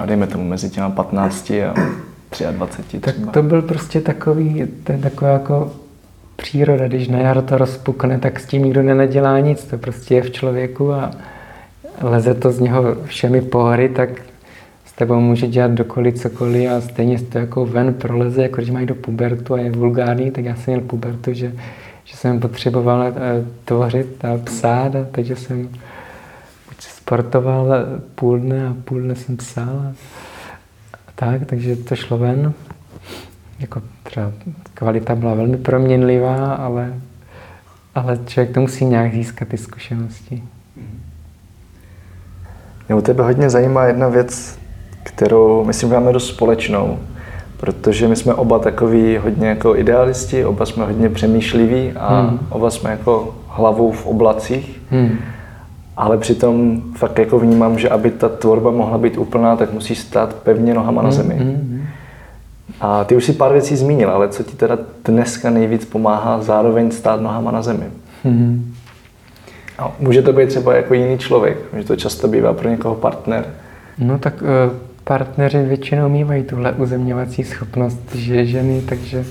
A 0.00 0.06
dejme 0.06 0.26
tomu 0.26 0.44
mezi 0.44 0.70
těma 0.70 0.90
15 0.90 1.50
a 1.50 2.50
23 2.50 3.00
třeba. 3.00 3.12
Tak 3.12 3.32
to 3.32 3.42
byl 3.42 3.62
prostě 3.62 4.00
takový, 4.00 4.64
to 4.84 4.92
je 4.92 4.98
taková 4.98 5.30
jako 5.30 5.72
příroda, 6.36 6.88
když 6.88 7.08
na 7.08 7.18
jaro 7.18 7.42
to 7.42 7.58
rozpukne, 7.58 8.18
tak 8.18 8.40
s 8.40 8.46
tím 8.46 8.64
nikdo 8.64 8.82
nenadělá 8.82 9.38
nic, 9.40 9.64
to 9.64 9.78
prostě 9.78 10.14
je 10.14 10.22
v 10.22 10.30
člověku 10.30 10.92
a 10.92 11.10
leze 12.02 12.34
to 12.34 12.52
z 12.52 12.60
něho 12.60 12.96
všemi 13.04 13.40
pohory, 13.40 13.88
tak 13.88 14.08
s 14.98 15.00
tebou 15.00 15.20
může 15.20 15.46
dělat 15.46 15.70
dokoliv 15.70 16.14
cokoliv 16.14 16.70
a 16.70 16.80
stejně 16.80 17.18
to 17.18 17.38
jako 17.38 17.66
ven 17.66 17.94
proleze, 17.94 18.42
jako 18.42 18.56
když 18.56 18.70
mají 18.70 18.86
do 18.86 18.94
pubertu 18.94 19.54
a 19.54 19.58
je 19.58 19.70
vulgární, 19.70 20.30
tak 20.30 20.44
já 20.44 20.56
jsem 20.56 20.74
měl 20.74 20.86
pubertu, 20.86 21.32
že, 21.32 21.52
že 22.04 22.16
jsem 22.16 22.40
potřeboval 22.40 23.02
eh, 23.02 23.12
tvořit 23.64 24.24
a 24.24 24.38
psát, 24.44 24.96
a 24.96 25.06
takže 25.10 25.36
jsem 25.36 25.68
sportoval 26.78 27.68
půl 28.14 28.38
dne 28.38 28.66
a 28.66 28.76
půl 28.84 29.00
dne 29.00 29.14
jsem 29.14 29.36
psal. 29.36 29.68
A, 29.68 29.92
tak, 31.14 31.46
takže 31.46 31.76
to 31.76 31.96
šlo 31.96 32.18
ven. 32.18 32.52
Jako 33.58 33.82
třeba 34.02 34.32
kvalita 34.74 35.14
byla 35.14 35.34
velmi 35.34 35.56
proměnlivá, 35.56 36.54
ale, 36.54 36.94
ale 37.94 38.18
člověk 38.26 38.54
to 38.54 38.60
musí 38.60 38.84
nějak 38.84 39.14
získat 39.14 39.48
ty 39.48 39.56
zkušenosti. 39.56 40.42
Mě 42.88 42.96
u 42.96 43.00
tebe 43.00 43.22
hodně 43.22 43.50
zajímá 43.50 43.84
jedna 43.84 44.08
věc, 44.08 44.57
kterou 45.08 45.64
myslím, 45.64 45.90
máme 45.90 46.12
dost 46.12 46.28
společnou, 46.28 46.98
protože 47.56 48.08
my 48.08 48.16
jsme 48.16 48.34
oba 48.34 48.58
takový 48.58 49.16
hodně 49.16 49.48
jako 49.48 49.76
idealisti, 49.76 50.44
oba 50.44 50.66
jsme 50.66 50.84
hodně 50.84 51.08
přemýšliví 51.08 51.92
a 51.96 52.20
hmm. 52.20 52.38
oba 52.50 52.70
jsme 52.70 52.90
jako 52.90 53.34
hlavou 53.48 53.92
v 53.92 54.06
oblacích. 54.06 54.80
Hmm 54.90 55.18
ale 55.98 56.18
přitom 56.18 56.82
fakt 56.96 57.18
jako 57.18 57.38
vnímám, 57.38 57.78
že 57.78 57.88
aby 57.88 58.10
ta 58.10 58.28
tvorba 58.28 58.70
mohla 58.70 58.98
být 58.98 59.16
úplná, 59.16 59.56
tak 59.56 59.72
musí 59.72 59.94
stát 59.94 60.34
pevně 60.34 60.74
nohama 60.74 61.02
na 61.02 61.10
zemi. 61.10 61.34
Mm-hmm. 61.34 61.80
A 62.80 63.04
ty 63.04 63.16
už 63.16 63.24
si 63.24 63.32
pár 63.32 63.52
věcí 63.52 63.76
zmínil, 63.76 64.10
ale 64.10 64.28
co 64.28 64.42
ti 64.42 64.56
teda 64.56 64.78
dneska 65.04 65.50
nejvíc 65.50 65.84
pomáhá 65.84 66.42
zároveň 66.42 66.90
stát 66.90 67.20
nohama 67.20 67.50
na 67.50 67.62
zemi? 67.62 67.84
Mm-hmm. 68.24 68.62
A 69.78 69.92
může 70.00 70.22
to 70.22 70.32
být 70.32 70.48
třeba 70.48 70.74
jako 70.74 70.94
jiný 70.94 71.18
člověk, 71.18 71.58
že 71.76 71.84
to 71.84 71.96
často 71.96 72.28
bývá 72.28 72.52
pro 72.52 72.68
někoho 72.68 72.94
partner, 72.94 73.44
No 73.98 74.18
tak 74.18 74.42
uh, 74.42 74.48
partneři 75.08 75.62
většinou 75.62 76.08
mývají 76.08 76.44
tuhle 76.44 76.72
uzemňovací 76.72 77.44
schopnost, 77.44 78.14
že 78.14 78.46
ženy, 78.46 78.82
takže 78.82 79.24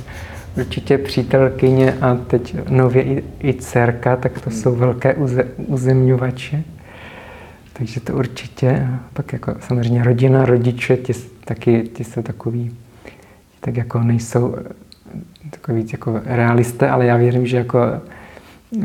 určitě 0.57 0.97
přítelkyně 0.97 1.93
a 2.01 2.15
teď 2.15 2.55
nově 2.69 3.03
i, 3.03 3.23
i 3.43 3.53
dcerka, 3.53 4.15
tak 4.15 4.41
to 4.41 4.51
jsou 4.51 4.75
velké 4.75 5.13
uze, 5.13 5.43
uzemňovače. 5.57 6.63
Takže 7.73 7.99
to 7.99 8.13
určitě, 8.13 8.87
pak 9.13 9.33
jako 9.33 9.55
samozřejmě 9.59 10.03
rodina, 10.03 10.45
rodiče, 10.45 10.97
ti, 10.97 11.13
taky, 11.45 11.83
ti 11.93 12.03
jsou 12.03 12.21
takový, 12.21 12.75
tak 13.59 13.77
jako 13.77 13.99
nejsou 13.99 14.55
takový 15.49 15.77
víc 15.77 15.91
jako 15.91 16.21
realisté, 16.25 16.89
ale 16.89 17.05
já 17.05 17.17
věřím, 17.17 17.47
že 17.47 17.57
jako 17.57 17.79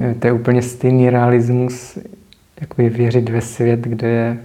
eh, 0.01 0.15
to 0.15 0.27
je 0.27 0.33
úplně 0.33 0.63
stejný 0.63 1.11
realismus, 1.11 1.99
jakoby 2.61 2.89
věřit 2.89 3.29
ve 3.29 3.41
svět, 3.41 3.81
kde 3.81 4.09
je, 4.09 4.39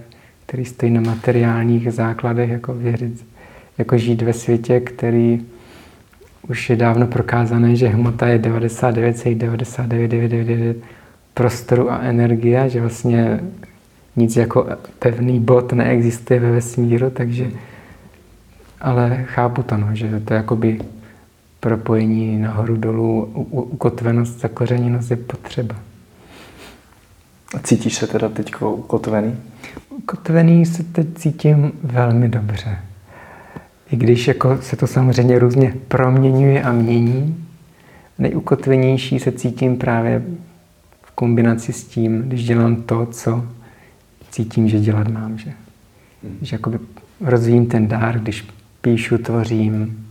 který 0.48 0.64
stojí 0.64 0.92
na 0.92 1.00
materiálních 1.00 1.92
základech, 1.92 2.50
jako 2.50 2.74
věřit, 2.74 3.26
jako 3.78 3.98
žít 3.98 4.22
ve 4.22 4.32
světě, 4.32 4.80
který 4.80 5.46
už 6.48 6.70
je 6.70 6.76
dávno 6.76 7.06
prokázané, 7.06 7.76
že 7.76 7.88
hmota 7.88 8.26
je 8.26 8.38
99,9999 8.38 10.74
prostoru 11.34 11.92
a 11.92 11.98
energie, 11.98 12.70
že 12.70 12.80
vlastně 12.80 13.40
nic 14.16 14.36
jako 14.36 14.66
pevný 14.98 15.40
bod 15.40 15.72
neexistuje 15.72 16.40
ve 16.40 16.50
vesmíru, 16.50 17.10
takže 17.10 17.50
ale 18.80 19.24
chápu 19.28 19.62
to, 19.62 19.76
no, 19.76 19.88
že 19.92 20.20
to 20.20 20.34
je 20.34 20.36
jakoby 20.36 20.80
propojení 21.60 22.38
nahoru 22.38 22.76
dolů, 22.76 23.24
ukotvenost, 23.50 24.40
zakořeněnost 24.40 25.10
je 25.10 25.16
potřeba. 25.16 25.76
A 27.54 27.58
cítíš 27.58 27.94
se 27.94 28.06
teda 28.06 28.28
teď 28.28 28.54
ukotvený? 28.60 29.36
Ukotvený 29.98 30.66
se 30.66 30.82
teď 30.82 31.06
cítím 31.14 31.72
velmi 31.82 32.28
dobře. 32.28 32.78
I 33.90 33.96
když 33.96 34.28
jako 34.28 34.58
se 34.62 34.76
to 34.76 34.86
samozřejmě 34.86 35.38
různě 35.38 35.74
proměňuje 35.88 36.62
a 36.62 36.72
mění, 36.72 37.44
nejukotvenější 38.18 39.18
se 39.18 39.32
cítím 39.32 39.76
právě 39.76 40.22
v 41.02 41.10
kombinaci 41.10 41.72
s 41.72 41.84
tím, 41.84 42.22
když 42.22 42.44
dělám 42.44 42.76
to, 42.76 43.06
co 43.06 43.46
cítím, 44.30 44.68
že 44.68 44.80
dělat 44.80 45.08
mám. 45.08 45.38
Že, 45.38 45.52
že 46.42 46.54
jakoby 46.54 46.78
rozvíjím 47.20 47.66
ten 47.66 47.88
dár, 47.88 48.20
když 48.20 48.46
píšu, 48.80 49.18
tvořím, 49.18 50.06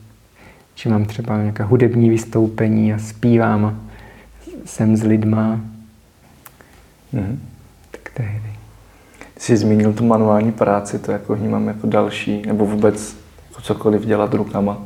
že 0.75 0.89
mám 0.89 1.05
třeba 1.05 1.37
nějaké 1.37 1.63
hudební 1.63 2.09
vystoupení 2.09 2.93
a 2.93 2.99
zpívám 2.99 3.65
a 3.65 3.75
jsem 4.65 4.97
s 4.97 5.03
lidma. 5.03 5.61
Hmm. 7.13 7.39
Tak 7.91 8.11
tehdy. 8.13 8.46
Jsi 9.37 9.57
zmínil 9.57 9.93
tu 9.93 10.05
manuální 10.05 10.51
práci, 10.51 10.99
to 10.99 11.11
jako 11.11 11.35
vnímám 11.35 11.67
jako 11.67 11.87
další, 11.87 12.41
nebo 12.47 12.65
vůbec 12.65 13.15
jako 13.49 13.61
cokoliv 13.61 14.05
dělat 14.05 14.33
rukama. 14.33 14.77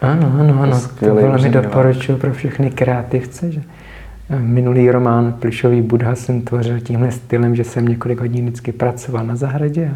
Ano, 0.00 0.32
ano, 0.40 0.62
ano. 0.62 0.80
To 1.00 1.14
velmi 1.14 1.50
doporučuji 1.50 2.18
pro 2.18 2.32
všechny 2.32 2.70
kreativce, 2.70 3.52
že 3.52 3.62
Minulý 4.30 4.90
román 4.90 5.32
Plišový 5.32 5.82
Budha 5.82 6.14
jsem 6.14 6.42
tvořil 6.42 6.80
tímhle 6.80 7.12
stylem, 7.12 7.56
že 7.56 7.64
jsem 7.64 7.88
několik 7.88 8.20
hodin 8.20 8.46
vždycky 8.46 8.72
pracoval 8.72 9.26
na 9.26 9.36
zahradě 9.36 9.90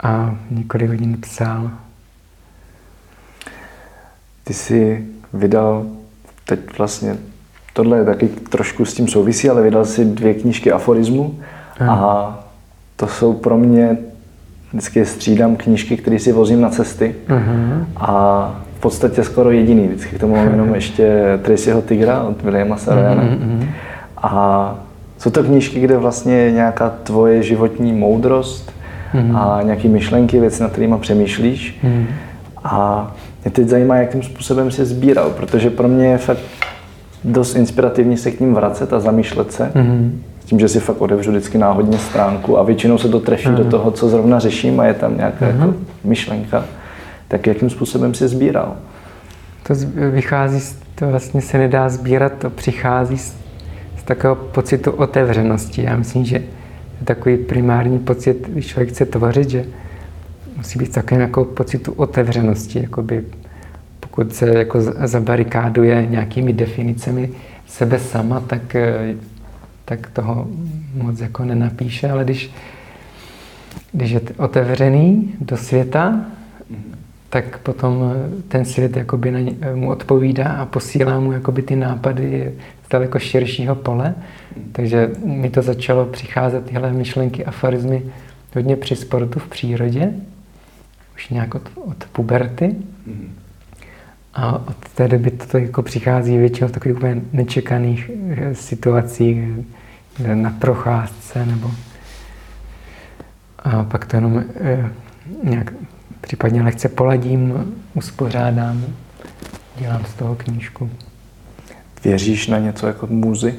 a, 0.00 0.08
a 0.08 0.36
několik 0.50 0.88
hodin 0.88 1.16
psal. 1.20 1.70
Ty 4.44 4.54
jsi 4.54 5.06
vydal 5.32 5.86
teď 6.44 6.78
vlastně, 6.78 7.16
tohle 7.72 7.98
je 7.98 8.04
taky 8.04 8.28
trošku 8.28 8.84
s 8.84 8.94
tím 8.94 9.08
souvisí, 9.08 9.50
ale 9.50 9.62
vydal 9.62 9.84
si 9.84 10.04
dvě 10.04 10.34
knížky 10.34 10.72
aforismu 10.72 11.40
a 11.88 12.43
to 12.96 13.06
jsou 13.06 13.32
pro 13.32 13.58
mě, 13.58 13.96
vždycky 14.72 15.06
střídám 15.06 15.56
knížky, 15.56 15.96
které 15.96 16.18
si 16.18 16.32
vozím 16.32 16.60
na 16.60 16.70
cesty 16.70 17.14
uh-huh. 17.28 17.84
a 17.96 18.64
podstatě 18.84 19.24
skoro 19.24 19.50
jediný. 19.50 19.88
Vždycky 19.88 20.16
k 20.16 20.20
tomu 20.20 20.36
mám 20.36 20.50
jenom 20.50 20.74
ještě 20.80 21.38
Tracyho 21.42 21.82
Tigra 21.82 22.22
od 22.22 22.42
Williama 22.42 22.76
Sarajana. 22.76 23.22
Mm-hmm. 23.22 23.66
A 24.16 24.74
jsou 25.18 25.30
to 25.30 25.42
knížky, 25.42 25.80
kde 25.80 25.96
vlastně 25.96 26.34
je 26.34 26.52
nějaká 26.52 26.90
tvoje 27.02 27.42
životní 27.42 27.92
moudrost 27.92 28.72
mm-hmm. 29.14 29.36
a 29.36 29.62
nějaké 29.62 29.88
myšlenky, 29.88 30.40
věci, 30.40 30.62
na 30.62 30.68
kterými 30.68 30.94
přemýšlíš. 31.00 31.80
Mm-hmm. 31.84 32.04
A 32.64 33.14
mě 33.44 33.50
teď 33.50 33.68
zajímá, 33.68 33.96
jakým 33.96 34.22
způsobem 34.22 34.70
se 34.70 34.84
sbíral, 34.84 35.30
protože 35.30 35.70
pro 35.70 35.88
mě 35.88 36.06
je 36.06 36.18
fakt 36.18 36.44
dost 37.24 37.54
inspirativní 37.54 38.16
se 38.16 38.30
k 38.30 38.40
ním 38.40 38.54
vracet 38.54 38.92
a 38.92 39.00
zamýšlet 39.00 39.52
se. 39.52 39.70
Mm-hmm. 39.74 40.10
S 40.44 40.46
tím, 40.46 40.60
že 40.60 40.68
si 40.68 40.80
fakt 40.80 41.00
otevřu 41.00 41.30
vždycky 41.30 41.58
náhodně 41.58 41.98
stránku 41.98 42.58
a 42.58 42.62
většinou 42.62 42.98
se 42.98 43.08
to 43.08 43.20
trefí 43.20 43.48
mm-hmm. 43.48 43.54
do 43.54 43.64
toho, 43.64 43.90
co 43.90 44.08
zrovna 44.08 44.38
řeším 44.38 44.80
a 44.80 44.84
je 44.84 44.94
tam 44.94 45.16
nějaká 45.16 45.46
mm-hmm. 45.46 45.60
jako 45.60 45.74
myšlenka 46.04 46.64
tak 47.28 47.46
jakým 47.46 47.70
způsobem 47.70 48.14
si 48.14 48.28
sbíral? 48.28 48.76
To 49.62 49.74
vychází, 50.10 50.76
to 50.94 51.08
vlastně 51.08 51.40
se 51.40 51.58
nedá 51.58 51.88
sbírat, 51.88 52.32
to 52.38 52.50
přichází 52.50 53.18
z, 53.18 53.36
z 53.98 54.02
takového 54.04 54.36
pocitu 54.36 54.90
otevřenosti. 54.90 55.82
Já 55.82 55.96
myslím, 55.96 56.24
že 56.24 56.36
je 56.36 57.04
takový 57.04 57.36
primární 57.36 57.98
pocit, 57.98 58.48
když 58.48 58.66
člověk 58.66 58.88
chce 58.88 59.06
tvořit, 59.06 59.50
že 59.50 59.64
musí 60.56 60.78
být 60.78 60.92
takovým 60.92 61.20
jako 61.20 61.44
pocitu 61.44 61.92
otevřenosti, 61.92 62.78
jakoby 62.82 63.24
pokud 64.00 64.34
se 64.34 64.48
jako 64.58 64.80
zabarikáduje 65.04 66.06
nějakými 66.06 66.52
definicemi 66.52 67.30
sebe 67.66 67.98
sama, 67.98 68.40
tak, 68.40 68.76
tak 69.84 70.10
toho 70.10 70.48
moc 70.94 71.20
jako 71.20 71.44
nenapíše, 71.44 72.10
ale 72.10 72.24
když, 72.24 72.50
když 73.92 74.10
je 74.10 74.20
otevřený 74.36 75.34
do 75.40 75.56
světa, 75.56 76.20
tak 77.28 77.58
potom 77.58 78.14
ten 78.48 78.64
svět 78.64 78.96
jakoby 78.96 79.30
na 79.30 79.40
ně, 79.40 79.52
mu 79.74 79.90
odpovídá 79.90 80.48
a 80.48 80.66
posílá 80.66 81.20
mu 81.20 81.32
jakoby 81.32 81.62
ty 81.62 81.76
nápady 81.76 82.52
z 82.86 82.88
daleko 82.88 83.18
širšího 83.18 83.74
pole. 83.74 84.14
Takže 84.72 85.10
mi 85.24 85.50
to 85.50 85.62
začalo 85.62 86.06
přicházet 86.06 86.66
tyhle 86.66 86.92
myšlenky, 86.92 87.44
aforizmy 87.44 88.02
hodně 88.54 88.76
při 88.76 88.96
sportu 88.96 89.38
v 89.38 89.48
přírodě, 89.48 90.12
už 91.14 91.28
nějak 91.28 91.54
od, 91.54 91.62
od 91.74 92.04
puberty. 92.12 92.76
A 94.34 94.52
od 94.68 94.88
té 94.94 95.08
doby 95.08 95.30
to 95.30 95.58
jako 95.58 95.82
přichází 95.82 96.38
většinou 96.38 96.68
v 96.68 96.72
takových 96.72 96.96
úplně 96.96 97.22
nečekaných 97.32 98.10
eh, 98.30 98.54
situacích, 98.54 99.38
na 100.34 100.50
procházce 100.50 101.46
nebo 101.46 101.70
a 103.58 103.84
pak 103.84 104.04
to 104.04 104.16
jenom 104.16 104.44
nějak 105.42 105.72
Případně 106.24 106.62
lehce 106.62 106.88
poladím, 106.88 107.74
uspořádám, 107.94 108.84
dělám 109.76 110.04
z 110.04 110.14
toho 110.14 110.34
knížku. 110.34 110.90
Věříš 112.04 112.46
na 112.46 112.58
něco 112.58 112.86
jako 112.86 113.06
muzy? 113.06 113.54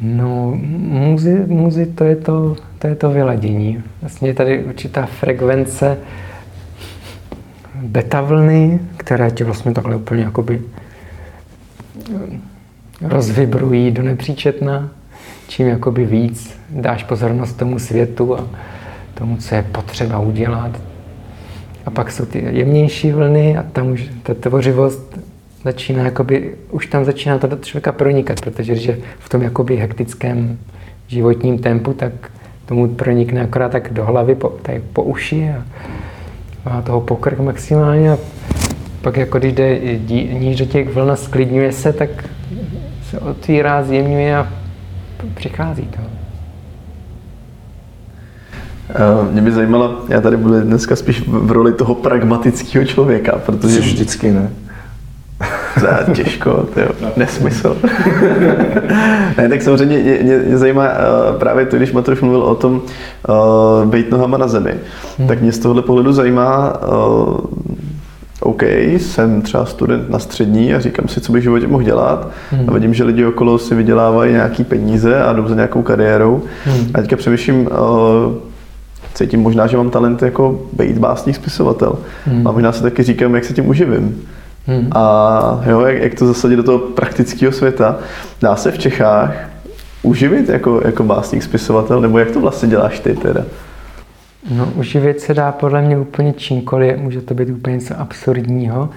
No, 0.00 0.58
muzy, 0.78 1.44
muzy 1.46 1.86
to, 1.86 2.04
je 2.04 2.16
to, 2.16 2.56
to 2.78 2.86
je 2.86 2.94
to 2.94 3.10
vyladění. 3.10 3.82
Vlastně 4.00 4.28
je 4.28 4.34
tady 4.34 4.64
určitá 4.64 5.06
frekvence 5.06 5.98
beta 7.82 8.20
vlny, 8.20 8.80
které 8.96 9.30
tě 9.30 9.44
vlastně 9.44 9.72
takhle 9.72 9.96
úplně 9.96 10.22
jakoby 10.22 10.62
rozvibrují 13.02 13.90
do 13.90 14.02
nepříčetna. 14.02 14.88
Čím 15.48 15.66
jakoby 15.66 16.06
víc 16.06 16.58
dáš 16.70 17.04
pozornost 17.04 17.52
tomu 17.52 17.78
světu 17.78 18.38
a 18.38 18.44
tomu, 19.14 19.36
co 19.36 19.54
je 19.54 19.62
potřeba 19.62 20.18
udělat, 20.18 20.80
a 21.86 21.90
pak 21.90 22.12
jsou 22.12 22.24
ty 22.24 22.44
jemnější 22.50 23.12
vlny 23.12 23.56
a 23.56 23.62
tam 23.62 23.92
už 23.92 24.10
ta 24.22 24.34
tvořivost 24.34 25.18
začíná, 25.64 26.04
jakoby, 26.04 26.54
už 26.70 26.86
tam 26.86 27.04
začíná 27.04 27.38
to 27.38 27.46
do 27.46 27.56
člověka 27.56 27.92
pronikat, 27.92 28.40
protože 28.40 28.72
když 28.72 28.86
je 28.86 28.98
v 29.18 29.28
tom 29.28 29.42
jakoby 29.42 29.76
hektickém 29.76 30.58
životním 31.08 31.58
tempu, 31.58 31.92
tak 31.92 32.12
tomu 32.66 32.88
pronikne 32.88 33.42
akorát 33.42 33.72
tak 33.72 33.92
do 33.92 34.04
hlavy, 34.04 34.34
po, 34.34 34.48
tady 34.48 34.82
po 34.92 35.02
uši 35.02 35.50
a 35.50 35.64
má 36.66 36.82
toho 36.82 37.00
pokrk 37.00 37.38
maximálně 37.38 38.12
a 38.12 38.18
pak 39.00 39.16
jako 39.16 39.38
když 39.38 39.52
jde 39.52 39.78
níž 40.38 40.56
do 40.56 40.64
těch 40.64 40.94
vln 40.94 41.16
sklidňuje 41.16 41.72
se, 41.72 41.92
tak 41.92 42.10
se 43.10 43.18
otvírá, 43.18 43.82
zjemňuje 43.82 44.36
a 44.36 44.52
přichází 45.34 45.82
to. 45.82 46.00
Uh, 49.22 49.32
mě 49.32 49.42
by 49.42 49.52
zajímalo, 49.52 50.00
já 50.08 50.20
tady 50.20 50.36
budu 50.36 50.60
dneska 50.60 50.96
spíš 50.96 51.28
v 51.28 51.50
roli 51.52 51.72
toho 51.72 51.94
pragmatického 51.94 52.84
člověka, 52.84 53.38
protože... 53.46 53.74
Jsi 53.74 53.80
vždycky, 53.80 54.32
ne? 54.32 54.50
Za 55.80 56.14
těžko, 56.14 56.68
to 56.74 56.80
je 56.80 56.88
nesmysl. 57.16 57.76
ne, 59.38 59.48
tak 59.48 59.62
samozřejmě 59.62 59.98
mě, 59.98 60.18
mě, 60.22 60.38
mě 60.38 60.58
zajímá 60.58 60.84
uh, 60.84 61.38
právě 61.38 61.66
to, 61.66 61.76
když 61.76 61.92
Matroš 61.92 62.20
mluvil 62.20 62.42
o 62.42 62.54
tom 62.54 62.82
uh, 63.28 63.90
být 63.90 64.10
nohama 64.10 64.38
na 64.38 64.48
zemi, 64.48 64.74
hmm. 65.18 65.28
tak 65.28 65.40
mě 65.40 65.52
z 65.52 65.58
tohohle 65.58 65.82
pohledu 65.82 66.12
zajímá, 66.12 66.82
uh, 66.82 67.36
OK, 68.40 68.62
jsem 68.62 69.42
třeba 69.42 69.66
student 69.66 70.10
na 70.10 70.18
střední 70.18 70.74
a 70.74 70.80
říkám 70.80 71.08
si, 71.08 71.20
co 71.20 71.32
bych 71.32 71.40
v 71.40 71.42
životě 71.42 71.66
mohl 71.66 71.82
dělat 71.82 72.28
hmm. 72.50 72.68
a 72.68 72.72
vidím, 72.72 72.94
že 72.94 73.04
lidi 73.04 73.24
okolo 73.24 73.58
si 73.58 73.74
vydělávají 73.74 74.32
nějaký 74.32 74.64
peníze 74.64 75.22
a 75.22 75.32
jdou 75.32 75.48
za 75.48 75.54
nějakou 75.54 75.82
kariérou. 75.82 76.42
Hmm. 76.64 76.86
A 76.94 77.00
teďka 77.00 77.16
přemýšlím, 77.16 77.66
uh, 77.66 77.66
cítím 79.14 79.42
možná, 79.42 79.66
že 79.66 79.76
mám 79.76 79.90
talent 79.90 80.22
jako 80.22 80.60
být 80.72 80.98
básník 80.98 81.36
spisovatel. 81.36 81.98
Hmm. 82.24 82.46
A 82.46 82.52
možná 82.52 82.72
si 82.72 82.82
taky 82.82 83.02
říkám, 83.02 83.34
jak 83.34 83.44
se 83.44 83.54
tím 83.54 83.68
uživím. 83.68 84.22
Hmm. 84.66 84.88
A 84.92 85.62
jo, 85.66 85.80
jak, 85.80 86.02
jak 86.02 86.14
to 86.14 86.26
zasadit 86.26 86.56
do 86.56 86.62
toho 86.62 86.78
praktického 86.78 87.52
světa. 87.52 87.98
Dá 88.40 88.56
se 88.56 88.72
v 88.72 88.78
Čechách 88.78 89.34
uživit 90.02 90.48
jako, 90.48 90.80
jako 90.84 91.02
básník 91.02 91.42
spisovatel, 91.42 92.00
nebo 92.00 92.18
jak 92.18 92.30
to 92.30 92.40
vlastně 92.40 92.68
děláš 92.68 93.00
ty 93.00 93.14
teda? 93.14 93.44
No, 94.50 94.72
uživit 94.74 95.20
se 95.20 95.34
dá 95.34 95.52
podle 95.52 95.82
mě 95.82 95.98
úplně 95.98 96.32
čímkoliv, 96.32 96.98
může 96.98 97.20
to 97.20 97.34
být 97.34 97.50
úplně 97.50 97.76
něco 97.76 98.00
absurdního, 98.00 98.90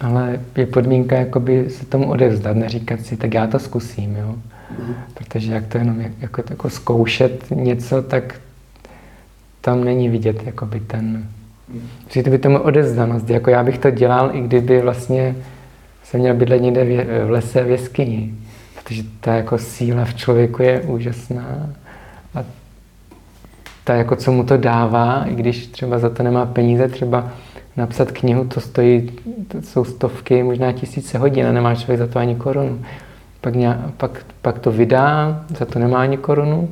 ale 0.00 0.40
je 0.56 0.66
podmínka 0.66 1.16
jakoby 1.16 1.70
se 1.70 1.86
tomu 1.86 2.10
odevzdat, 2.10 2.56
neříkat 2.56 3.00
si, 3.00 3.16
tak 3.16 3.34
já 3.34 3.46
to 3.46 3.58
zkusím, 3.58 4.16
jo. 4.16 4.34
Mm. 4.70 4.94
Protože 5.14 5.52
jak 5.52 5.66
to 5.66 5.78
jenom 5.78 6.00
jako, 6.20 6.42
jako 6.50 6.70
zkoušet 6.70 7.50
něco, 7.50 8.02
tak 8.02 8.34
tam 9.60 9.84
není 9.84 10.08
vidět 10.08 10.46
jakoby 10.46 10.80
ten, 10.80 11.26
to 12.24 12.30
by 12.30 12.38
tomu 12.38 12.58
odevzdanost, 12.58 13.30
jako 13.30 13.50
já 13.50 13.62
bych 13.62 13.78
to 13.78 13.90
dělal, 13.90 14.30
i 14.32 14.40
kdyby 14.40 14.80
vlastně 14.80 15.36
jsem 16.04 16.20
měl 16.20 16.34
bydlet 16.34 16.62
někde 16.62 16.84
v 17.24 17.30
lese 17.30 17.64
v 17.64 17.70
jeskyni, 17.70 18.34
protože 18.78 19.02
ta 19.20 19.34
jako 19.34 19.58
síla 19.58 20.04
v 20.04 20.14
člověku 20.14 20.62
je 20.62 20.80
úžasná 20.80 21.70
a 22.34 22.44
ta 23.84 23.94
jako 23.94 24.16
co 24.16 24.32
mu 24.32 24.44
to 24.44 24.56
dává, 24.56 25.24
i 25.24 25.34
když 25.34 25.66
třeba 25.66 25.98
za 25.98 26.10
to 26.10 26.22
nemá 26.22 26.46
peníze, 26.46 26.88
třeba 26.88 27.30
napsat 27.76 28.12
knihu, 28.12 28.44
to 28.44 28.60
stojí, 28.60 29.10
to 29.48 29.62
jsou 29.62 29.84
stovky, 29.84 30.42
možná 30.42 30.72
tisíce 30.72 31.18
hodin 31.18 31.46
a 31.46 31.52
nemá 31.52 31.74
člověk 31.74 31.98
za 31.98 32.06
to 32.06 32.18
ani 32.18 32.34
korunu. 32.36 32.78
Pak, 33.40 33.54
nějak, 33.54 33.78
pak, 33.96 34.26
pak 34.42 34.58
to 34.58 34.72
vydá, 34.72 35.44
za 35.58 35.64
to 35.64 35.78
nemá 35.78 36.00
ani 36.00 36.16
korunu 36.16 36.68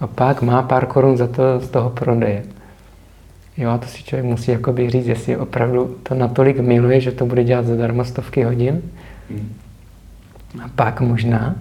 a 0.00 0.06
pak 0.06 0.42
má 0.42 0.62
pár 0.62 0.86
korun 0.86 1.16
za 1.16 1.26
to 1.26 1.60
z 1.60 1.68
toho 1.68 1.90
prodeje. 1.90 2.42
Jo, 3.56 3.70
a 3.70 3.78
to 3.78 3.86
si 3.86 4.02
člověk 4.02 4.26
musí 4.26 4.50
jakoby 4.50 4.90
říct, 4.90 5.06
jestli 5.06 5.36
opravdu 5.36 5.96
to 6.02 6.14
natolik 6.14 6.60
miluje, 6.60 7.00
že 7.00 7.12
to 7.12 7.26
bude 7.26 7.44
dělat 7.44 7.66
zadarmo 7.66 8.04
stovky 8.04 8.42
hodin. 8.42 8.82
A 10.64 10.68
pak 10.76 11.00
možná 11.00 11.54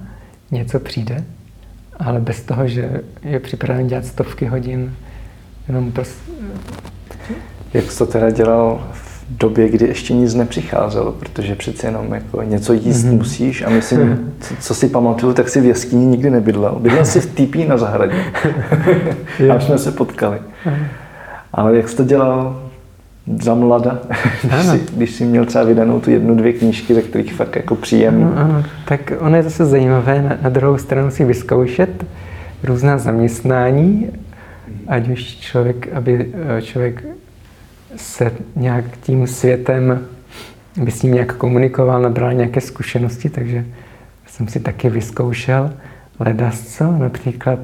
něco 0.51 0.79
přijde, 0.79 1.23
ale 1.99 2.19
bez 2.19 2.41
toho, 2.41 2.67
že 2.67 3.01
je 3.23 3.39
připraven 3.39 3.88
dělat 3.88 4.06
stovky 4.06 4.45
hodin, 4.45 4.95
jenom 5.67 5.91
prostě 5.91 6.34
jak 7.73 7.91
jsi 7.91 7.97
to 7.97 8.06
teda 8.06 8.29
dělal 8.29 8.88
v 8.91 9.38
době, 9.38 9.69
kdy 9.69 9.88
ještě 9.88 10.13
nic 10.13 10.34
nepřicházelo, 10.34 11.12
protože 11.12 11.56
přeci 11.56 11.86
jenom 11.86 12.13
jako 12.13 12.41
něco 12.41 12.73
jíst 12.73 13.06
mm-hmm. 13.06 13.17
musíš 13.17 13.62
a 13.62 13.69
myslím, 13.69 14.34
co, 14.39 14.56
co 14.60 14.75
si 14.75 14.89
pamatuju, 14.89 15.34
tak 15.34 15.49
si 15.49 15.62
v 15.62 15.65
jeskyni 15.65 16.06
nikdy 16.06 16.29
nebydlel. 16.29 16.79
Bydlel 16.79 17.06
jsi 17.06 17.21
v 17.21 17.36
týpí 17.36 17.65
na 17.65 17.77
zahradě. 17.77 18.25
a 19.56 19.60
jsme 19.60 19.77
se 19.77 19.91
potkali. 19.91 20.39
Ale 21.54 21.78
jak 21.78 21.89
jsi 21.89 21.96
to 21.96 22.04
dělal 22.04 22.70
za 23.42 23.56
mlada, 23.56 24.00
když 24.44 24.66
jsi, 24.66 24.82
když 24.96 25.12
jsi 25.12 25.26
měl 25.26 25.46
třeba 25.46 25.63
vydanou 25.63 26.00
tu 26.00 26.12
jednu, 26.12 26.36
dvě 26.36 26.54
knížky, 26.54 26.94
ze 26.94 27.02
kterých 27.02 27.34
fakt 27.34 27.56
jako 27.56 27.76
příjemný. 27.76 28.24
Ano, 28.24 28.34
ano. 28.38 28.63
Tak 28.86 29.13
ono 29.20 29.36
je 29.36 29.44
zase 29.44 29.66
zajímavé 29.66 30.22
na, 30.22 30.38
na 30.42 30.50
druhou 30.50 30.78
stranu 30.78 31.12
si 31.12 31.26
vyzkoušet 31.26 32.06
různá 32.63 32.98
zaměstnání, 32.98 34.10
ať 34.88 35.10
už 35.10 35.24
člověk, 35.24 35.94
aby 35.94 36.34
eh, 36.58 36.62
člověk 36.62 37.04
se 37.96 38.32
nějak 38.56 38.86
tím 39.02 39.28
světem, 39.28 40.00
by 40.84 40.92
s 40.92 41.04
ním 41.04 41.13
nějak 41.13 41.36
komunikoval, 41.36 42.02
nabral 42.02 42.34
nějaké 42.34 42.62
zkušenosti, 42.62 43.30
takže 43.30 43.66
jsem 44.28 44.48
si 44.48 44.60
taky 44.60 44.89
vyzkoušel 44.89 45.74
ledasco. 46.20 46.92
Například 46.98 47.60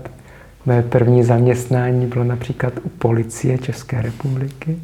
mé 0.69 0.81
první 0.81 1.23
zaměstnání 1.23 2.05
bylo 2.07 2.23
například 2.23 2.73
u 2.83 2.89
policie 2.89 3.57
České 3.57 4.01
republiky. 4.01 4.77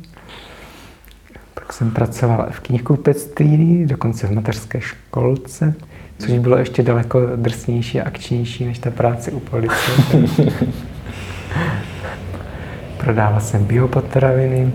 Pak 1.54 1.74
jsem 1.74 1.92
pracoval 1.92 2.48
v 2.52 2.60
knihkupectví, 2.60 3.86
dokonce 3.86 4.28
v 4.28 4.32
mateřské 4.32 4.82
školce, 4.82 5.74
což 6.20 6.32
bylo 6.32 6.58
ještě 6.58 6.84
daleko 6.84 7.20
drsnější 7.36 8.02
a 8.02 8.08
akčnější 8.08 8.66
než 8.66 8.80
ta 8.80 8.92
práce 8.92 9.32
u 9.32 9.40
policie. 9.40 9.98
Prodával 12.98 13.40
jsem 13.40 13.66
biopotraviny, 13.66 14.72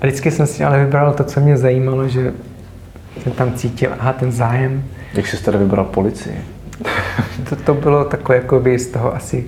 a 0.00 0.06
vždycky 0.06 0.30
jsem 0.30 0.46
si 0.46 0.64
ale 0.64 0.84
vybral 0.84 1.12
to, 1.12 1.24
co 1.24 1.40
mě 1.40 1.56
zajímalo, 1.56 2.08
že 2.08 2.32
jsem 3.22 3.32
tam 3.32 3.52
cítil, 3.52 3.90
aha, 3.98 4.12
ten 4.12 4.32
zájem. 4.32 4.84
Jak 5.14 5.26
jsi 5.26 5.44
teda 5.44 5.58
vybral 5.58 5.84
policii? 5.84 6.53
to, 7.48 7.56
to 7.56 7.74
bylo 7.74 8.04
takové 8.04 8.36
jako 8.36 8.60
by 8.60 8.78
z 8.78 8.86
toho 8.86 9.14
asi 9.14 9.46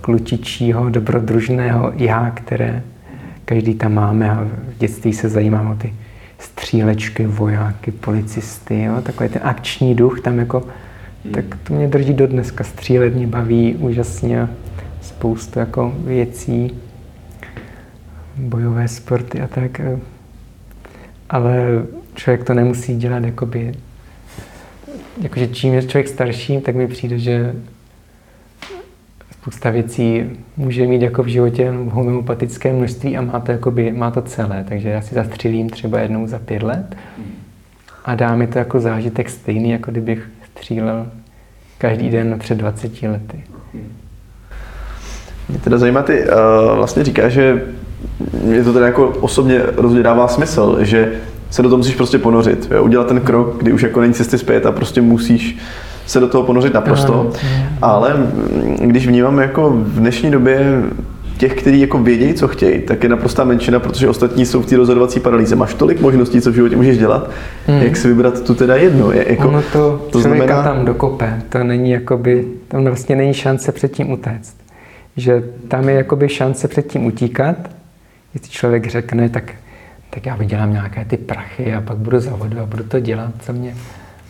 klučičího, 0.00 0.90
dobrodružného 0.90 1.92
já, 1.96 2.30
které 2.30 2.82
každý 3.44 3.74
tam 3.74 3.94
máme 3.94 4.30
a 4.30 4.44
v 4.44 4.78
dětství 4.78 5.12
se 5.12 5.28
zajímám 5.28 5.70
o 5.70 5.74
ty 5.74 5.94
střílečky, 6.38 7.26
vojáky, 7.26 7.90
policisty, 7.90 8.82
jo? 8.82 9.02
takový 9.02 9.28
ten 9.28 9.42
akční 9.44 9.94
duch 9.94 10.20
tam 10.20 10.38
jako, 10.38 10.62
tak 11.34 11.44
to 11.62 11.74
mě 11.74 11.88
drží 11.88 12.14
do 12.14 12.26
dneska. 12.26 12.64
Střílet 12.64 13.14
mě 13.14 13.26
baví 13.26 13.76
úžasně, 13.76 14.48
spoustu 15.02 15.58
jako 15.58 15.94
věcí 16.04 16.80
bojové 18.36 18.88
sporty 18.88 19.40
a 19.40 19.46
tak. 19.46 19.80
Eh, 19.80 19.98
ale 21.30 21.66
člověk 22.14 22.44
to 22.44 22.54
nemusí 22.54 22.96
dělat 22.96 23.24
jakoby, 23.24 23.72
jakože 25.20 25.46
čím 25.48 25.74
je 25.74 25.82
člověk 25.82 26.08
starší, 26.08 26.60
tak 26.60 26.74
mi 26.74 26.88
přijde, 26.88 27.18
že 27.18 27.54
spousta 29.40 29.70
věcí 29.70 30.30
může 30.56 30.86
mít 30.86 31.02
jako 31.02 31.22
v 31.22 31.26
životě 31.26 31.70
v 31.70 31.90
homeopatické 31.90 32.72
množství 32.72 33.16
a 33.16 33.22
má 33.22 33.40
to, 33.40 33.52
jakoby, 33.52 33.92
má 33.92 34.10
to 34.10 34.22
celé. 34.22 34.64
Takže 34.68 34.88
já 34.88 35.02
si 35.02 35.14
zastřelím 35.14 35.70
třeba 35.70 36.00
jednou 36.00 36.26
za 36.26 36.38
pět 36.38 36.62
let 36.62 36.96
a 38.04 38.14
dá 38.14 38.36
mi 38.36 38.46
to 38.46 38.58
jako 38.58 38.80
zážitek 38.80 39.30
stejný, 39.30 39.70
jako 39.70 39.90
kdybych 39.90 40.28
střílel 40.52 41.06
každý 41.78 42.10
den 42.10 42.38
před 42.38 42.58
20 42.58 43.02
lety. 43.02 43.44
Mě 45.48 45.58
teda 45.58 45.78
zajímá, 45.78 46.02
ty 46.02 46.24
uh, 46.24 46.76
vlastně 46.76 47.04
říká, 47.04 47.28
že 47.28 47.62
mě 48.44 48.64
to 48.64 48.72
teda 48.72 48.86
jako 48.86 49.08
osobně 49.08 49.60
rozhodně 49.76 50.02
dává 50.02 50.28
smysl, 50.28 50.84
že 50.84 51.12
se 51.50 51.62
do 51.62 51.68
toho 51.68 51.78
musíš 51.78 51.94
prostě 51.94 52.18
ponořit. 52.18 52.68
Jo? 52.70 52.84
Udělat 52.84 53.06
ten 53.06 53.20
krok, 53.20 53.56
kdy 53.58 53.72
už 53.72 53.82
jako 53.82 54.00
není 54.00 54.14
cesty 54.14 54.38
zpět 54.38 54.66
a 54.66 54.72
prostě 54.72 55.00
musíš 55.00 55.58
se 56.06 56.20
do 56.20 56.28
toho 56.28 56.44
ponořit 56.44 56.74
naprosto. 56.74 57.30
Ale 57.82 58.16
když 58.80 59.06
vnímám 59.06 59.38
jako 59.38 59.70
v 59.70 59.98
dnešní 59.98 60.30
době 60.30 60.82
těch, 61.38 61.54
kteří 61.54 61.80
jako 61.80 61.98
vědějí, 61.98 62.34
co 62.34 62.48
chtějí, 62.48 62.80
tak 62.82 63.02
je 63.02 63.08
naprostá 63.08 63.44
menšina, 63.44 63.78
protože 63.78 64.08
ostatní 64.08 64.46
jsou 64.46 64.62
v 64.62 64.66
té 64.66 64.76
rozhodovací 64.76 65.20
paralýze. 65.20 65.56
Máš 65.56 65.74
tolik 65.74 66.00
možností, 66.00 66.40
co 66.40 66.50
v 66.50 66.54
životě 66.54 66.76
můžeš 66.76 66.98
dělat, 66.98 67.30
hmm. 67.66 67.82
jak 67.82 67.96
si 67.96 68.08
vybrat 68.08 68.44
tu 68.44 68.54
teda 68.54 68.76
jedno. 68.76 69.12
Je, 69.12 69.24
jako, 69.28 69.48
ono 69.48 69.62
to, 69.72 70.06
to 70.10 70.20
znamená... 70.20 70.62
tam 70.62 70.84
dokope. 70.84 71.42
To 71.48 71.64
není 71.64 71.90
jakoby, 71.90 72.44
tam 72.68 72.84
vlastně 72.84 73.16
není 73.16 73.34
šance 73.34 73.72
před 73.72 73.92
tím 73.92 74.10
utéct. 74.12 74.56
Že 75.16 75.42
tam 75.68 75.88
je 75.88 75.94
jakoby 75.94 76.28
šance 76.28 76.68
před 76.68 76.86
tím 76.86 77.06
utíkat, 77.06 77.56
Jestli 78.34 78.50
člověk 78.50 78.86
řekne, 78.86 79.28
tak, 79.28 79.54
tak 80.10 80.26
já 80.26 80.36
vydělám 80.36 80.72
nějaké 80.72 81.04
ty 81.04 81.16
prachy 81.16 81.74
a 81.74 81.80
pak 81.80 81.96
budu 81.96 82.20
za 82.20 82.36
vodu 82.36 82.60
a 82.60 82.66
budu 82.66 82.84
to 82.84 83.00
dělat, 83.00 83.32
co 83.40 83.52
mě 83.52 83.74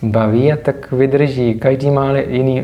baví 0.03 0.53
a 0.53 0.57
tak 0.57 0.91
vydrží. 0.91 1.53
Každý 1.53 1.91
má 1.91 2.17
jiný, 2.17 2.63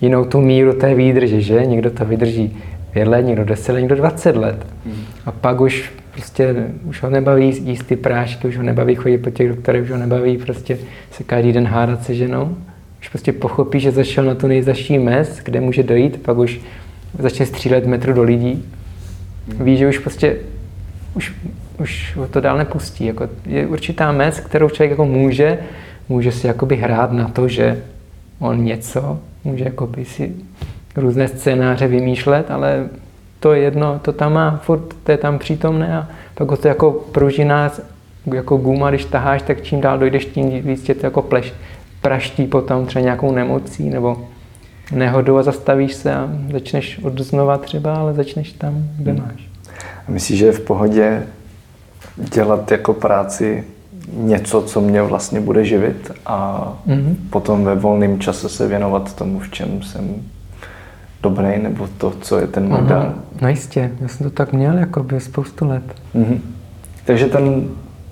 jinou 0.00 0.24
tu 0.24 0.40
míru 0.40 0.72
té 0.72 0.94
výdrže, 0.94 1.40
že? 1.40 1.66
Někdo 1.66 1.90
to 1.90 2.04
vydrží 2.04 2.56
pět 2.90 3.08
let, 3.08 3.22
někdo 3.22 3.44
deset 3.44 3.72
let, 3.72 3.80
někdo 3.80 3.96
20 3.96 4.36
let. 4.36 4.66
A 5.26 5.32
pak 5.32 5.60
už 5.60 5.92
prostě 6.12 6.54
už 6.84 7.02
ho 7.02 7.10
nebaví 7.10 7.56
jíst 7.64 7.86
ty 7.86 7.96
prášky, 7.96 8.48
už 8.48 8.56
ho 8.56 8.62
nebaví 8.62 8.94
chodit 8.94 9.18
po 9.18 9.30
těch 9.30 9.48
doktorech, 9.48 9.82
už 9.82 9.90
ho 9.90 9.96
nebaví 9.96 10.36
prostě 10.36 10.78
se 11.10 11.24
každý 11.24 11.52
den 11.52 11.66
hádat 11.66 12.04
se 12.04 12.14
ženou. 12.14 12.56
Už 13.00 13.08
prostě 13.08 13.32
pochopí, 13.32 13.80
že 13.80 13.90
zašel 13.90 14.24
na 14.24 14.34
tu 14.34 14.46
nejzaší 14.46 14.98
mez, 14.98 15.40
kde 15.44 15.60
může 15.60 15.82
dojít, 15.82 16.22
pak 16.22 16.38
už 16.38 16.60
začne 17.18 17.46
střílet 17.46 17.86
metru 17.86 18.12
do 18.12 18.22
lidí. 18.22 18.64
Ví, 19.60 19.76
že 19.76 19.88
už 19.88 19.98
prostě 19.98 20.36
už, 21.14 21.34
už 21.78 22.18
to 22.30 22.40
dál 22.40 22.58
nepustí. 22.58 23.06
Jako 23.06 23.28
je 23.46 23.66
určitá 23.66 24.12
mez, 24.12 24.40
kterou 24.40 24.68
člověk 24.68 24.90
jako 24.90 25.04
může, 25.04 25.58
může 26.08 26.32
si 26.32 26.46
jakoby 26.46 26.76
hrát 26.76 27.12
na 27.12 27.28
to, 27.28 27.48
že 27.48 27.82
on 28.38 28.64
něco, 28.64 29.18
může 29.44 29.64
jakoby 29.64 30.04
si 30.04 30.34
různé 30.96 31.28
scénáře 31.28 31.86
vymýšlet, 31.88 32.50
ale 32.50 32.88
to 33.40 33.52
je 33.52 33.60
jedno, 33.60 33.98
to 34.02 34.12
tam 34.12 34.32
má, 34.32 34.60
furt 34.62 34.94
to 35.04 35.12
je 35.12 35.18
tam 35.18 35.38
přítomné 35.38 35.96
a 35.96 36.08
pak 36.34 36.58
to 36.58 36.68
jako 36.68 36.92
pružina, 36.92 37.72
jako 38.34 38.56
guma, 38.56 38.90
když 38.90 39.04
taháš, 39.04 39.42
tak 39.42 39.62
čím 39.62 39.80
dál 39.80 39.98
dojdeš, 39.98 40.24
tím 40.24 40.62
víc 40.62 40.82
tě 40.82 40.94
to 40.94 41.06
jako 41.06 41.22
pleš, 41.22 41.54
praští 42.02 42.46
potom 42.46 42.86
třeba 42.86 43.02
nějakou 43.02 43.32
nemocí 43.32 43.90
nebo 43.90 44.28
nehodou 44.92 45.36
a 45.36 45.42
zastavíš 45.42 45.94
se 45.94 46.14
a 46.14 46.28
začneš 46.52 46.98
od 47.02 47.18
znova 47.18 47.58
třeba, 47.58 47.94
ale 47.94 48.14
začneš 48.14 48.52
tam, 48.52 48.84
kde 48.98 49.12
hmm. 49.12 49.22
máš. 49.22 49.48
Myslíš, 50.08 50.38
že 50.38 50.46
je 50.46 50.52
v 50.52 50.60
pohodě 50.60 51.22
dělat 52.16 52.70
jako 52.70 52.94
práci 52.94 53.64
něco, 54.12 54.62
co 54.62 54.80
mě 54.80 55.02
vlastně 55.02 55.40
bude 55.40 55.64
živit 55.64 56.10
a 56.26 56.68
mm-hmm. 56.86 57.14
potom 57.30 57.64
ve 57.64 57.74
volném 57.74 58.20
čase 58.20 58.48
se 58.48 58.68
věnovat 58.68 59.14
tomu, 59.14 59.38
v 59.38 59.50
čem 59.50 59.82
jsem 59.82 60.14
dobrý, 61.22 61.62
nebo 61.62 61.88
to, 61.98 62.12
co 62.20 62.38
je 62.38 62.46
ten 62.46 62.68
model. 62.68 63.14
No 63.40 63.48
jistě, 63.48 63.90
já 64.00 64.08
jsem 64.08 64.24
to 64.24 64.30
tak 64.30 64.52
měl 64.52 64.78
jako 64.78 65.02
by 65.02 65.20
spoustu 65.20 65.68
let. 65.68 65.82
Mm-hmm. 66.14 66.38
Takže 67.04 67.26
ten 67.26 67.68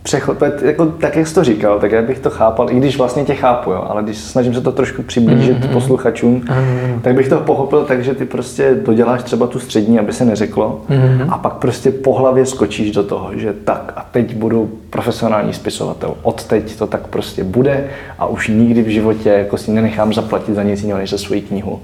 přechod, 0.06 0.42
jako, 0.62 0.86
tak 0.86 1.16
jak 1.16 1.26
jsi 1.26 1.34
to 1.34 1.44
říkal, 1.44 1.78
tak 1.78 1.92
já 1.92 2.02
bych 2.02 2.18
to 2.18 2.30
chápal, 2.30 2.70
i 2.70 2.76
když 2.76 2.98
vlastně 2.98 3.24
tě 3.24 3.34
chápu, 3.34 3.70
jo, 3.70 3.86
ale 3.88 4.02
když 4.02 4.18
snažím 4.18 4.54
se 4.54 4.60
to 4.60 4.72
trošku 4.72 5.02
přiblížit 5.02 5.64
mm-hmm. 5.64 5.72
posluchačům, 5.72 6.40
mm-hmm. 6.40 7.00
tak 7.02 7.14
bych 7.14 7.28
to 7.28 7.40
pochopil 7.40 7.84
tak, 7.84 8.04
že 8.04 8.14
ty 8.14 8.24
prostě 8.24 8.74
doděláš 8.84 9.22
třeba 9.22 9.46
tu 9.46 9.58
střední, 9.58 9.98
aby 9.98 10.12
se 10.12 10.24
neřeklo, 10.24 10.80
mm-hmm. 10.90 11.26
a 11.28 11.38
pak 11.38 11.52
prostě 11.52 11.90
po 11.90 12.14
hlavě 12.14 12.46
skočíš 12.46 12.90
do 12.90 13.02
toho, 13.02 13.30
že 13.34 13.52
tak 13.52 13.92
a 13.96 14.06
teď 14.10 14.34
budu 14.34 14.70
profesionální 14.90 15.52
spisovatel. 15.52 16.14
Od 16.22 16.44
teď 16.44 16.76
to 16.76 16.86
tak 16.86 17.06
prostě 17.06 17.44
bude 17.44 17.84
a 18.18 18.26
už 18.26 18.48
nikdy 18.48 18.82
v 18.82 18.88
životě 18.88 19.28
jako 19.28 19.56
si 19.58 19.70
nenechám 19.70 20.14
zaplatit 20.14 20.54
za 20.54 20.62
nic 20.62 20.82
jiného 20.82 20.98
než 20.98 21.10
za 21.10 21.18
svoji 21.18 21.40
knihu. 21.40 21.80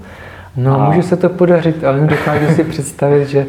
No, 0.57 0.81
a... 0.81 0.89
může 0.89 1.03
se 1.03 1.17
to 1.17 1.29
podařit, 1.29 1.83
ale 1.83 1.99
dokážu 1.99 2.55
si 2.55 2.63
představit, 2.73 3.29
že 3.29 3.45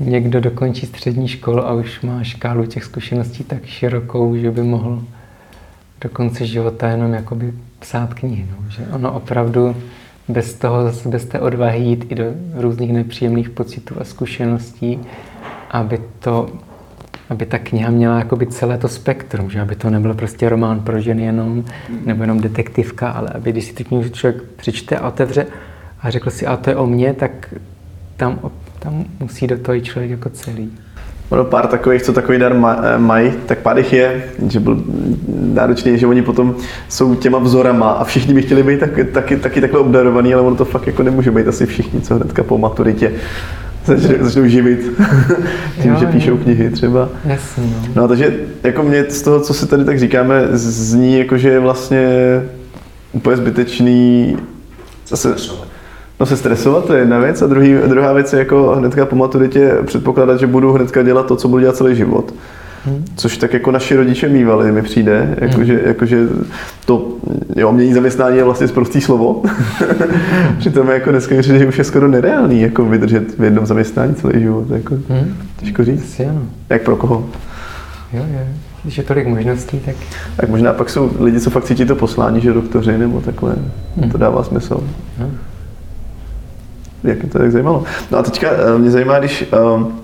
někdo 0.00 0.40
dokončí 0.40 0.86
střední 0.86 1.28
školu 1.28 1.66
a 1.66 1.72
už 1.72 2.00
má 2.00 2.22
škálu 2.22 2.66
těch 2.66 2.84
zkušeností 2.84 3.44
tak 3.44 3.66
širokou, 3.66 4.36
že 4.36 4.50
by 4.50 4.62
mohl 4.62 5.02
do 6.00 6.08
konce 6.08 6.46
života 6.46 6.88
jenom 6.88 7.12
jakoby 7.12 7.52
psát 7.78 8.14
knihy. 8.14 8.46
No. 8.50 8.70
Že 8.70 8.82
ono 8.92 9.12
opravdu 9.12 9.76
bez 10.28 10.54
toho, 10.54 10.92
bez 11.06 11.24
té 11.24 11.40
odvahy 11.40 11.80
jít 11.80 12.06
i 12.08 12.14
do 12.14 12.24
různých 12.54 12.92
nepříjemných 12.92 13.50
pocitů 13.50 13.94
a 14.00 14.04
zkušeností, 14.04 14.98
aby 15.70 16.00
to 16.18 16.50
aby 17.30 17.46
ta 17.46 17.58
kniha 17.58 17.90
měla 17.90 18.18
jakoby 18.18 18.46
celé 18.46 18.78
to 18.78 18.88
spektrum, 18.88 19.50
že 19.50 19.60
aby 19.60 19.76
to 19.76 19.90
nebylo 19.90 20.14
prostě 20.14 20.48
román 20.48 20.80
pro 20.80 21.00
ženy 21.00 21.22
jenom, 21.22 21.64
nebo 22.06 22.22
jenom 22.22 22.40
detektivka, 22.40 23.10
ale 23.10 23.28
aby 23.28 23.52
když 23.52 23.64
si 23.64 23.72
tu 23.72 23.84
knihu 23.84 24.08
člověk 24.08 24.42
přečte 24.42 24.96
a 24.96 25.08
otevře 25.08 25.46
a 26.00 26.10
řekl 26.10 26.30
si, 26.30 26.46
a 26.46 26.56
to 26.56 26.70
je 26.70 26.76
o 26.76 26.86
mně, 26.86 27.14
tak 27.14 27.54
tam 28.16 28.50
tam 28.80 29.04
musí 29.20 29.46
do 29.46 29.58
toho 29.58 29.80
člověk 29.80 30.10
jako 30.10 30.28
celý. 30.28 30.70
Ono 31.28 31.44
pár 31.44 31.66
takových, 31.66 32.02
co 32.02 32.12
takový 32.12 32.38
dar 32.38 32.52
eh, 32.52 32.98
mají, 32.98 33.32
tak 33.46 33.58
pár 33.58 33.78
jich 33.78 33.92
je, 33.92 34.24
že 34.48 34.60
byl 34.60 34.84
náročný, 35.54 35.98
že 35.98 36.06
oni 36.06 36.22
potom 36.22 36.54
jsou 36.88 37.14
těma 37.14 37.38
vzorama 37.38 37.90
a 37.90 38.04
všichni 38.04 38.34
by 38.34 38.42
chtěli 38.42 38.62
být 38.62 38.80
taky, 38.80 39.04
taky, 39.04 39.36
taky 39.36 39.60
takhle 39.60 39.80
obdarovaný, 39.80 40.34
ale 40.34 40.42
ono 40.42 40.56
to 40.56 40.64
fakt 40.64 40.86
jako 40.86 41.02
nemůže 41.02 41.30
být 41.30 41.48
asi 41.48 41.66
všichni, 41.66 42.00
co 42.00 42.14
hnedka 42.14 42.42
po 42.42 42.58
maturitě 42.58 43.12
začnou, 43.84 44.14
začnou 44.20 44.46
živit 44.46 44.80
tím, 45.82 45.92
jo, 45.92 46.00
že 46.00 46.06
píšou 46.06 46.30
jo. 46.30 46.36
knihy 46.36 46.70
třeba. 46.70 47.08
Jasně, 47.24 47.64
no. 47.64 48.02
no. 48.02 48.08
takže 48.08 48.34
jako 48.62 48.82
mě 48.82 49.04
z 49.08 49.22
toho, 49.22 49.40
co 49.40 49.54
si 49.54 49.66
tady 49.66 49.84
tak 49.84 49.98
říkáme, 49.98 50.48
zní 50.52 51.18
jako, 51.18 51.38
že 51.38 51.48
je 51.48 51.60
vlastně 51.60 52.08
úplně 53.12 53.36
zbytečný 53.36 54.36
zase 55.08 55.34
No 56.20 56.26
se 56.26 56.36
stresovat, 56.36 56.84
to 56.84 56.92
je 56.92 57.00
jedna 57.00 57.18
věc. 57.18 57.42
A 57.42 57.46
druhý, 57.46 57.74
druhá 57.86 58.12
věc 58.12 58.32
je 58.32 58.38
jako 58.38 58.74
hnedka 58.76 59.06
po 59.06 59.16
maturitě 59.16 59.76
předpokládat, 59.86 60.40
že 60.40 60.46
budu 60.46 60.72
hnedka 60.72 61.02
dělat 61.02 61.26
to, 61.26 61.36
co 61.36 61.48
budu 61.48 61.60
dělat 61.60 61.76
celý 61.76 61.96
život. 61.96 62.34
Hmm. 62.84 63.04
Což 63.16 63.36
tak 63.36 63.52
jako 63.52 63.70
naši 63.70 63.96
rodiče 63.96 64.28
mývali, 64.28 64.72
mi 64.72 64.82
přijde, 64.82 65.36
jakože, 65.40 65.72
hmm. 65.72 65.86
jakože 65.86 66.28
to, 66.84 67.08
jo, 67.56 67.72
mění 67.72 67.94
zaměstnání 67.94 68.36
je 68.36 68.44
vlastně 68.44 68.68
zprostý 68.68 69.00
slovo. 69.00 69.42
Přitom 70.58 70.88
jako 70.88 71.10
dneska 71.10 71.34
přijde, 71.40 71.58
že 71.58 71.66
už 71.66 71.78
je 71.78 71.84
skoro 71.84 72.08
nereálný 72.08 72.60
jako 72.60 72.84
vydržet 72.84 73.38
v 73.38 73.44
jednom 73.44 73.66
zaměstnání 73.66 74.14
celý 74.14 74.40
život. 74.40 74.70
Jako, 74.70 74.94
hmm. 75.08 75.36
Těžko 75.56 75.84
říct. 75.84 76.02
Asi 76.02 76.26
ano. 76.26 76.42
Jak 76.68 76.82
pro 76.82 76.96
koho? 76.96 77.26
Jo, 78.12 78.22
jo. 78.32 78.40
Když 78.82 78.98
je 78.98 79.04
tolik 79.04 79.26
možností, 79.26 79.80
tak... 79.84 79.94
Tak 80.36 80.48
možná 80.48 80.72
pak 80.72 80.90
jsou 80.90 81.10
lidi, 81.20 81.40
co 81.40 81.50
fakt 81.50 81.64
cítí 81.64 81.84
to 81.84 81.96
poslání, 81.96 82.40
že 82.40 82.52
doktoři 82.52 82.98
nebo 82.98 83.20
takhle. 83.20 83.54
Hmm. 83.96 84.10
To 84.10 84.18
dává 84.18 84.44
smysl. 84.44 84.80
Hmm 85.18 85.38
jak 87.04 87.22
mě 87.22 87.30
to 87.30 87.38
tak 87.38 87.52
zajímalo. 87.52 87.84
No 88.10 88.18
a 88.18 88.22
teďka 88.22 88.48
eh, 88.50 88.78
mě 88.78 88.90
zajímá, 88.90 89.18
když 89.18 89.44
um, 89.76 90.00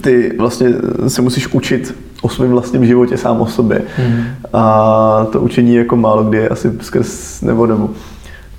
ty 0.00 0.32
vlastně 0.38 0.68
se 1.08 1.22
musíš 1.22 1.48
učit 1.48 1.94
o 2.22 2.28
svém 2.28 2.50
vlastním 2.50 2.86
životě 2.86 3.16
sám 3.16 3.40
o 3.40 3.46
sobě. 3.46 3.82
Mm. 4.08 4.24
A 4.52 5.26
to 5.32 5.40
učení 5.40 5.74
jako 5.74 5.96
málo 5.96 6.24
kdy 6.24 6.38
je 6.38 6.48
asi 6.48 6.72
skrz, 6.80 7.42
nebo 7.42 7.66
nebo 7.66 7.90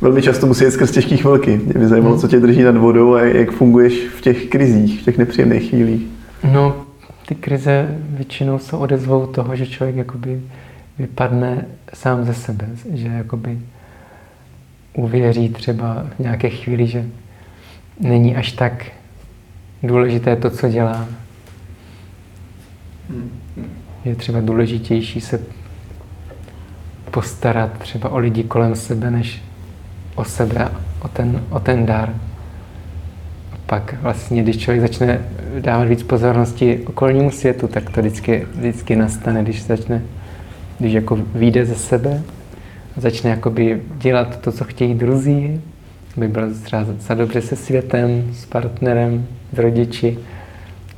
velmi 0.02 0.22
často 0.22 0.48
musí 0.48 0.64
jít 0.64 0.72
skrz 0.72 0.92
těžké 0.92 1.18
chvilky. 1.18 1.62
Mě 1.66 1.74
by 1.74 1.88
zajímalo, 1.88 2.16
mm. 2.16 2.22
co 2.22 2.28
tě 2.28 2.40
drží 2.40 2.64
nad 2.64 2.78
vodou 2.78 3.14
a 3.14 3.22
jak 3.22 3.52
funguješ 3.52 4.08
v 4.18 4.22
těch 4.22 4.46
krizích, 4.46 5.02
v 5.02 5.06
těch 5.06 5.18
nepříjemných 5.18 5.70
chvílích. 5.70 6.02
No, 6.54 6.76
ty 7.28 7.36
krize 7.36 7.88
většinou 8.10 8.60
jsou 8.60 8.78
odezvou 8.78 9.26
toho, 9.26 9.56
že 9.56 9.66
člověk 9.66 9.96
jakoby 9.96 10.42
vypadne 11.00 11.66
sám 11.94 12.26
ze 12.26 12.34
sebe, 12.34 12.66
že 12.94 13.08
jakoby 13.08 13.60
uvěří 14.98 15.50
třeba 15.50 16.06
v 16.16 16.20
nějaké 16.20 16.50
chvíli, 16.50 16.88
že 16.88 17.06
není 18.00 18.36
až 18.36 18.52
tak 18.52 18.86
důležité 19.84 20.36
to, 20.36 20.50
co 20.50 20.70
dělá. 20.70 21.08
Je 24.06 24.16
třeba 24.16 24.40
důležitější 24.40 25.22
se 25.22 25.40
postarat 27.12 27.78
třeba 27.78 28.10
o 28.10 28.18
lidi 28.18 28.44
kolem 28.44 28.76
sebe, 28.76 29.12
než 29.12 29.42
o 30.16 30.24
sebe, 30.24 30.70
o 31.02 31.08
ten, 31.08 31.44
o 31.50 31.60
ten 31.60 31.86
dar. 31.86 32.10
A 33.54 33.56
pak 33.66 33.96
vlastně, 34.02 34.44
když 34.44 34.58
člověk 34.58 34.82
začne 34.82 35.20
dávat 35.60 35.88
víc 35.88 36.04
pozornosti 36.04 36.84
okolnímu 36.88 37.32
světu, 37.32 37.68
tak 37.68 37.90
to 37.90 38.02
vždycky, 38.02 38.48
vždycky 38.56 38.96
nastane, 38.96 39.44
když 39.44 39.64
začne, 39.64 40.02
když 40.80 40.94
jako 40.94 41.18
vyjde 41.36 41.66
ze 41.66 41.76
sebe 41.76 42.24
začne 42.98 43.30
jakoby 43.30 43.82
dělat 43.98 44.42
to, 44.42 44.52
co 44.52 44.64
chtějí 44.64 44.94
druzí, 44.94 45.62
aby 46.18 46.28
byl 46.28 46.54
třeba 46.64 46.86
za 47.00 47.14
dobře 47.14 47.42
se 47.42 47.56
světem, 47.56 48.34
s 48.34 48.46
partnerem, 48.46 49.28
s 49.54 49.58
rodiči, 49.58 50.20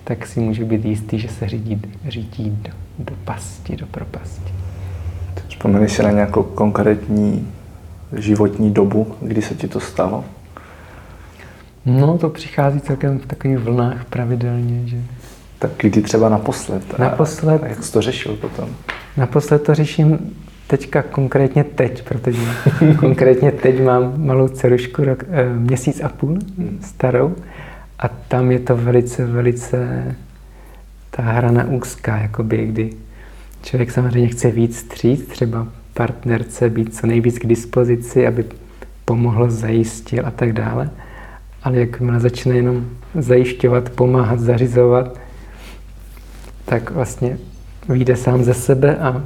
tak 0.04 0.28
si 0.28 0.40
může 0.40 0.66
být 0.66 0.86
jistý, 0.86 1.20
že 1.20 1.28
se 1.28 1.48
řídí, 1.48 1.82
řídí 2.08 2.58
do, 2.62 2.72
do 3.00 3.16
pasti, 3.26 3.76
do 3.76 3.86
propasti. 3.86 4.54
Vzpomeneš 5.48 5.92
si 5.92 6.04
na 6.04 6.12
nějakou 6.12 6.44
konkrétní 6.44 7.48
životní 8.18 8.72
dobu, 8.72 9.16
kdy 9.22 9.42
se 9.42 9.56
ti 9.56 9.68
to 9.68 9.80
stalo? 9.80 10.26
No, 11.86 12.18
to 12.18 12.30
přichází 12.30 12.80
celkem 12.80 13.20
v 13.20 13.26
takových 13.26 13.58
vlnách 13.58 14.06
pravidelně, 14.06 14.88
že... 14.88 14.98
Tak 15.60 15.72
kdy 15.78 16.02
třeba 16.02 16.30
naposled? 16.30 17.00
Naposled. 17.00 17.64
A 17.64 17.68
jak 17.68 17.84
jsi 17.84 17.92
to 17.92 18.02
řešil 18.02 18.36
potom? 18.36 18.70
Naposled 19.18 19.64
to 19.64 19.76
řeším 19.76 20.36
teďka 20.70 21.02
konkrétně 21.02 21.64
teď, 21.64 22.04
protože 22.04 22.42
konkrétně 23.00 23.52
teď 23.52 23.84
mám 23.84 24.26
malou 24.26 24.48
dcerušku, 24.48 25.04
rok, 25.04 25.24
e, 25.32 25.54
měsíc 25.54 26.02
a 26.04 26.10
půl 26.10 26.38
starou 26.82 27.36
a 28.00 28.08
tam 28.08 28.52
je 28.52 28.60
to 28.60 28.78
velice, 28.78 29.26
velice 29.26 30.06
ta 31.12 31.24
hrana 31.24 31.66
úzká, 31.68 32.18
jakoby, 32.18 32.66
kdy 32.66 32.90
člověk 33.64 33.92
samozřejmě 33.92 34.30
chce 34.30 34.52
víc 34.52 34.78
stříct, 34.78 35.28
třeba 35.28 35.68
partnerce 35.94 36.70
být 36.70 36.96
co 36.96 37.08
nejvíc 37.08 37.40
k 37.40 37.46
dispozici, 37.46 38.28
aby 38.28 38.46
pomohl, 39.06 39.50
zajistil 39.50 40.28
a 40.28 40.32
tak 40.32 40.54
dále. 40.54 40.90
Ale 41.64 41.78
jakmile 41.78 42.20
začne 42.20 42.56
jenom 42.56 42.86
zajišťovat, 43.16 43.90
pomáhat, 43.90 44.40
zařizovat, 44.40 45.20
tak 46.66 46.92
vlastně 46.92 47.38
vyjde 47.90 48.16
sám 48.16 48.44
ze 48.44 48.54
sebe 48.54 48.98
a 48.98 49.24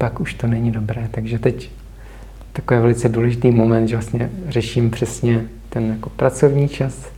pak 0.00 0.20
už 0.20 0.34
to 0.34 0.46
není 0.46 0.70
dobré. 0.70 1.08
Takže 1.10 1.38
teď 1.38 1.70
takový 2.52 2.80
velice 2.80 3.08
důležitý 3.08 3.50
moment, 3.50 3.88
že 3.88 3.96
vlastně 3.96 4.30
řeším 4.48 4.90
přesně 4.90 5.44
ten 5.68 5.90
jako 5.90 6.10
pracovní 6.10 6.68
čas, 6.68 7.08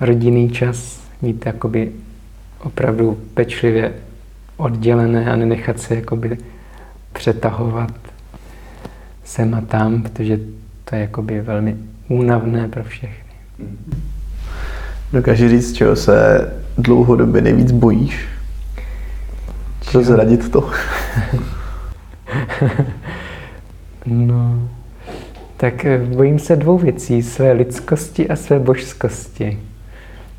rodinný 0.00 0.50
čas, 0.50 1.00
mít 1.22 1.46
jakoby 1.46 1.92
opravdu 2.60 3.18
pečlivě 3.34 3.92
oddělené 4.56 5.30
a 5.32 5.36
nenechat 5.36 5.80
se 5.80 5.94
jakoby 5.94 6.38
přetahovat 7.12 7.92
sem 9.24 9.54
a 9.54 9.60
tam, 9.60 10.02
protože 10.02 10.38
to 10.84 10.94
je 10.94 11.00
jakoby 11.00 11.40
velmi 11.40 11.76
únavné 12.08 12.68
pro 12.68 12.84
všechny. 12.84 13.32
Dokážeš 15.12 15.50
říct, 15.50 15.72
čeho 15.72 15.96
se 15.96 16.48
dlouhodobě 16.78 17.42
nejvíc 17.42 17.72
bojíš? 17.72 18.28
Co 19.80 20.02
zradit 20.02 20.50
to? 20.50 20.70
no, 24.06 24.68
tak 25.56 25.84
eh, 25.84 25.98
bojím 25.98 26.38
se 26.38 26.56
dvou 26.56 26.78
věcí. 26.78 27.22
Své 27.22 27.52
lidskosti 27.52 28.28
a 28.28 28.36
své 28.36 28.58
božskosti. 28.58 29.58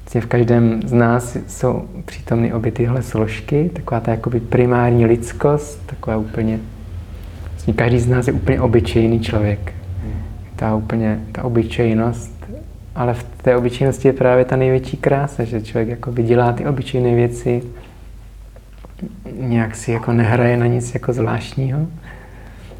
Vlastně 0.03 0.21
v 0.21 0.25
každém 0.25 0.81
z 0.85 0.93
nás 0.93 1.37
jsou 1.47 1.87
přítomny 2.05 2.53
obě 2.53 2.71
tyhle 2.71 3.01
složky. 3.01 3.69
Taková 3.73 3.99
ta 3.99 4.11
jakoby 4.11 4.39
primární 4.39 5.05
lidskost, 5.05 5.85
taková 5.85 6.17
úplně... 6.17 6.59
Vlastně 7.51 7.73
každý 7.73 7.99
z 7.99 8.07
nás 8.07 8.27
je 8.27 8.33
úplně 8.33 8.61
obyčejný 8.61 9.19
člověk. 9.19 9.73
Ta 10.55 10.75
úplně, 10.75 11.19
ta 11.31 11.43
obyčejnost. 11.43 12.45
Ale 12.95 13.13
v 13.13 13.23
té 13.23 13.55
obyčejnosti 13.55 14.07
je 14.07 14.13
právě 14.13 14.45
ta 14.45 14.55
největší 14.55 14.97
krása, 14.97 15.43
že 15.43 15.61
člověk 15.61 15.89
jakoby 15.89 16.23
dělá 16.23 16.53
ty 16.53 16.65
obyčejné 16.65 17.15
věci, 17.15 17.63
nějak 19.37 19.75
si 19.75 19.91
jako 19.91 20.13
nehraje 20.13 20.57
na 20.57 20.65
nic 20.65 20.93
jako 20.93 21.13
zvláštního. 21.13 21.87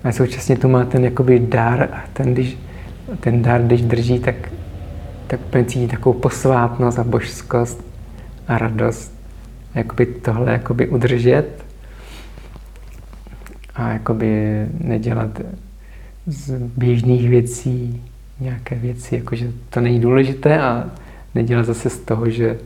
A 0.03 0.11
současně 0.11 0.57
tu 0.57 0.69
má 0.69 0.85
ten 0.85 1.03
jakoby 1.03 1.39
dar 1.39 1.89
a 1.93 2.03
ten, 2.13 2.33
když 2.33 2.57
ten 3.19 3.41
dar, 3.41 3.61
když 3.61 3.81
drží, 3.81 4.19
tak, 4.19 4.35
tak 5.27 5.39
cítí 5.65 5.87
takovou 5.87 6.19
posvátnost 6.19 6.99
a 6.99 7.03
božskost 7.03 7.85
a 8.47 8.57
radost. 8.57 9.17
Jakoby 9.75 10.05
tohle 10.05 10.51
jakoby 10.51 10.87
udržet 10.87 11.65
a 13.75 13.89
jakoby 13.89 14.65
nedělat 14.81 15.41
z 16.25 16.59
běžných 16.59 17.29
věcí 17.29 18.03
nějaké 18.39 18.75
věci, 18.75 19.15
jakože 19.15 19.51
to 19.69 19.81
není 19.81 19.99
důležité 19.99 20.59
a 20.59 20.89
nedělat 21.35 21.65
zase 21.65 21.89
z 21.89 21.97
toho, 21.97 22.29
že 22.29 22.57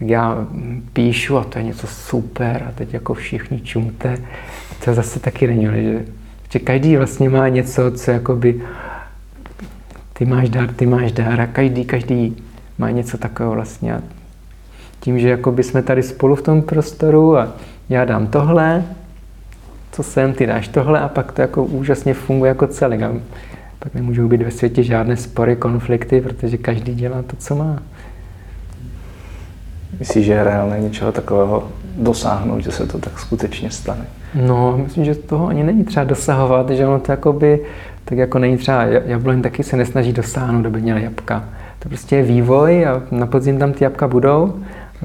tak 0.00 0.08
já 0.08 0.46
píšu 0.92 1.38
a 1.38 1.44
to 1.44 1.58
je 1.58 1.64
něco 1.64 1.86
super 1.86 2.64
a 2.68 2.72
teď 2.72 2.94
jako 2.94 3.14
všichni 3.14 3.60
čumte. 3.60 4.18
To 4.84 4.94
zase 4.94 5.20
taky 5.20 5.46
není, 5.46 5.64
že, 5.64 6.04
že 6.50 6.58
každý 6.58 6.96
vlastně 6.96 7.30
má 7.30 7.48
něco, 7.48 7.90
co 7.90 8.10
jakoby 8.10 8.62
ty 10.12 10.24
máš 10.24 10.48
dár, 10.48 10.72
ty 10.72 10.86
máš 10.86 11.12
dár 11.12 11.40
a 11.40 11.46
každý, 11.46 11.84
každý 11.84 12.36
má 12.78 12.90
něco 12.90 13.18
takového 13.18 13.54
vlastně. 13.54 13.94
A 13.94 14.02
tím, 15.00 15.18
že 15.18 15.28
jakoby 15.28 15.62
jsme 15.62 15.82
tady 15.82 16.02
spolu 16.02 16.34
v 16.34 16.42
tom 16.42 16.62
prostoru 16.62 17.36
a 17.36 17.52
já 17.88 18.04
dám 18.04 18.26
tohle, 18.26 18.84
co 19.92 20.02
jsem, 20.02 20.32
ty 20.32 20.46
dáš 20.46 20.68
tohle 20.68 21.00
a 21.00 21.08
pak 21.08 21.32
to 21.32 21.40
jako 21.40 21.64
úžasně 21.64 22.14
funguje 22.14 22.48
jako 22.48 22.66
celek. 22.66 23.02
A 23.02 23.12
pak 23.78 23.94
nemůžou 23.94 24.28
být 24.28 24.42
ve 24.42 24.50
světě 24.50 24.82
žádné 24.82 25.16
spory, 25.16 25.56
konflikty, 25.56 26.20
protože 26.20 26.56
každý 26.56 26.94
dělá 26.94 27.22
to, 27.22 27.36
co 27.36 27.56
má. 27.56 27.82
Myslíš, 30.00 30.26
že 30.26 30.32
je 30.32 30.44
reálné 30.44 30.80
něčeho 30.80 31.12
takového 31.12 31.68
dosáhnout, 31.96 32.60
že 32.60 32.70
se 32.70 32.86
to 32.86 32.98
tak 32.98 33.18
skutečně 33.18 33.70
stane? 33.70 34.06
No, 34.34 34.78
myslím, 34.84 35.04
že 35.04 35.14
toho 35.14 35.48
ani 35.48 35.62
není 35.64 35.84
třeba 35.84 36.04
dosahovat, 36.04 36.70
že 36.70 36.86
ono 36.86 37.00
to 37.00 37.12
jakoby, 37.12 37.60
tak 38.04 38.18
jako 38.18 38.38
není 38.38 38.56
třeba, 38.56 38.84
jabloň 38.84 39.42
taky 39.42 39.62
se 39.62 39.76
nesnaží 39.76 40.12
dosáhnout, 40.12 40.66
aby 40.66 40.80
měl 40.80 40.96
jabka. 40.96 41.44
To 41.78 41.88
prostě 41.88 42.16
je 42.16 42.22
vývoj 42.22 42.86
a 42.86 43.02
na 43.10 43.26
podzim 43.26 43.58
tam 43.58 43.72
ty 43.72 43.84
jabka 43.84 44.08
budou 44.08 44.54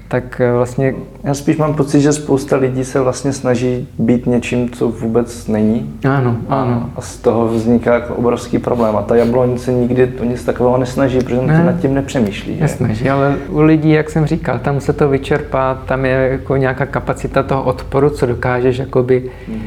tak 0.07 0.41
eh, 0.41 0.53
vlastně... 0.53 0.95
Já 1.23 1.33
spíš 1.33 1.57
mám 1.57 1.73
pocit, 1.73 2.01
že 2.01 2.13
spousta 2.13 2.57
lidí 2.57 2.85
se 2.85 3.01
vlastně 3.01 3.33
snaží 3.33 3.87
být 3.99 4.25
něčím, 4.25 4.69
co 4.69 4.89
vůbec 4.89 5.47
není. 5.47 5.99
Ano, 6.09 6.37
ano. 6.49 6.89
A 6.95 7.01
z 7.01 7.17
toho 7.17 7.47
vzniká 7.47 7.93
jako 7.93 8.15
obrovský 8.15 8.59
problém. 8.59 8.95
A 8.95 9.01
ta 9.01 9.15
jabloň 9.15 9.57
se 9.57 9.73
nikdy 9.73 10.07
to 10.07 10.23
nic 10.23 10.43
takového 10.43 10.77
nesnaží, 10.77 11.19
protože 11.19 11.41
ne, 11.41 11.63
nad 11.63 11.79
tím 11.79 11.93
nepřemýšlí. 11.93 12.57
Nesnaží, 12.61 13.09
ale 13.09 13.35
u 13.49 13.61
lidí, 13.61 13.91
jak 13.91 14.09
jsem 14.09 14.25
říkal, 14.25 14.59
tam 14.59 14.79
se 14.79 14.93
to 14.93 15.09
vyčerpá, 15.09 15.81
tam 15.85 16.05
je 16.05 16.29
jako 16.31 16.55
nějaká 16.55 16.85
kapacita 16.85 17.43
toho 17.43 17.63
odporu, 17.63 18.09
co 18.09 18.25
dokážeš 18.25 18.77
jakoby 18.77 19.31
hmm 19.47 19.61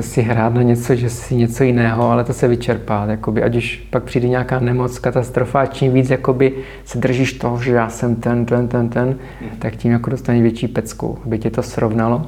si 0.00 0.22
hrát 0.22 0.54
na 0.54 0.62
něco, 0.62 0.94
že 0.94 1.10
si 1.10 1.34
něco 1.34 1.64
jiného, 1.64 2.10
ale 2.10 2.24
to 2.24 2.32
se 2.32 2.48
vyčerpá. 2.48 3.06
Jakoby, 3.06 3.42
ať 3.42 3.56
už 3.56 3.82
pak 3.90 4.02
přijde 4.02 4.28
nějaká 4.28 4.60
nemoc, 4.60 4.98
katastrofa, 4.98 5.66
čím 5.66 5.92
víc 5.92 6.10
jakoby, 6.10 6.52
se 6.84 6.98
držíš 6.98 7.32
toho, 7.32 7.62
že 7.62 7.72
já 7.72 7.88
jsem 7.88 8.14
ten, 8.14 8.44
ten, 8.44 8.68
ten, 8.68 8.88
ten, 8.88 9.16
tak 9.58 9.76
tím 9.76 9.92
jako 9.92 10.10
dostaneš 10.10 10.42
větší 10.42 10.68
pecku, 10.68 11.18
aby 11.24 11.38
tě 11.38 11.50
to 11.50 11.62
srovnalo. 11.62 12.26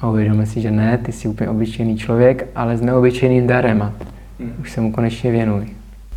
A 0.00 0.08
uvědomí 0.10 0.46
si, 0.46 0.60
že 0.60 0.70
ne, 0.70 0.98
ty 0.98 1.12
jsi 1.12 1.28
úplně 1.28 1.50
obyčejný 1.50 1.96
člověk, 1.96 2.46
ale 2.54 2.76
s 2.76 2.80
neobyčejným 2.80 3.46
darem 3.46 3.82
a 3.82 3.92
už 4.60 4.72
se 4.72 4.80
mu 4.80 4.92
konečně 4.92 5.30
věnuj. 5.30 5.66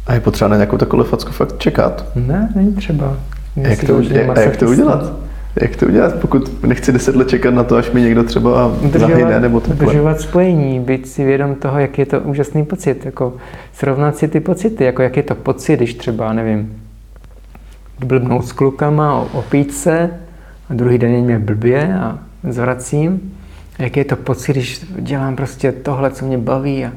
A 0.07 0.13
je 0.13 0.19
potřeba 0.19 0.47
na 0.47 0.55
nějakou 0.55 0.77
takovou 0.77 1.03
facku 1.03 1.31
fakt 1.31 1.57
čekat? 1.57 2.05
Ne, 2.15 2.49
není 2.55 2.73
třeba. 2.73 3.17
Jak 3.55 3.83
to, 3.83 4.01
jak, 4.01 4.37
jak 4.37 4.57
to 4.57 4.65
udělat? 4.65 5.28
Jak 5.61 5.75
to 5.75 5.85
udělat, 5.85 6.19
pokud 6.19 6.63
nechci 6.63 6.91
deset 6.91 7.15
let 7.15 7.29
čekat 7.29 7.53
na 7.53 7.63
to, 7.63 7.75
až 7.75 7.91
mi 7.91 8.01
někdo 8.01 8.23
třeba 8.23 8.71
zahyne 8.97 9.39
nebo 9.39 9.59
takhle? 9.59 9.87
Udržovat 9.87 10.21
spojení, 10.21 10.79
být 10.79 11.07
si 11.07 11.25
vědom 11.25 11.55
toho, 11.55 11.79
jak 11.79 11.99
je 11.99 12.05
to 12.05 12.19
úžasný 12.19 12.65
pocit, 12.65 13.05
jako 13.05 13.33
srovnat 13.73 14.17
si 14.17 14.27
ty 14.27 14.39
pocity, 14.39 14.83
jako 14.83 15.01
jak 15.01 15.17
je 15.17 15.23
to 15.23 15.35
pocit, 15.35 15.77
když 15.77 15.93
třeba, 15.93 16.33
nevím, 16.33 16.83
blbnout 18.05 18.45
s 18.45 18.51
klukama, 18.51 19.27
opít 19.33 19.73
se 19.73 20.09
a 20.69 20.73
druhý 20.73 20.97
den 20.97 21.11
mě 21.11 21.39
blbě 21.39 21.93
a 21.93 22.19
zvracím. 22.49 23.33
A 23.79 23.83
jak 23.83 23.97
je 23.97 24.05
to 24.05 24.15
pocit, 24.15 24.53
když 24.53 24.85
dělám 24.99 25.35
prostě 25.35 25.71
tohle, 25.71 26.11
co 26.11 26.25
mě 26.25 26.37
baví 26.37 26.85
a, 26.85 26.91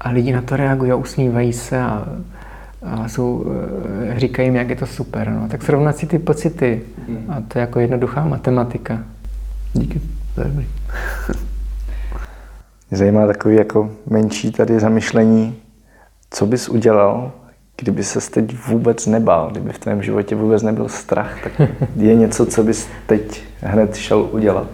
a 0.00 0.10
lidi 0.10 0.32
na 0.32 0.42
to 0.42 0.56
reagují 0.56 0.92
a 0.92 0.96
usmívají 0.96 1.52
se 1.52 1.80
a 1.80 2.04
a 2.82 3.08
jsou, 3.08 3.46
eh, 4.14 4.20
říkají 4.20 4.50
mi, 4.50 4.58
jak 4.58 4.70
je 4.70 4.76
to 4.76 4.86
super. 4.86 5.30
No. 5.30 5.48
Tak 5.48 5.62
srovnat 5.62 5.96
si 5.96 6.06
ty 6.06 6.18
pocity. 6.18 6.82
A 7.28 7.40
to 7.40 7.58
je 7.58 7.60
jako 7.60 7.80
jednoduchá 7.80 8.24
matematika. 8.24 8.98
Díky. 9.72 10.00
To 10.34 10.40
je 10.40 10.48
Mě 12.90 12.98
zajímá 12.98 13.26
takový 13.26 13.56
jako 13.56 13.90
menší 14.10 14.52
tady 14.52 14.80
zamyšlení, 14.80 15.56
co 16.30 16.46
bys 16.46 16.68
udělal, 16.68 17.32
kdyby 17.76 18.04
se 18.04 18.30
teď 18.30 18.66
vůbec 18.66 19.06
nebál, 19.06 19.50
kdyby 19.50 19.72
v 19.72 19.78
tvém 19.78 20.02
životě 20.02 20.34
vůbec 20.34 20.62
nebyl 20.62 20.88
strach, 20.88 21.42
tak 21.42 21.68
je 21.96 22.14
něco, 22.14 22.46
co 22.46 22.62
bys 22.62 22.88
teď 23.06 23.42
hned 23.60 23.96
šel 23.96 24.28
udělat? 24.32 24.68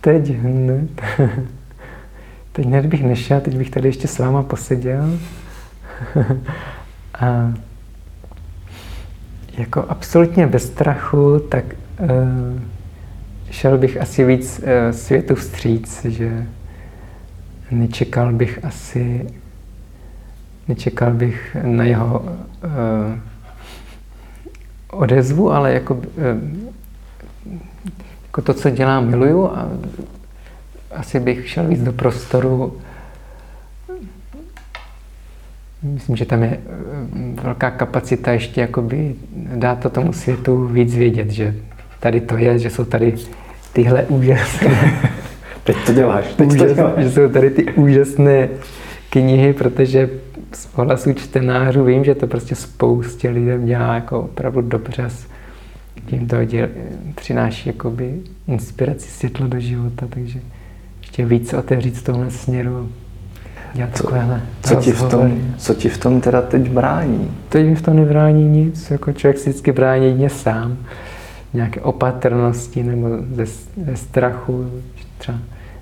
Teď 0.00 0.28
hned? 0.28 0.90
teď 2.52 2.66
hned 2.66 2.86
bych 2.86 3.04
nešel, 3.04 3.40
teď 3.40 3.56
bych 3.56 3.70
tady 3.70 3.88
ještě 3.88 4.08
s 4.08 4.18
váma 4.18 4.42
poseděl. 4.42 5.18
A 7.20 7.52
jako 9.58 9.84
absolutně 9.88 10.46
bez 10.46 10.66
strachu, 10.66 11.38
tak 11.48 11.64
uh, 12.00 12.08
šel 13.50 13.78
bych 13.78 14.00
asi 14.00 14.24
víc 14.24 14.58
uh, 14.58 14.66
světu 14.90 15.34
vstříc, 15.34 16.04
že 16.04 16.46
nečekal 17.70 18.32
bych 18.32 18.64
asi, 18.64 19.26
nečekal 20.68 21.12
bych 21.12 21.56
na 21.62 21.84
jeho 21.84 22.20
uh, 22.20 22.30
odezvu, 24.90 25.52
ale 25.52 25.72
jako, 25.72 25.94
uh, 25.94 26.02
jako 28.22 28.42
to, 28.42 28.54
co 28.54 28.70
dělám, 28.70 29.06
miluju 29.06 29.46
a 29.46 29.68
asi 30.90 31.20
bych 31.20 31.48
šel 31.48 31.68
víc 31.68 31.82
do 31.82 31.92
prostoru 31.92 32.80
Myslím, 35.82 36.16
že 36.16 36.24
tam 36.24 36.42
je 36.42 36.50
eh, 36.50 37.42
velká 37.42 37.70
kapacita 37.70 38.32
ještě 38.32 38.60
jakoby 38.60 39.14
dát 39.54 39.78
to 39.78 39.90
tomu 39.90 40.12
světu 40.12 40.66
víc 40.66 40.94
vědět, 40.94 41.30
že 41.30 41.54
tady 42.00 42.20
to 42.20 42.36
je, 42.36 42.58
že 42.58 42.70
jsou 42.70 42.84
tady 42.84 43.14
tyhle 43.72 44.02
úžasné... 44.02 45.00
teď 45.64 45.76
to 45.86 45.92
děláš, 45.92 46.24
teď 46.34 46.48
úžas, 46.48 46.68
to 46.68 46.74
děláš. 46.74 47.04
Že 47.04 47.10
jsou 47.10 47.28
tady 47.28 47.50
ty 47.50 47.72
úžasné 47.72 48.48
knihy, 49.10 49.52
protože 49.52 50.10
z 50.52 50.66
pohlasu 50.66 51.12
čtenářů 51.12 51.84
vím, 51.84 52.04
že 52.04 52.14
to 52.14 52.26
prostě 52.26 52.54
spoustě 52.54 53.30
lidem 53.30 53.66
dělá 53.66 53.94
jako 53.94 54.20
opravdu 54.20 54.60
dobře. 54.60 55.08
Tím 56.06 56.28
to 56.28 56.44
děl, 56.44 56.68
přináší 57.14 57.68
jakoby 57.68 58.14
inspiraci 58.48 59.08
světlo 59.08 59.48
do 59.48 59.60
života, 59.60 60.06
takže 60.10 60.40
ještě 61.00 61.26
víc 61.26 61.52
otevřít 61.52 61.98
v 61.98 62.04
tomhle 62.04 62.30
směru 62.30 62.88
dělat 63.74 63.96
co, 63.96 64.08
co 64.62 64.74
ti, 64.74 64.92
v 64.92 65.02
tom, 65.02 65.38
co 65.58 65.74
ti 65.74 65.88
v 65.88 65.98
tom 65.98 66.20
teda 66.20 66.42
teď 66.42 66.70
brání? 66.70 67.30
Teď 67.48 67.66
mi 67.66 67.74
v 67.74 67.82
tom 67.82 67.96
nebrání 67.96 68.44
nic, 68.48 68.90
jako 68.90 69.12
člověk 69.12 69.38
si 69.38 69.50
vždycky 69.50 69.72
brání 69.72 70.04
jedině 70.04 70.30
sám. 70.30 70.76
Nějaké 71.54 71.80
opatrnosti 71.80 72.82
nebo 72.82 73.08
ze, 73.34 73.46
ze 73.86 73.96
strachu, 73.96 74.66
třeba 75.18 75.38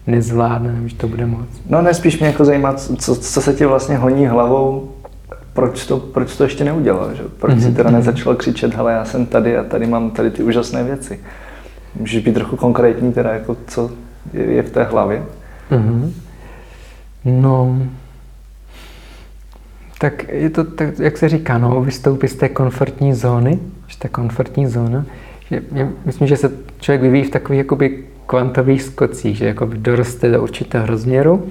nezvládne, 0.07 0.89
že 0.89 0.97
to 0.97 1.09
bude 1.09 1.27
moc. 1.27 1.49
No 1.69 1.83
ne, 1.83 1.95
spíš 1.95 2.19
mě 2.19 2.27
jako 2.29 2.45
zajímá, 2.45 2.75
co, 2.75 3.17
co 3.17 3.41
se 3.41 3.55
ti 3.55 3.67
vlastně 3.67 3.97
honí 3.97 4.27
hlavou, 4.27 4.89
proč 5.53 5.87
to, 5.87 5.97
proč 5.97 6.37
to 6.37 6.45
ještě 6.45 6.65
neudělal, 6.65 7.15
že? 7.15 7.23
Proč 7.41 7.55
mm-hmm. 7.55 7.69
si 7.69 7.75
teda 7.75 7.91
mhm. 7.91 7.99
nezačal 7.99 8.35
křičet, 8.35 8.75
hele, 8.75 8.93
já 8.93 9.05
jsem 9.05 9.27
tady 9.27 9.57
a 9.59 9.65
tady 9.65 9.87
mám 9.87 10.11
tady 10.11 10.31
ty 10.31 10.43
úžasné 10.43 10.85
věci. 10.85 11.21
Můžeš 11.95 12.25
být 12.25 12.35
trochu 12.35 12.57
konkrétní 12.57 13.13
teda, 13.13 13.33
jako 13.33 13.57
co 13.67 13.91
je, 14.33 14.45
je 14.45 14.63
v 14.63 14.71
té 14.71 14.85
hlavě? 14.85 15.23
Mm-hmm. 15.71 16.11
No, 17.29 17.83
tak 19.99 20.29
je 20.33 20.51
to, 20.51 20.65
tak, 20.65 20.99
jak 20.99 21.19
se 21.19 21.29
říká, 21.29 21.59
no, 21.59 21.81
vystoupit 21.81 22.29
z 22.29 22.35
té 22.35 22.49
komfortní 22.49 23.15
zóny, 23.15 23.59
že 23.87 23.99
ta 23.99 24.09
komfortní 24.09 24.67
zóna, 24.67 25.07
že, 25.51 25.63
myslím, 26.05 26.29
že 26.29 26.37
se 26.37 26.53
člověk 26.81 27.03
vyvíjí 27.03 27.25
v 27.25 27.31
takových 27.31 27.59
jakoby 27.59 28.05
kvantových 28.27 28.83
skocích, 28.83 29.37
že 29.37 29.47
jakoby 29.47 29.79
doroste 29.79 30.31
do 30.31 30.43
určitého 30.43 30.87
rozměru, 30.87 31.49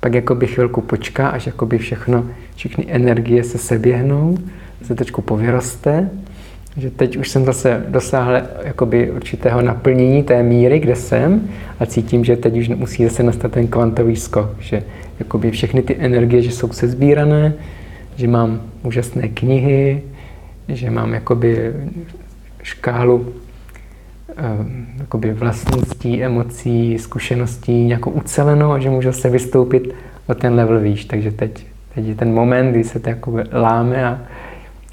pak 0.00 0.14
jakoby 0.14 0.46
chvilku 0.46 0.80
počká, 0.80 1.28
až 1.28 1.46
jakoby 1.46 1.78
všechno, 1.78 2.26
všechny 2.56 2.86
energie 2.88 3.44
se 3.44 3.58
seběhnou, 3.58 4.38
se 4.82 4.94
trošku 4.94 5.22
povyroste 5.22 6.10
že 6.76 6.90
teď 6.90 7.16
už 7.16 7.28
jsem 7.28 7.44
zase 7.44 7.84
dosáhl 7.88 8.42
jakoby 8.64 9.10
určitého 9.10 9.62
naplnění 9.62 10.22
té 10.22 10.42
míry, 10.42 10.78
kde 10.78 10.96
jsem 10.96 11.48
a 11.80 11.86
cítím, 11.86 12.24
že 12.24 12.36
teď 12.36 12.58
už 12.58 12.68
musí 12.68 13.04
zase 13.04 13.22
nastat 13.22 13.52
ten 13.52 13.66
kvantový 13.66 14.16
skok, 14.16 14.50
že 14.60 14.82
jakoby 15.18 15.50
všechny 15.50 15.82
ty 15.82 15.96
energie, 15.98 16.42
že 16.42 16.50
jsou 16.50 16.72
sezbírané, 16.72 17.54
že 18.16 18.28
mám 18.28 18.62
úžasné 18.82 19.28
knihy, 19.28 20.02
že 20.68 20.90
mám 20.90 21.14
jakoby 21.14 21.72
škálu 22.62 23.32
eh, 24.28 24.42
jakoby 24.98 25.32
vlastností, 25.32 26.22
emocí, 26.22 26.98
zkušeností 26.98 27.84
nějakou 27.84 28.10
ucelenou 28.10 28.72
a 28.72 28.78
že 28.78 28.90
můžu 28.90 29.12
se 29.12 29.30
vystoupit 29.30 29.94
o 30.26 30.34
ten 30.34 30.54
level 30.54 30.80
výš. 30.80 31.04
Takže 31.04 31.30
teď 31.30 31.66
teď 31.94 32.06
je 32.06 32.14
ten 32.14 32.34
moment, 32.34 32.70
kdy 32.70 32.84
se 32.84 33.00
to 33.00 33.08
jako 33.08 33.34
láme 33.52 34.06
a 34.06 34.18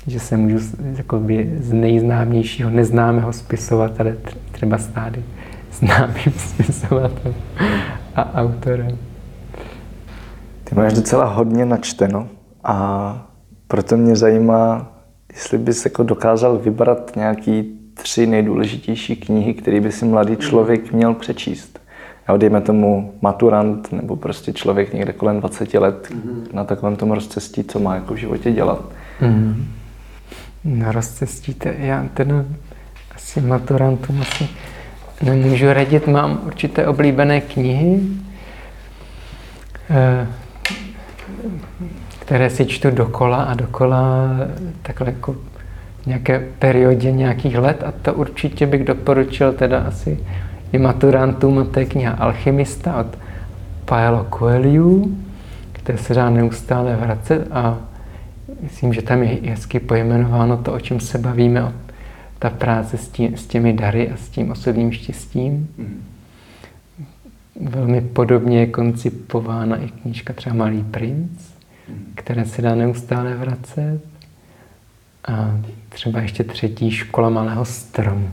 že 0.10 0.20
se 0.20 0.38
můžu 0.38 0.57
jakoby, 0.97 1.57
z 1.60 1.74
nejznámějšího 1.74 2.70
neznámého 2.70 3.34
spisovatele 3.34 4.18
třeba 4.51 4.78
stády 4.78 5.24
známým 5.72 6.34
spisovatelem 6.38 7.36
a 8.16 8.34
autorem. 8.41 8.97
Ty 10.64 10.76
máš 10.76 10.93
docela 10.93 11.26
hodně 11.26 11.66
načteno 11.66 12.28
a 12.64 13.28
proto 13.68 13.97
mě 13.97 14.16
zajímá, 14.16 14.91
jestli 15.34 15.57
bys 15.57 15.86
jako 15.86 16.03
dokázal 16.03 16.57
vybrat 16.57 17.12
nějaký 17.16 17.80
tři 17.93 18.28
nejdůležitější 18.28 19.16
knihy, 19.16 19.53
které 19.53 19.82
by 19.82 19.91
si 19.91 20.05
mladý 20.05 20.38
člověk 20.38 20.91
měl 20.91 21.14
přečíst. 21.14 21.80
Já 22.28 22.38
dejme 22.38 22.62
tomu 22.62 23.14
maturant 23.22 23.91
nebo 23.91 24.16
prostě 24.16 24.53
člověk 24.53 24.93
někde 24.93 25.14
kolem 25.14 25.39
20 25.39 25.74
let 25.74 26.10
mm-hmm. 26.12 26.53
na 26.53 26.64
takovém 26.64 26.95
tom 26.95 27.12
rozcestí, 27.12 27.64
co 27.64 27.80
má 27.80 27.95
jako 27.95 28.14
v 28.14 28.18
životě 28.18 28.51
dělat. 28.51 28.82
Mm-hmm. 29.22 29.55
Na 30.64 30.91
rozcestí, 30.91 31.53
to 31.53 31.70
já 31.78 32.05
ten 32.14 32.45
asi 33.16 33.41
maturantům 33.41 34.22
asi 34.22 34.47
nemůžu 35.22 35.74
radit. 35.74 36.07
Mám 36.07 36.41
určité 36.45 36.88
oblíbené 36.88 37.41
knihy, 37.41 37.99
eh, 39.89 40.28
které 42.20 42.49
si 42.49 42.66
čtu 42.66 42.91
dokola 42.91 43.43
a 43.43 43.53
dokola 43.53 44.30
takhle 44.82 45.07
jako 45.07 45.36
nějaké 46.05 46.39
periodě 46.60 47.12
nějakých 47.12 47.57
let. 47.57 47.84
A 47.86 47.91
to 47.91 48.14
určitě 48.14 48.68
bych 48.68 48.84
doporučil 48.84 49.53
teda 49.53 49.80
asi 49.80 50.20
i 50.72 50.78
maturantům 50.78 51.66
té 51.66 51.86
kniha 51.86 52.14
Alchymista 52.14 52.99
od 52.99 53.18
Paolo 53.86 54.28
Coelho, 54.38 55.07
které 55.72 55.97
se 55.97 56.14
dá 56.14 56.30
neustále 56.30 56.95
vracet. 56.95 57.47
A 57.51 57.78
myslím, 58.62 58.93
že 58.93 59.02
tam 59.02 59.24
je 59.24 59.52
hezky 59.52 59.80
pojmenováno 59.80 60.58
to, 60.58 60.74
o 60.74 60.80
čem 60.80 61.00
se 61.00 61.18
bavíme, 61.18 61.74
ta 62.39 62.50
práce 62.50 62.97
s, 62.97 63.08
tím, 63.08 63.38
s 63.38 63.47
těmi 63.47 63.74
dary 63.74 64.10
a 64.10 64.18
s 64.18 64.30
tím 64.30 64.52
osobním 64.52 64.91
štěstím. 64.91 65.70
Mm. 65.78 66.04
Velmi 67.62 68.02
podobně 68.02 68.60
je 68.60 68.68
koncipována 68.68 69.78
i 69.78 69.88
knížka 69.88 70.34
třeba 70.34 70.56
Malý 70.56 70.84
princ, 70.84 71.41
mm. 71.89 72.12
které 72.16 72.45
se 72.45 72.62
dá 72.62 72.76
neustále 72.76 73.36
vracet. 73.36 74.02
A 75.28 75.60
třeba 75.89 76.22
ještě 76.22 76.43
třetí 76.43 76.91
škola 76.91 77.30
malého 77.30 77.66
stromu 77.66 78.30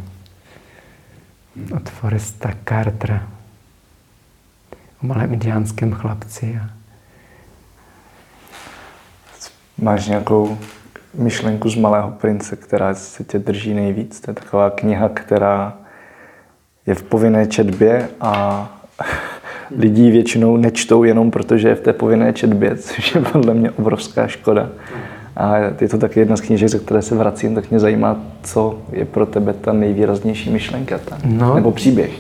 od 1.74 1.88
Foresta 1.88 2.54
Cartera 2.68 3.28
o 5.02 5.06
malém 5.06 5.32
indiánském 5.32 5.92
chlapci. 5.92 6.60
A... 6.62 6.75
Máš 9.78 10.08
nějakou 10.08 10.58
myšlenku 11.14 11.70
z 11.70 11.76
Malého 11.76 12.10
prince, 12.10 12.56
která 12.56 12.94
se 12.94 13.24
tě 13.24 13.38
drží 13.38 13.74
nejvíc? 13.74 14.20
To 14.20 14.30
je 14.30 14.34
taková 14.34 14.70
kniha, 14.70 15.08
která 15.08 15.76
je 16.86 16.94
v 16.94 17.02
povinné 17.02 17.46
četbě 17.46 18.08
a 18.20 18.68
lidí 19.78 20.10
většinou 20.10 20.56
nečtou 20.56 21.04
jenom 21.04 21.30
protože 21.30 21.68
je 21.68 21.74
v 21.74 21.80
té 21.80 21.92
povinné 21.92 22.32
četbě, 22.32 22.76
což 22.76 23.14
je 23.14 23.20
podle 23.20 23.54
mě 23.54 23.70
obrovská 23.70 24.26
škoda. 24.26 24.68
A 25.36 25.56
je 25.80 25.88
to 25.88 25.98
taky 25.98 26.20
jedna 26.20 26.36
z 26.36 26.40
knížek, 26.40 26.68
ze 26.68 26.78
které 26.78 27.02
se 27.02 27.14
vracím, 27.14 27.54
tak 27.54 27.70
mě 27.70 27.80
zajímá, 27.80 28.16
co 28.42 28.78
je 28.92 29.04
pro 29.04 29.26
tebe 29.26 29.52
ta 29.52 29.72
nejvýraznější 29.72 30.50
myšlenka 30.50 30.98
tam, 30.98 31.18
no, 31.24 31.54
nebo 31.54 31.72
příběh. 31.72 32.10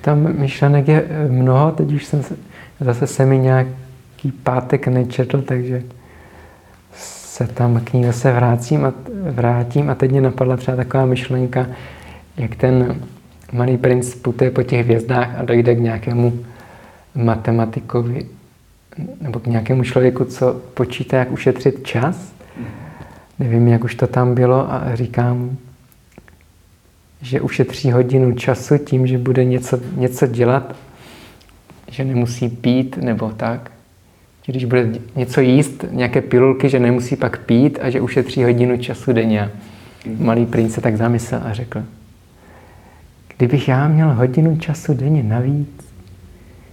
Tam 0.00 0.38
myšlenek 0.38 0.88
je 0.88 1.08
mnoho, 1.28 1.72
teď 1.72 1.92
už 1.92 2.04
jsem 2.04 2.22
se, 2.22 2.36
zase 2.80 3.06
se 3.06 3.26
mi 3.26 3.38
nějaký 3.38 4.32
pátek 4.42 4.88
nečetl, 4.88 5.42
takže 5.42 5.82
se 7.36 7.46
tam 7.46 7.80
k 7.80 7.92
ní 7.92 8.04
zase 8.04 8.32
vrátím 8.32 8.84
a, 8.84 8.92
vrátím 9.30 9.90
a 9.90 9.94
teď 9.94 10.10
mě 10.10 10.20
napadla 10.20 10.56
třeba 10.56 10.76
taková 10.76 11.06
myšlenka, 11.06 11.66
jak 12.36 12.56
ten 12.56 13.00
malý 13.52 13.76
princ 13.76 14.14
putuje 14.14 14.50
po 14.50 14.62
těch 14.62 14.84
hvězdách 14.84 15.38
a 15.38 15.44
dojde 15.44 15.74
k 15.74 15.80
nějakému 15.80 16.44
matematikovi 17.14 18.26
nebo 19.20 19.40
k 19.40 19.46
nějakému 19.46 19.84
člověku, 19.84 20.24
co 20.24 20.60
počítá, 20.74 21.16
jak 21.16 21.32
ušetřit 21.32 21.86
čas 21.86 22.32
nevím, 23.38 23.68
jak 23.68 23.84
už 23.84 23.94
to 23.94 24.06
tam 24.06 24.34
bylo 24.34 24.72
a 24.72 24.94
říkám, 24.94 25.56
že 27.22 27.40
ušetří 27.40 27.92
hodinu 27.92 28.32
času 28.32 28.78
tím, 28.78 29.06
že 29.06 29.18
bude 29.18 29.44
něco, 29.44 29.78
něco 29.96 30.26
dělat, 30.26 30.76
že 31.90 32.04
nemusí 32.04 32.48
pít 32.48 32.96
nebo 32.96 33.30
tak. 33.30 33.75
Že 34.46 34.52
když 34.52 34.64
bude 34.64 34.88
něco 35.16 35.40
jíst, 35.40 35.84
nějaké 35.90 36.20
pilulky, 36.20 36.68
že 36.68 36.80
nemusí 36.80 37.16
pak 37.16 37.38
pít 37.38 37.78
a 37.82 37.90
že 37.90 38.00
ušetří 38.00 38.44
hodinu 38.44 38.76
času 38.76 39.12
denně. 39.12 39.50
Malý 40.18 40.46
princ 40.46 40.74
se 40.74 40.80
tak 40.80 40.96
zamyslel 40.96 41.40
a 41.44 41.52
řekl, 41.52 41.82
kdybych 43.36 43.68
já 43.68 43.88
měl 43.88 44.14
hodinu 44.14 44.56
času 44.56 44.94
denně 44.94 45.22
navíc, 45.22 45.68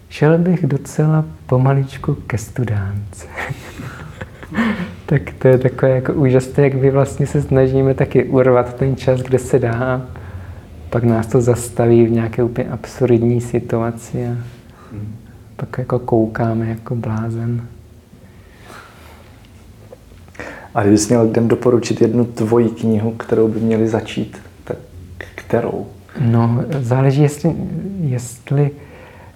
šel 0.10 0.38
bych 0.38 0.66
docela 0.66 1.26
pomaličku 1.46 2.16
ke 2.16 2.38
studánce. 2.38 3.28
tak 5.06 5.22
to 5.40 5.48
je 5.48 5.58
takové 5.58 5.92
jako 5.92 6.14
úžasné, 6.14 6.64
jak 6.64 6.74
my 6.74 6.92
vlastně 6.92 7.28
se 7.28 7.42
snažíme 7.42 7.94
taky 7.94 8.24
urvat 8.24 8.74
ten 8.74 8.96
čas, 8.96 9.22
kde 9.22 9.40
se 9.40 9.60
dá. 9.60 10.02
Pak 10.90 11.04
nás 11.04 11.28
to 11.28 11.42
zastaví 11.42 12.06
v 12.06 12.12
nějaké 12.12 12.44
úplně 12.44 12.70
absurdní 12.70 13.42
situaci 13.42 14.28
a 14.28 14.38
pak 15.56 15.78
jako 15.78 16.00
koukáme 16.00 16.70
jako 16.70 16.96
blázen. 16.96 17.68
A 20.76 20.82
kdybys 20.82 21.10
měl 21.10 21.22
lidem 21.22 21.48
doporučit 21.48 22.02
jednu 22.02 22.26
tvoji 22.26 22.70
knihu, 22.70 23.12
kterou 23.12 23.48
by 23.48 23.60
měli 23.60 23.88
začít, 23.88 24.38
tak 24.64 24.78
kterou? 25.36 25.88
No, 26.22 26.64
záleží, 26.80 27.22
jestli, 27.22 27.56
jestli 28.00 28.72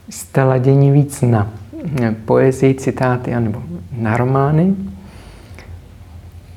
jste 0.10 0.44
ladění 0.44 0.92
víc 0.92 1.22
na 1.22 1.52
poezii, 2.26 2.74
citáty, 2.74 3.34
anebo 3.34 3.64
na 3.98 4.18
romány, 4.18 4.76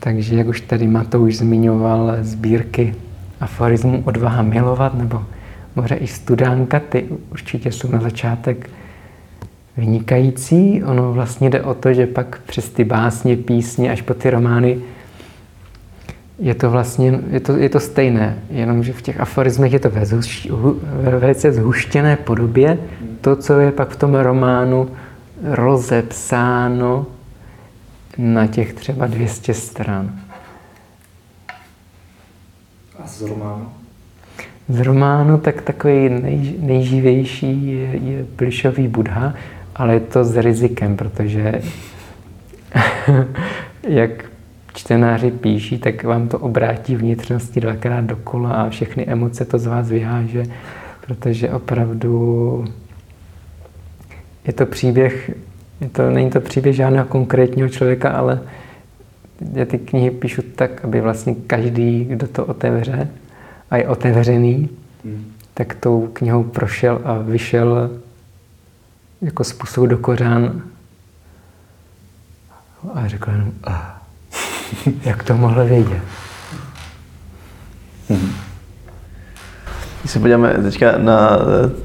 takže 0.01 0.37
jak 0.37 0.47
už 0.47 0.61
tady 0.61 0.87
Matouš 0.87 1.37
zmiňoval 1.37 2.17
sbírky 2.21 2.95
aforismů 3.41 4.03
Odvaha 4.07 4.43
milovat, 4.43 4.95
nebo 4.95 5.25
možná 5.77 5.97
i 5.97 6.07
studánka, 6.07 6.81
ty 6.81 7.09
určitě 7.33 7.73
jsou 7.73 7.91
na 7.91 8.01
začátek 8.01 8.71
vynikající. 9.77 10.85
Ono 10.85 11.13
vlastně 11.13 11.51
jde 11.51 11.63
o 11.63 11.75
to, 11.75 11.93
že 11.93 12.07
pak 12.07 12.41
přes 12.47 12.69
ty 12.69 12.85
básně, 12.85 13.37
písně 13.37 13.93
až 13.93 14.03
po 14.03 14.15
ty 14.15 14.31
romány 14.31 14.79
je 16.41 16.55
to 16.55 16.71
vlastně 16.71 17.21
je 17.31 17.41
to, 17.41 17.57
je 17.57 17.69
to 17.69 17.81
stejné, 17.81 18.39
jenomže 18.51 18.93
v 18.93 19.03
těch 19.03 19.21
aforismech 19.21 19.73
je 19.73 19.81
to 19.81 19.91
ve, 19.91 20.07
zhuš, 20.07 20.49
ve 20.83 21.19
velice 21.19 21.53
zhuštěné 21.53 22.17
podobě. 22.17 22.79
To, 23.21 23.37
co 23.37 23.61
je 23.61 23.73
pak 23.73 23.89
v 23.89 23.97
tom 23.97 24.15
románu 24.15 24.91
rozepsáno 25.43 27.07
na 28.19 28.47
těch 28.47 28.73
třeba 28.73 29.07
200 29.07 29.55
stran. 29.55 30.21
A 33.03 33.07
z 33.07 33.23
románu? 33.23 33.69
Z 34.69 34.81
románu 34.81 35.39
tak 35.39 35.63
takový 35.63 36.09
nej, 36.09 36.55
nejživější 36.59 37.67
je, 37.67 37.97
je 37.97 38.25
Plišový 38.37 38.89
Budha, 38.89 39.35
ale 39.81 39.95
je 39.95 40.01
to 40.01 40.25
s 40.25 40.37
rizikem, 40.37 40.97
protože 40.97 41.61
jak 43.89 44.11
čtenáři 44.75 45.31
píší, 45.31 45.79
tak 45.79 46.05
vám 46.05 46.29
to 46.29 46.39
obrátí 46.39 46.97
vnitřnosti 46.97 47.61
dvakrát 47.61 48.05
dokola 48.05 48.53
a 48.53 48.69
všechny 48.69 49.07
emoce 49.07 49.45
to 49.45 49.59
z 49.59 49.67
vás 49.67 49.89
vyháže, 49.89 50.45
protože 51.07 51.51
opravdu 51.51 52.65
je 54.47 54.53
to 54.53 54.67
příběh 54.67 55.31
je 55.81 55.89
to, 55.89 56.11
není 56.11 56.31
to 56.31 56.41
příběh 56.41 56.77
žádného 56.77 57.07
konkrétního 57.07 57.69
člověka, 57.69 58.11
ale 58.11 58.41
já 59.53 59.65
ty 59.65 59.79
knihy 59.79 60.11
píšu 60.11 60.43
tak, 60.55 60.85
aby 60.85 61.01
vlastně 61.01 61.35
každý, 61.47 62.05
kdo 62.05 62.27
to 62.29 62.47
otevře 62.47 63.09
a 63.71 63.77
je 63.77 63.89
otevřený, 63.89 64.69
hmm. 65.05 65.25
tak 65.55 65.75
tou 65.75 66.09
knihou 66.13 66.43
prošel 66.43 67.01
a 67.05 67.19
vyšel 67.19 67.91
jako 69.23 69.45
způsob 69.45 69.87
do 69.87 69.99
kořán 69.99 70.63
a 72.95 73.09
řekl 73.09 73.31
jenom, 73.31 73.53
ah, 73.65 73.75
jak 75.05 75.23
to 75.23 75.37
mohl 75.37 75.65
vědět. 75.65 76.03
Hmm. 78.09 78.33
Když 80.01 80.13
se 80.13 80.19
podíváme 80.19 80.55
teďka 80.63 80.99
na 80.99 81.39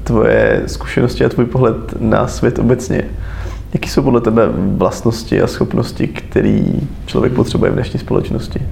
tvoje 0.04 0.62
zkušenosti 0.66 1.24
a 1.24 1.28
tvůj 1.28 1.46
pohled 1.46 2.00
na 2.00 2.28
svět 2.28 2.58
obecně, 2.58 3.10
Jaké 3.76 3.88
jsou 3.88 4.02
podle 4.02 4.20
tebe 4.20 4.48
vlastnosti 4.76 5.42
a 5.42 5.46
schopnosti, 5.46 6.08
které 6.08 6.62
člověk 7.06 7.32
potřebuje 7.32 7.70
v 7.70 7.74
dnešní 7.74 8.00
společnosti? 8.00 8.62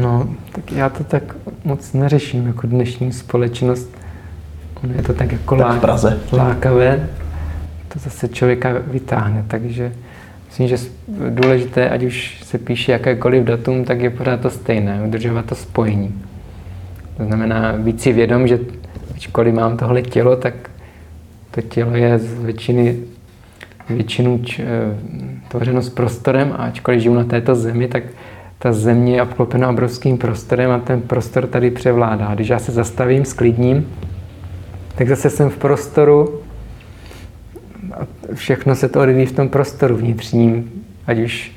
No, 0.00 0.28
tak 0.52 0.72
já 0.72 0.88
to 0.88 1.04
tak 1.04 1.36
moc 1.64 1.92
neřeším 1.92 2.46
jako 2.46 2.66
dnešní 2.66 3.12
společnost. 3.12 3.88
Ono 4.84 4.94
je 4.94 5.02
to 5.02 5.12
tak 5.12 5.32
jako 5.32 5.56
tak 5.56 5.80
Praze. 5.80 6.18
lákavé. 6.32 7.08
To 7.88 7.98
zase 7.98 8.28
člověka 8.28 8.72
vytáhne, 8.86 9.44
takže 9.48 9.92
Myslím, 10.52 10.68
že 10.68 10.76
důležité, 11.30 11.90
ať 11.90 12.02
už 12.02 12.40
se 12.44 12.58
píše 12.58 12.92
jakékoliv 12.92 13.44
datum, 13.44 13.84
tak 13.84 14.00
je 14.00 14.10
pořád 14.10 14.40
to 14.40 14.50
stejné, 14.50 15.02
udržovat 15.06 15.44
to 15.44 15.54
spojení. 15.54 16.14
To 17.16 17.24
znamená 17.24 17.72
být 17.72 18.00
si 18.00 18.12
vědom, 18.12 18.48
že 18.48 18.58
ačkoliv 19.14 19.54
mám 19.54 19.76
tohle 19.76 20.02
tělo, 20.02 20.36
tak 20.36 20.54
to 21.50 21.60
tělo 21.60 21.96
je 21.96 22.18
z 22.18 22.42
většiny 22.42 22.96
většinu 23.88 24.38
č, 24.38 24.62
eh, 24.62 24.96
tvořeno 25.48 25.82
s 25.82 25.88
prostorem 25.88 26.52
a 26.52 26.64
ačkoliv 26.64 27.00
žiju 27.00 27.14
na 27.14 27.24
této 27.24 27.54
zemi, 27.54 27.88
tak 27.88 28.02
ta 28.58 28.72
země 28.72 29.14
je 29.14 29.22
obklopena 29.22 29.70
obrovským 29.70 30.18
prostorem 30.18 30.70
a 30.70 30.78
ten 30.78 31.00
prostor 31.00 31.46
tady 31.46 31.70
převládá. 31.70 32.34
Když 32.34 32.48
já 32.48 32.58
se 32.58 32.72
zastavím, 32.72 33.24
sklidním, 33.24 33.86
tak 34.94 35.08
zase 35.08 35.30
jsem 35.30 35.50
v 35.50 35.56
prostoru 35.56 36.40
a 37.92 38.06
všechno 38.34 38.74
se 38.74 38.88
to 38.88 39.00
odvíjí 39.00 39.26
v 39.26 39.32
tom 39.32 39.48
prostoru 39.48 39.96
vnitřním. 39.96 40.70
Ať 41.06 41.18
už 41.18 41.52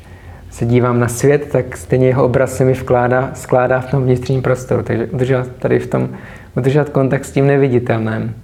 se 0.49 0.65
dívám 0.65 0.99
na 0.99 1.07
svět, 1.07 1.47
tak 1.51 1.77
stejně 1.77 2.07
jeho 2.07 2.25
obraz 2.25 2.55
se 2.55 2.65
mi 2.65 2.73
vkládá, 2.73 3.31
skládá 3.33 3.79
v 3.81 3.91
tom 3.91 4.03
vnitřním 4.03 4.41
prostoru. 4.41 4.83
Takže 4.83 5.05
udržovat 5.05 5.47
tady 5.59 5.79
v 5.79 5.87
tom, 5.87 6.09
udržovat 6.57 6.89
kontakt 6.89 7.25
s 7.25 7.31
tím 7.31 7.47
neviditelným. 7.47 8.35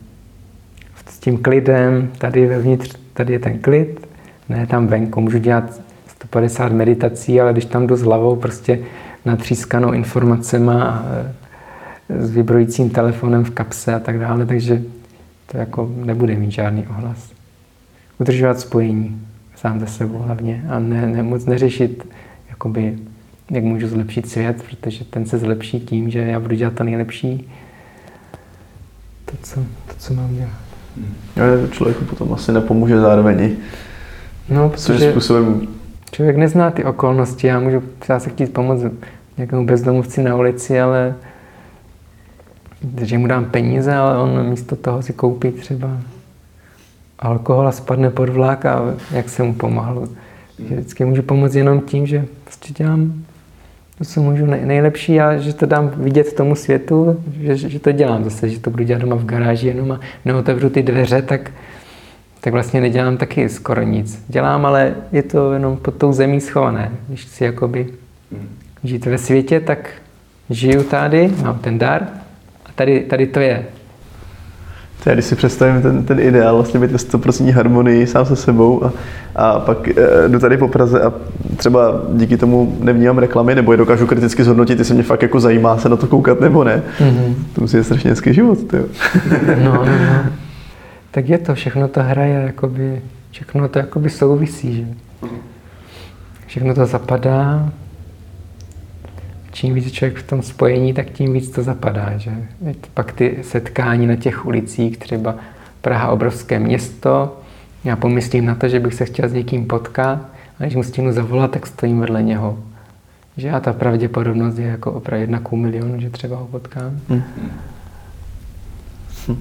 S 1.09 1.19
tím 1.19 1.37
klidem, 1.37 2.11
tady 2.17 2.45
vevnitř, 2.45 2.95
tady 3.13 3.33
je 3.33 3.39
ten 3.39 3.59
klid, 3.59 4.07
ne 4.49 4.67
tam 4.67 4.87
venku. 4.87 5.21
Můžu 5.21 5.37
dělat 5.37 5.81
150 6.07 6.71
meditací, 6.71 7.41
ale 7.41 7.51
když 7.51 7.65
tam 7.65 7.87
jdu 7.87 7.95
s 7.95 8.01
hlavou 8.01 8.35
prostě 8.35 8.79
natřískanou 9.25 9.91
informacema 9.91 10.83
a 10.83 11.05
s 12.19 12.31
vibrujícím 12.31 12.89
telefonem 12.89 13.43
v 13.43 13.49
kapse 13.49 13.93
a 13.93 13.99
tak 13.99 14.19
dále, 14.19 14.45
takže 14.45 14.81
to 15.51 15.57
jako 15.57 15.91
nebude 15.95 16.35
mít 16.35 16.51
žádný 16.51 16.87
ohlas. 16.87 17.31
Udržovat 18.19 18.59
spojení 18.59 19.21
sám 19.55 19.79
ze 19.79 19.87
sebou 19.87 20.17
hlavně 20.17 20.65
a 20.69 20.79
ne, 20.79 21.07
ne, 21.07 21.23
moc 21.23 21.45
neřešit, 21.45 22.07
jakoby, 22.49 22.97
jak 23.51 23.63
můžu 23.63 23.87
zlepšit 23.87 24.29
svět, 24.29 24.63
protože 24.69 25.05
ten 25.05 25.25
se 25.25 25.37
zlepší 25.37 25.79
tím, 25.79 26.09
že 26.09 26.19
já 26.19 26.39
budu 26.39 26.55
dělat 26.55 26.73
to 26.73 26.83
nejlepší, 26.83 27.49
to, 29.25 29.33
co, 29.43 29.55
to, 29.59 29.93
co 29.97 30.13
mám 30.13 30.35
dělat. 30.35 30.51
Ale 31.41 31.67
člověku 31.71 32.05
potom 32.05 32.33
asi 32.33 32.51
nepomůže 32.51 32.99
zároveň. 32.99 33.55
No, 34.49 34.69
protože 34.69 35.11
způsobem... 35.11 35.67
člověk 36.11 36.37
nezná 36.37 36.71
ty 36.71 36.83
okolnosti. 36.83 37.47
Já 37.47 37.59
můžu 37.59 37.83
třeba 37.99 38.19
se 38.19 38.29
chtít 38.29 38.53
pomoct 38.53 38.83
nějakému 39.37 39.65
bezdomovci 39.65 40.23
na 40.23 40.35
ulici, 40.35 40.81
ale 40.81 41.15
že 43.01 43.17
mu 43.17 43.27
dám 43.27 43.45
peníze, 43.45 43.95
ale 43.95 44.17
on 44.17 44.49
místo 44.49 44.75
toho 44.75 45.01
si 45.01 45.13
koupí 45.13 45.51
třeba 45.51 45.97
alkohol 47.19 47.67
a 47.67 47.71
spadne 47.71 48.09
pod 48.09 48.29
vlak 48.29 48.65
a 48.65 48.93
jak 49.11 49.29
se 49.29 49.43
mu 49.43 49.53
pomohl. 49.53 50.07
Že 50.69 50.75
vždycky 50.75 51.05
můžu 51.05 51.21
pomoct 51.21 51.55
jenom 51.55 51.81
tím, 51.81 52.07
že 52.07 52.25
prostě 52.43 52.73
dělám 52.73 53.13
to, 53.97 54.05
co 54.05 54.21
můžu 54.21 54.45
nejlepší 54.45 55.21
a 55.21 55.37
že 55.37 55.53
to 55.53 55.65
dám 55.65 55.91
vidět 55.95 56.33
tomu 56.33 56.55
světu, 56.55 57.23
že, 57.41 57.57
že 57.69 57.79
to 57.79 57.91
dělám 57.91 58.23
zase, 58.23 58.49
že 58.49 58.59
to 58.59 58.69
budu 58.69 58.83
dělat 58.83 59.01
doma 59.01 59.15
v 59.15 59.25
garáži 59.25 59.67
jenom 59.67 59.91
a 59.91 59.99
neotevřu 60.25 60.69
ty 60.69 60.83
dveře, 60.83 61.21
tak, 61.21 61.51
tak 62.41 62.53
vlastně 62.53 62.81
nedělám 62.81 63.17
taky 63.17 63.49
skoro 63.49 63.81
nic. 63.81 64.23
Dělám, 64.27 64.65
ale 64.65 64.95
je 65.11 65.23
to 65.23 65.53
jenom 65.53 65.77
pod 65.77 65.95
tou 65.95 66.13
zemí 66.13 66.41
schované. 66.41 66.91
Když 67.07 67.25
si 67.25 67.43
jakoby 67.43 67.87
žít 68.83 69.05
ve 69.05 69.17
světě, 69.17 69.59
tak 69.59 69.89
žiju 70.49 70.83
tady, 70.83 71.31
mám 71.43 71.59
ten 71.59 71.79
dar 71.79 72.07
tady, 72.81 72.99
tady 72.99 73.27
to 73.27 73.39
je. 73.39 73.65
Já 75.05 75.13
když 75.13 75.25
si 75.25 75.35
představím 75.35 75.81
ten, 75.81 76.03
ten 76.03 76.19
ideál, 76.19 76.55
vlastně 76.55 76.79
být 76.79 76.91
ve 76.91 76.97
100% 76.97 77.51
harmonii 77.51 78.07
sám 78.07 78.25
se 78.25 78.35
sebou 78.35 78.85
a, 78.85 78.91
a 79.35 79.59
pak 79.59 79.87
e, 79.87 79.93
jdu 80.27 80.39
tady 80.39 80.57
po 80.57 80.67
Praze 80.67 81.01
a 81.01 81.13
třeba 81.57 82.01
díky 82.13 82.37
tomu 82.37 82.77
nevnímám 82.79 83.17
reklamy, 83.17 83.55
nebo 83.55 83.71
je 83.71 83.77
dokážu 83.77 84.07
kriticky 84.07 84.43
zhodnotit, 84.43 84.79
jestli 84.79 84.93
mě 84.93 85.03
fakt 85.03 85.21
jako 85.21 85.39
zajímá 85.39 85.77
se 85.77 85.89
na 85.89 85.95
to 85.95 86.07
koukat 86.07 86.39
nebo 86.39 86.63
ne. 86.63 86.83
Mm-hmm. 86.99 87.33
To 87.55 87.61
musí 87.61 87.77
být 87.77 87.83
strašně 87.83 88.09
hezký 88.09 88.33
život. 88.33 88.67
Tyjo. 88.67 88.83
No, 89.63 89.73
no, 89.73 89.85
no. 89.85 90.25
Tak 91.11 91.29
je 91.29 91.37
to, 91.37 91.55
všechno 91.55 91.87
to 91.87 92.03
hraje, 92.03 92.43
jakoby, 92.45 93.01
všechno 93.31 93.67
to 93.67 93.79
jakoby 93.79 94.09
souvisí, 94.09 94.73
že? 94.73 94.85
Všechno 96.47 96.75
to 96.75 96.85
zapadá, 96.85 97.69
čím 99.51 99.73
víc 99.73 99.91
člověk 99.91 100.17
v 100.17 100.27
tom 100.27 100.41
spojení, 100.41 100.93
tak 100.93 101.09
tím 101.09 101.33
víc 101.33 101.49
to 101.49 101.63
zapadá. 101.63 102.17
Že? 102.17 102.31
Pak 102.93 103.11
ty 103.11 103.37
setkání 103.41 104.07
na 104.07 104.15
těch 104.15 104.45
ulicích, 104.45 104.97
třeba 104.97 105.35
Praha 105.81 106.09
obrovské 106.09 106.59
město, 106.59 107.37
já 107.83 107.95
pomyslím 107.95 108.45
na 108.45 108.55
to, 108.55 108.67
že 108.67 108.79
bych 108.79 108.93
se 108.93 109.05
chtěl 109.05 109.29
s 109.29 109.33
někým 109.33 109.65
potkat 109.65 110.19
a 110.59 110.63
když 110.63 110.75
mu 110.75 110.83
stihnu 110.83 111.11
zavolat, 111.11 111.51
tak 111.51 111.67
stojím 111.67 111.99
vedle 111.99 112.23
něho. 112.23 112.59
Že 113.37 113.51
a 113.51 113.59
ta 113.59 113.73
pravděpodobnost 113.73 114.57
je 114.57 114.67
jako 114.67 114.91
opravdu 114.91 115.21
jedna 115.21 115.39
ku 115.39 115.55
milionu, 115.55 116.01
že 116.01 116.09
třeba 116.09 116.37
ho 116.37 116.45
potkám. 116.45 116.99
Hmm. 117.09 117.23
Hm. 119.27 119.31
Uh, 119.31 119.37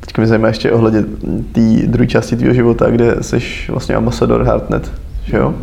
teď 0.00 0.16
mě 0.16 0.26
zajímá 0.26 0.48
ještě 0.48 0.72
ohledně 0.72 1.02
té 1.52 1.86
druhé 1.86 2.06
části 2.06 2.36
tvého 2.36 2.54
života, 2.54 2.90
kde 2.90 3.16
jsi 3.20 3.38
vlastně 3.68 3.94
ambasador 3.94 4.42
Heartnet, 4.42 4.92
že 5.24 5.36
jo? 5.36 5.54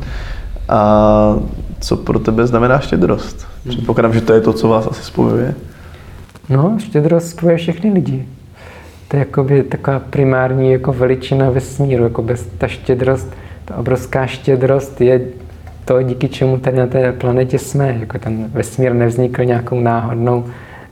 A 0.70 1.36
co 1.82 1.98
pro 1.98 2.20
tebe 2.20 2.48
znamená 2.48 2.80
štědrost? 2.80 3.48
Hmm. 3.66 3.76
Předpokládám, 3.76 4.14
že 4.14 4.22
to 4.22 4.34
je 4.34 4.42
to, 4.42 4.54
co 4.54 4.68
vás 4.68 4.88
asi 4.88 5.04
spojuje. 5.04 5.56
No, 6.50 6.78
štědrost 6.80 7.30
spojuje 7.30 7.58
všechny 7.58 7.92
lidi. 7.92 8.26
To 9.08 9.18
je 9.18 9.20
jakoby 9.20 9.64
taková 9.64 10.00
primární 10.00 10.72
jako 10.72 10.94
veličina 10.94 11.50
vesmíru, 11.50 12.04
jako 12.04 12.22
bez 12.22 12.48
ta 12.58 12.68
štědrost, 12.68 13.34
ta 13.66 13.76
obrovská 13.76 14.26
štědrost 14.26 15.02
je 15.02 15.22
to, 15.86 16.02
díky 16.02 16.30
čemu 16.30 16.58
tady 16.58 16.78
na 16.78 16.88
té 16.88 17.12
planetě 17.12 17.60
jsme. 17.60 17.98
Jako 18.00 18.20
ten 18.20 18.50
vesmír 18.54 18.94
nevznikl 18.94 19.46
nějakou 19.46 19.80
náhodnou, 19.80 20.46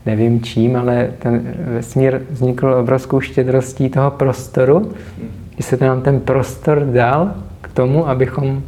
nevím 0.06 0.42
čím, 0.42 0.76
ale 0.76 1.10
ten 1.20 1.42
vesmír 1.66 2.22
vznikl 2.30 2.74
obrovskou 2.74 3.22
štědrostí 3.22 3.90
toho 3.90 4.12
prostoru, 4.12 4.92
kdy 5.56 5.64
se 5.64 5.78
nám 5.82 6.02
ten 6.02 6.20
prostor 6.20 6.80
dal 6.80 7.32
k 7.62 7.68
tomu, 7.68 8.10
abychom 8.10 8.64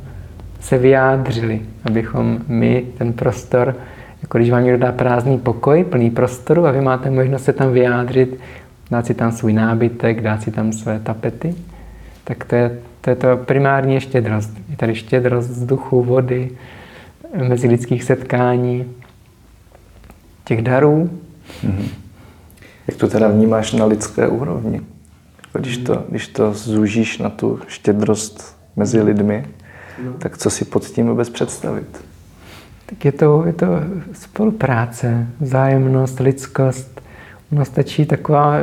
se 0.62 0.78
vyjádřili, 0.78 1.62
abychom 1.86 2.40
my 2.48 2.86
ten 2.98 3.14
prostor, 3.14 3.76
jako 4.22 4.38
když 4.38 4.52
vám 4.52 4.64
někdo 4.64 4.80
dá 4.80 4.92
prázdný 4.92 5.38
pokoj, 5.38 5.84
plný 5.84 6.10
prostoru 6.10 6.68
a 6.68 6.72
vy 6.72 6.82
máte 6.82 7.10
možnost 7.10 7.44
se 7.44 7.54
tam 7.54 7.74
vyjádřit, 7.74 8.40
dát 8.92 9.06
si 9.06 9.14
tam 9.14 9.32
svůj 9.32 9.54
nábytek, 9.54 10.22
dát 10.22 10.44
si 10.44 10.52
tam 10.52 10.74
své 10.74 11.00
tapety, 11.00 11.56
tak 12.24 12.44
to 12.44 12.56
je 12.56 12.78
to, 13.02 13.10
je 13.10 13.16
to 13.16 13.38
primární 13.38 14.00
štědrost. 14.00 14.52
Je 14.70 14.78
tady 14.78 14.96
štědrost 14.96 15.50
vzduchu, 15.50 16.04
vody, 16.04 16.50
mezilidských 17.48 18.04
setkání, 18.04 18.86
těch 20.46 20.62
darů. 20.62 21.10
Mm-hmm. 21.64 21.88
Jak 22.88 22.98
to 22.98 23.08
teda 23.08 23.28
vnímáš 23.28 23.74
na 23.74 23.86
lidské 23.86 24.28
úrovni? 24.28 24.82
Když 25.54 25.78
to, 25.78 26.06
když 26.10 26.28
to 26.28 26.54
zúžíš 26.54 27.18
na 27.18 27.30
tu 27.30 27.60
štědrost 27.68 28.58
mezi 28.76 29.02
lidmi, 29.02 29.46
no. 30.04 30.14
tak 30.14 30.38
co 30.38 30.50
si 30.50 30.66
pod 30.66 30.86
tím 30.86 31.08
vůbec 31.08 31.30
představit? 31.30 32.06
Tak 32.86 33.06
je 33.06 33.12
to, 33.12 33.44
je 33.46 33.54
to 33.54 33.68
spolupráce, 34.14 35.28
vzájemnost, 35.40 36.20
lidskost. 36.20 37.02
Ono 37.52 37.66
stačí 37.66 38.06
taková 38.06 38.60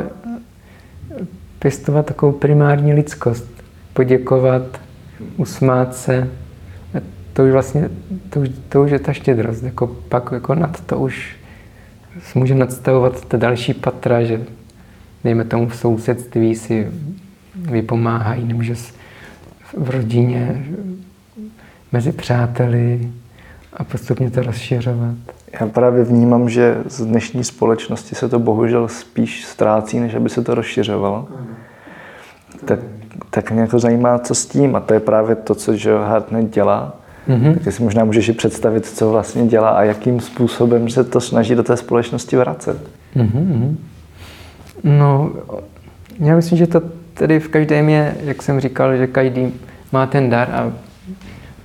pěstovat 1.59 2.05
takovou 2.05 2.31
primární 2.31 2.93
lidskost. 2.93 3.47
Poděkovat, 3.93 4.81
usmát 5.37 5.95
se. 5.95 6.29
A 6.97 7.01
to 7.33 7.43
už 7.43 7.51
vlastně, 7.51 7.89
to 8.29 8.39
už, 8.39 8.49
to 8.69 8.83
už 8.83 8.91
je 8.91 8.99
ta 8.99 9.13
štědrost. 9.13 9.63
Jako 9.63 9.87
pak 9.87 10.31
jako 10.31 10.55
nad 10.55 10.81
to 10.81 10.99
už 10.99 11.35
může 12.35 12.55
nadstavovat 12.55 13.25
ta 13.25 13.37
další 13.37 13.73
patra, 13.73 14.23
že 14.23 14.41
dejme 15.23 15.45
tomu 15.45 15.67
v 15.67 15.75
sousedství 15.75 16.55
si 16.55 16.87
vypomáhají, 17.55 18.43
nebo 18.47 18.63
že 18.63 18.75
v 19.77 19.89
rodině 19.89 20.65
mezi 21.91 22.11
přáteli 22.11 23.11
a 23.73 23.83
postupně 23.83 24.31
to 24.31 24.41
rozšiřovat. 24.41 25.15
Já 25.61 25.67
právě 25.67 26.03
vnímám, 26.03 26.49
že 26.49 26.77
z 26.85 27.05
dnešní 27.05 27.43
společnosti 27.43 28.15
se 28.15 28.29
to 28.29 28.39
bohužel 28.39 28.87
spíš 28.87 29.45
ztrácí, 29.45 29.99
než 29.99 30.13
aby 30.13 30.29
se 30.29 30.41
to 30.41 30.55
rozšiřovalo. 30.55 31.27
Tak, 32.65 32.79
tak 33.29 33.51
mě 33.51 33.67
to 33.67 33.79
zajímá, 33.79 34.19
co 34.19 34.35
s 34.35 34.45
tím. 34.45 34.75
A 34.75 34.79
to 34.79 34.93
je 34.93 34.99
právě 34.99 35.35
to, 35.35 35.55
co 35.55 35.71
Joe 35.75 36.05
Hartnett 36.05 36.53
dělá. 36.53 36.95
Mm-hmm. 37.27 37.57
Tak 37.63 37.73
si 37.73 37.83
možná 37.83 38.03
můžeš 38.03 38.29
i 38.29 38.33
představit, 38.33 38.85
co 38.85 39.11
vlastně 39.11 39.47
dělá 39.47 39.69
a 39.69 39.83
jakým 39.83 40.19
způsobem 40.19 40.89
se 40.89 41.03
to 41.03 41.21
snaží 41.21 41.55
do 41.55 41.63
té 41.63 41.77
společnosti 41.77 42.37
vracet. 42.37 42.77
Mm-hmm. 43.15 43.75
No, 44.83 45.31
já 46.19 46.35
myslím, 46.35 46.57
že 46.57 46.67
to 46.67 46.81
tedy 47.13 47.39
v 47.39 47.47
každém 47.47 47.89
je, 47.89 48.15
jak 48.23 48.41
jsem 48.41 48.59
říkal, 48.59 48.97
že 48.97 49.07
každý 49.07 49.53
má 49.91 50.05
ten 50.05 50.29
dar 50.29 50.49
a 50.51 50.71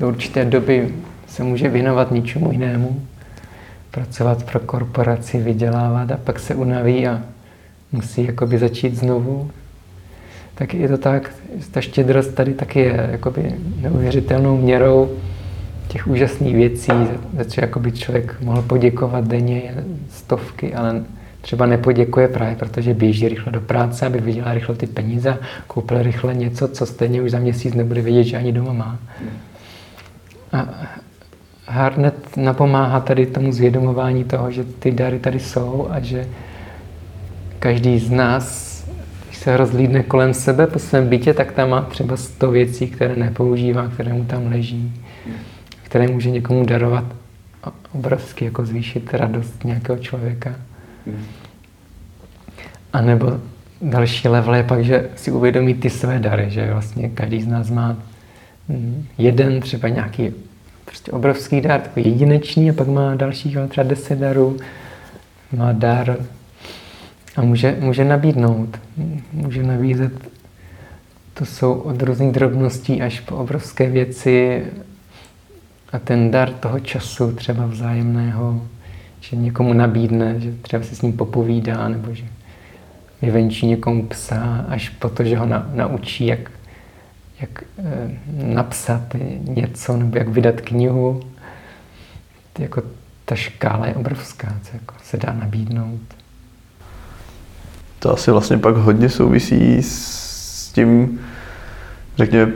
do 0.01 0.09
určité 0.09 0.45
doby 0.45 0.95
se 1.27 1.45
může 1.45 1.69
věnovat 1.69 2.11
ničemu 2.11 2.53
jinému, 2.53 3.03
pracovat 3.91 4.43
pro 4.51 4.61
korporaci, 4.61 5.39
vydělávat 5.39 6.11
a 6.11 6.17
pak 6.17 6.39
se 6.39 6.55
unaví 6.55 7.07
a 7.07 7.23
musí 7.93 8.25
jakoby 8.25 8.59
začít 8.59 8.97
znovu. 8.97 9.51
tak 10.55 10.75
je 10.75 10.89
to 10.89 10.99
tak, 10.99 11.35
ta 11.71 11.81
štědrost 11.81 12.35
tady 12.35 12.55
taky 12.55 12.81
je 12.81 13.09
jakoby 13.13 13.55
neuvěřitelnou 13.81 14.57
měrou 14.57 15.11
těch 15.89 16.07
úžasných 16.07 16.55
věcí, 16.55 16.93
za 17.37 17.45
co 17.45 17.61
jakoby 17.61 17.93
člověk 17.93 18.41
mohl 18.41 18.63
poděkovat 18.63 19.27
denně 19.27 19.75
stovky, 20.11 20.75
ale 20.75 21.05
třeba 21.41 21.67
nepoděkuje 21.67 22.29
právě, 22.29 22.57
protože 22.57 22.95
běží 22.95 23.29
rychle 23.29 23.53
do 23.53 23.61
práce, 23.61 24.07
aby 24.07 24.21
vydělal 24.21 24.55
rychle 24.55 24.75
ty 24.75 24.87
peníze, 24.87 25.39
koupil 25.67 26.03
rychle 26.03 26.35
něco, 26.35 26.69
co 26.69 26.87
stejně 26.87 27.23
už 27.23 27.31
za 27.31 27.39
měsíc 27.39 27.75
nebude 27.75 28.03
vědět, 28.03 28.25
že 28.25 28.37
ani 28.37 28.53
doma 28.53 28.73
má. 28.73 28.99
A 30.55 30.69
Harnet 31.67 32.37
napomáhá 32.37 33.01
tady 33.01 33.27
tomu 33.27 33.53
zvědomování 33.53 34.25
toho, 34.25 34.51
že 34.51 34.65
ty 34.65 34.91
dary 34.91 35.19
tady 35.19 35.41
jsou 35.41 35.89
a 35.91 36.01
že 36.01 36.29
každý 37.59 37.99
z 37.99 38.11
nás, 38.11 38.75
když 39.27 39.39
se 39.39 39.57
rozlídne 39.57 40.03
kolem 40.03 40.35
sebe 40.35 40.67
po 40.67 40.79
svém 40.79 41.09
bytě, 41.09 41.35
tak 41.35 41.53
tam 41.53 41.71
má 41.71 41.83
třeba 41.83 42.17
100 42.17 42.51
věcí, 42.51 42.87
které 42.87 43.17
nepoužívá, 43.17 43.89
které 43.89 44.13
mu 44.13 44.25
tam 44.25 44.47
leží, 44.47 45.03
které 45.83 46.09
může 46.09 46.31
někomu 46.31 46.65
darovat 46.67 47.05
obrovsky 47.95 48.45
jako 48.45 48.67
zvýšit 48.67 49.15
radost 49.15 49.65
nějakého 49.65 49.99
člověka. 49.99 50.55
A 52.93 53.01
nebo 53.01 53.41
další 53.83 54.29
level 54.29 54.55
je 54.55 54.63
pak, 54.63 54.85
že 54.85 55.11
si 55.17 55.31
uvědomí 55.31 55.75
ty 55.75 55.91
své 55.91 56.19
dary, 56.19 56.51
že 56.51 56.73
vlastně 56.73 57.09
každý 57.09 57.43
z 57.43 57.47
nás 57.47 57.71
má 57.71 57.97
mm, 58.69 59.07
jeden 59.19 59.61
třeba 59.61 59.89
nějaký 59.89 60.33
prostě 60.85 61.13
obrovský 61.13 61.61
dar, 61.61 61.81
takový 61.81 62.07
jedinečný 62.07 62.71
a 62.71 62.73
pak 62.73 62.89
má 62.89 63.15
dalších 63.15 63.57
třeba 63.69 63.89
deset 63.89 64.19
darů, 64.19 64.57
má 65.53 65.73
dar 65.73 66.17
a 67.37 67.43
může, 67.43 67.77
může 67.81 68.05
nabídnout, 68.05 68.81
může 69.33 69.63
nabízet, 69.63 70.13
to 71.35 71.47
jsou 71.47 71.73
od 71.73 72.03
různých 72.03 72.33
drobností 72.33 73.03
až 73.03 73.21
po 73.21 73.37
obrovské 73.37 73.91
věci. 73.91 74.65
A 75.93 75.99
ten 75.99 76.31
dar 76.31 76.51
toho 76.51 76.81
času 76.81 77.33
třeba 77.33 77.67
vzájemného, 77.67 78.63
že 79.21 79.37
někomu 79.37 79.73
nabídne, 79.73 80.41
že 80.41 80.53
třeba 80.63 80.83
si 80.83 80.97
s 80.97 81.03
ním 81.03 81.13
popovídá, 81.13 81.89
nebo 81.89 82.15
že 82.15 82.25
vyvenčí 83.23 83.67
někomu 83.67 84.07
psa, 84.07 84.65
až 84.69 84.89
po 84.89 85.09
to, 85.09 85.25
že 85.25 85.37
ho 85.37 85.47
na, 85.47 85.71
naučí, 85.75 86.27
jak, 86.27 86.51
jak 87.45 87.63
e, 87.79 88.11
napsat 88.55 89.03
něco, 89.41 89.97
nebo 89.97 90.19
jak 90.19 90.29
vydat 90.29 90.61
knihu. 90.61 91.21
Jako 92.59 92.83
ta 93.25 93.35
škála 93.35 93.87
je 93.87 93.95
obrovská, 93.95 94.55
co 94.63 94.71
jako 94.73 94.95
se 95.05 95.17
dá 95.17 95.33
nabídnout. 95.33 96.01
To 97.99 98.13
asi 98.13 98.31
vlastně 98.31 98.59
pak 98.59 98.77
hodně 98.77 99.09
souvisí 99.09 99.83
s 99.83 100.71
tím, 100.75 101.21
řekněme, 102.17 102.53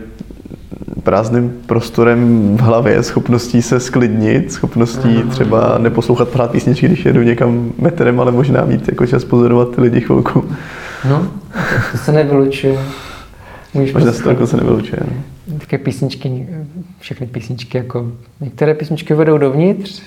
prázdným 1.03 1.63
prostorem 1.67 2.57
v 2.57 2.61
hlavě, 2.61 3.03
schopností 3.03 3.63
se 3.63 3.81
sklidnit, 3.81 4.53
schopností 4.53 5.23
třeba 5.31 5.79
neposlouchat 5.79 6.29
pořád 6.29 6.51
písničky, 6.51 6.87
když 6.87 7.05
jedu 7.05 7.23
někam 7.23 7.73
metrem, 7.79 8.21
ale 8.21 8.33
možná 8.33 8.65
mít 8.65 8.89
jako 8.89 9.07
čas 9.07 9.25
pozorovat 9.25 9.75
ty 9.75 9.81
lidi 9.81 10.01
chvilku. 10.01 10.51
No, 11.09 11.29
to 11.93 11.99
se 11.99 12.13
nevylučuje. 12.13 12.79
Můžeš 13.79 13.95
možná 13.95 14.13
se 14.13 14.23
to 14.23 14.31
jako 14.31 14.47
se 14.47 14.57
nevylučuje. 14.57 15.01
No. 15.47 15.59
Také 15.59 15.79
písničky, 15.79 16.49
všechny 16.99 17.27
písničky, 17.27 17.79
jako 17.79 18.13
některé 18.41 18.75
písničky 18.75 19.15
vedou 19.15 19.39
dovnitř, 19.39 20.03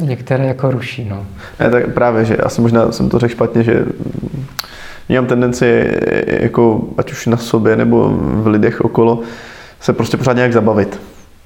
některé 0.00 0.46
jako 0.46 0.70
ruší, 0.70 1.04
no. 1.10 1.26
Ne, 1.60 1.70
tak 1.70 1.94
právě, 1.94 2.24
že 2.24 2.36
asi 2.36 2.60
možná 2.60 2.92
jsem 2.92 3.08
to 3.08 3.18
řekl 3.18 3.32
špatně, 3.32 3.62
že 3.62 3.84
mám 5.08 5.26
tendenci 5.26 5.90
jako 6.26 6.88
ať 6.98 7.12
už 7.12 7.26
na 7.26 7.36
sobě 7.36 7.76
nebo 7.76 8.08
v 8.18 8.46
lidech 8.46 8.80
okolo 8.80 9.20
se 9.80 9.92
prostě 9.92 10.16
pořád 10.16 10.36
nějak 10.36 10.52
zabavit. 10.52 11.00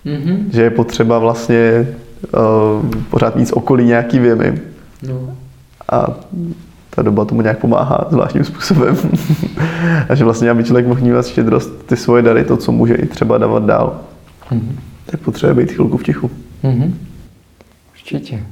Mm-hmm. 0.06 0.38
Že 0.52 0.62
je 0.62 0.70
potřeba 0.70 1.18
vlastně 1.18 1.88
uh, 2.34 2.90
pořád 3.10 3.36
mít 3.36 3.48
z 3.48 3.52
okolí 3.52 3.84
nějaký 3.84 4.18
věmy. 4.18 4.60
No. 5.02 5.36
A 5.92 6.20
ta 6.90 7.02
doba 7.02 7.24
tomu 7.24 7.42
nějak 7.42 7.58
pomáhá 7.58 8.06
zvláštním 8.10 8.44
způsobem. 8.44 8.96
a 10.08 10.14
že 10.14 10.24
vlastně, 10.24 10.50
aby 10.50 10.64
člověk 10.64 10.86
mohl 10.86 11.00
vnímat 11.00 11.26
štědrost, 11.26 11.86
ty 11.86 11.96
svoje 11.96 12.22
dary, 12.22 12.44
to, 12.44 12.56
co 12.56 12.72
může 12.72 12.94
i 12.94 13.06
třeba 13.06 13.38
dávat 13.38 13.64
dál, 13.64 14.00
mm-hmm. 14.50 14.72
tak 15.06 15.20
potřebuje 15.20 15.66
být 15.66 15.74
chvilku 15.74 15.96
v 15.96 16.02
tichu. 16.02 16.30
Mm-hmm. 16.64 16.92
Určitě. 17.92 18.42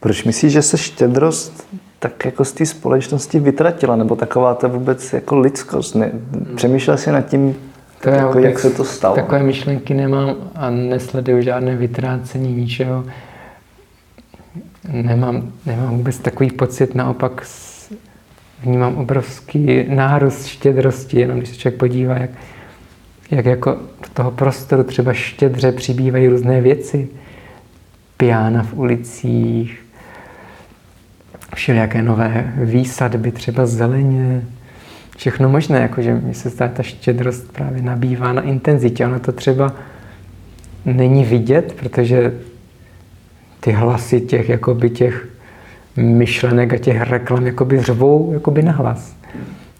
Proč 0.00 0.24
myslíš, 0.24 0.52
že 0.52 0.62
se 0.62 0.78
štědrost 0.78 1.66
tak 1.98 2.24
jako 2.24 2.44
z 2.44 2.52
té 2.52 2.66
společnosti 2.66 3.40
vytratila, 3.40 3.96
nebo 3.96 4.16
taková 4.16 4.54
ta 4.54 4.68
vůbec 4.68 5.12
jako 5.12 5.38
lidskost? 5.38 5.94
Ne, 5.94 6.10
přemýšlel 6.54 6.96
jsi 6.96 7.12
nad 7.12 7.20
tím, 7.20 7.56
to 8.00 8.08
jako, 8.08 8.38
jak 8.38 8.58
se 8.58 8.70
to 8.70 8.84
stalo? 8.84 9.14
Takové 9.14 9.42
myšlenky 9.42 9.94
nemám 9.94 10.34
a 10.54 10.70
nesleduju 10.70 11.42
žádné 11.42 11.76
vytrácení 11.76 12.54
ničeho. 12.54 13.04
Nemám, 14.84 15.52
nemám 15.66 15.96
vůbec 15.96 16.18
takový 16.18 16.50
pocit, 16.50 16.94
naopak 16.94 17.46
vnímám 18.62 18.96
obrovský 18.96 19.84
nárůst 19.88 20.46
štědrosti, 20.46 21.20
jenom 21.20 21.38
když 21.38 21.48
se 21.48 21.56
člověk 21.56 21.78
podívá, 21.78 22.18
jak, 22.18 22.30
jak 23.30 23.46
jako 23.46 23.70
do 23.72 24.08
toho 24.14 24.30
prostoru 24.30 24.84
třeba 24.84 25.12
štědře 25.12 25.72
přibývají 25.72 26.28
různé 26.28 26.60
věci. 26.60 27.08
Piana 28.16 28.62
v 28.62 28.74
ulicích, 28.74 29.84
všelijaké 31.54 32.02
nové 32.02 32.52
výsadby, 32.56 33.32
třeba 33.32 33.66
zeleně, 33.66 34.42
všechno 35.16 35.48
možné, 35.48 35.80
jakože 35.80 36.14
mi 36.14 36.34
se 36.34 36.48
zdá, 36.48 36.68
ta 36.68 36.82
štědrost 36.82 37.52
právě 37.52 37.82
nabývá 37.82 38.32
na 38.32 38.42
intenzitě. 38.42 39.06
Ono 39.06 39.20
to 39.20 39.32
třeba 39.32 39.74
není 40.84 41.24
vidět, 41.24 41.74
protože 41.80 42.32
ty 43.60 43.72
hlasy 43.72 44.20
těch, 44.20 44.48
jakoby 44.48 44.90
těch 44.90 45.28
myšlenek 45.96 46.74
a 46.74 46.78
těch 46.78 47.02
reklam 47.02 47.46
jakoby 47.46 47.82
řvou 47.82 48.32
jakoby 48.32 48.62
na 48.62 48.72
hlas. 48.72 49.16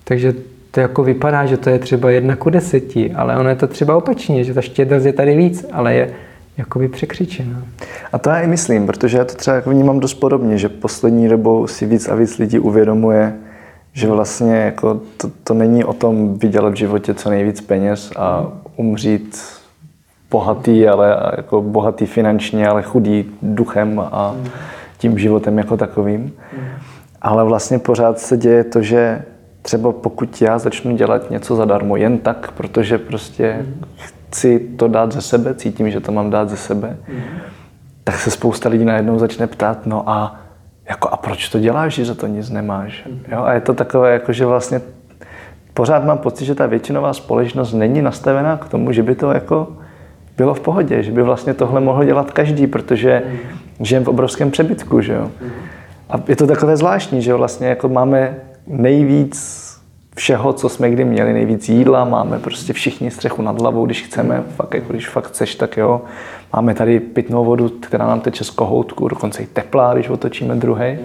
Takže 0.04 0.34
to 0.70 0.80
jako 0.80 1.02
vypadá, 1.02 1.46
že 1.46 1.56
to 1.56 1.70
je 1.70 1.78
třeba 1.78 2.10
jedna 2.10 2.36
ku 2.36 2.50
deseti, 2.50 3.12
ale 3.12 3.36
ono 3.36 3.48
je 3.48 3.56
to 3.56 3.66
třeba 3.66 3.96
opačně, 3.96 4.44
že 4.44 4.54
ta 4.54 4.60
štědrost 4.60 5.06
je 5.06 5.12
tady 5.12 5.36
víc, 5.36 5.66
ale 5.72 5.94
je 5.94 6.10
jakoby 6.58 6.88
překřičena. 6.88 7.62
A 8.12 8.18
to 8.18 8.30
já 8.30 8.40
i 8.40 8.46
myslím, 8.46 8.86
protože 8.86 9.18
já 9.18 9.24
to 9.24 9.34
třeba 9.34 9.56
jako 9.56 9.70
vnímám 9.70 10.00
dost 10.00 10.14
podobně, 10.14 10.58
že 10.58 10.68
poslední 10.68 11.28
dobou 11.28 11.66
si 11.66 11.86
víc 11.86 12.08
a 12.08 12.14
víc 12.14 12.38
lidí 12.38 12.58
uvědomuje, 12.58 13.34
že 13.92 14.08
vlastně 14.08 14.56
jako 14.56 15.00
to, 15.16 15.30
to 15.44 15.54
není 15.54 15.84
o 15.84 15.92
tom 15.92 16.38
vydělat 16.38 16.72
v 16.72 16.76
životě 16.76 17.14
co 17.14 17.30
nejvíc 17.30 17.60
peněz 17.60 18.12
a 18.16 18.52
umřít 18.76 19.38
bohatý, 20.30 20.88
ale 20.88 21.16
jako 21.36 21.62
bohatý 21.62 22.06
finančně, 22.06 22.68
ale 22.68 22.82
chudý 22.82 23.24
duchem 23.42 24.00
a 24.00 24.34
tím 24.98 25.18
životem 25.18 25.58
jako 25.58 25.76
takovým. 25.76 26.32
Ale 27.22 27.44
vlastně 27.44 27.78
pořád 27.78 28.18
se 28.18 28.36
děje 28.36 28.64
to, 28.64 28.82
že 28.82 29.22
třeba 29.62 29.92
pokud 29.92 30.42
já 30.42 30.58
začnu 30.58 30.96
dělat 30.96 31.30
něco 31.30 31.56
zadarmo 31.56 31.96
jen 31.96 32.18
tak, 32.18 32.52
protože 32.52 32.98
prostě 32.98 33.66
chci 33.96 34.58
to 34.58 34.88
dát 34.88 35.12
ze 35.12 35.22
sebe, 35.22 35.54
cítím, 35.54 35.90
že 35.90 36.00
to 36.00 36.12
mám 36.12 36.30
dát 36.30 36.50
ze 36.50 36.56
sebe, 36.56 36.96
tak 38.04 38.14
se 38.14 38.30
spousta 38.30 38.68
lidí 38.68 38.84
najednou 38.84 39.18
začne 39.18 39.46
ptát, 39.46 39.86
no 39.86 40.08
a 40.10 40.40
jako 40.88 41.08
a 41.08 41.16
proč 41.16 41.48
to 41.48 41.58
děláš, 41.58 41.94
že 41.94 42.04
za 42.04 42.14
to 42.14 42.26
nic 42.26 42.50
nemáš? 42.50 43.08
Jo, 43.28 43.42
a 43.42 43.52
je 43.52 43.60
to 43.60 43.74
takové, 43.74 44.12
jako 44.12 44.32
že 44.32 44.46
vlastně 44.46 44.80
pořád 45.74 46.04
mám 46.04 46.18
pocit, 46.18 46.44
že 46.44 46.54
ta 46.54 46.66
většinová 46.66 47.12
společnost 47.12 47.72
není 47.72 48.02
nastavená 48.02 48.56
k 48.56 48.68
tomu, 48.68 48.92
že 48.92 49.02
by 49.02 49.14
to 49.14 49.30
jako 49.30 49.68
bylo 50.38 50.54
v 50.54 50.60
pohodě, 50.60 51.02
že 51.02 51.12
by 51.12 51.22
vlastně 51.22 51.54
tohle 51.54 51.80
mohl 51.80 52.04
dělat 52.04 52.30
každý, 52.30 52.66
protože 52.66 53.22
žijeme 53.80 54.06
v 54.06 54.08
obrovském 54.08 54.50
přebytku, 54.50 55.00
že 55.00 55.12
jo. 55.12 55.30
A 56.10 56.14
je 56.28 56.36
to 56.36 56.46
takové 56.46 56.76
zvláštní, 56.76 57.22
že 57.22 57.34
vlastně 57.34 57.66
jako 57.66 57.88
máme 57.88 58.36
nejvíc 58.66 59.68
všeho, 60.16 60.52
co 60.52 60.68
jsme 60.68 60.90
kdy 60.90 61.04
měli, 61.04 61.32
nejvíc 61.32 61.68
jídla, 61.68 62.04
máme 62.04 62.38
prostě 62.38 62.72
všichni 62.72 63.10
střechu 63.10 63.42
nad 63.42 63.60
hlavou, 63.60 63.86
když 63.86 64.02
chceme, 64.02 64.44
fakt, 64.56 64.74
jako 64.74 64.92
když 64.92 65.08
fakt 65.08 65.26
chceš, 65.26 65.54
tak 65.54 65.76
jo. 65.76 66.02
Máme 66.52 66.74
tady 66.74 67.00
pitnou 67.00 67.44
vodu, 67.44 67.68
která 67.68 68.06
nám 68.06 68.20
teče 68.20 68.44
z 68.44 68.50
kohoutku, 68.50 69.08
dokonce 69.08 69.42
i 69.42 69.46
teplá, 69.46 69.94
když 69.94 70.08
otočíme 70.08 70.54
druhý. 70.54 70.98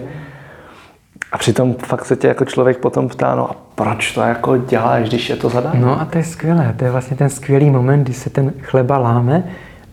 A 1.34 1.38
přitom 1.38 1.74
fakt 1.74 2.04
se 2.04 2.16
tě 2.16 2.28
jako 2.28 2.44
člověk 2.44 2.78
potom 2.78 3.08
ptá, 3.08 3.34
no 3.34 3.50
a 3.50 3.56
proč 3.74 4.12
to 4.12 4.20
jako 4.20 4.56
děláš, 4.56 5.08
když 5.08 5.30
je 5.30 5.36
to 5.36 5.48
zadarmo? 5.48 5.86
No 5.86 6.00
a 6.00 6.04
to 6.04 6.18
je 6.18 6.24
skvělé, 6.24 6.74
to 6.78 6.84
je 6.84 6.90
vlastně 6.90 7.16
ten 7.16 7.30
skvělý 7.30 7.70
moment, 7.70 8.02
kdy 8.02 8.12
se 8.12 8.30
ten 8.30 8.52
chleba 8.60 8.98
láme 8.98 9.44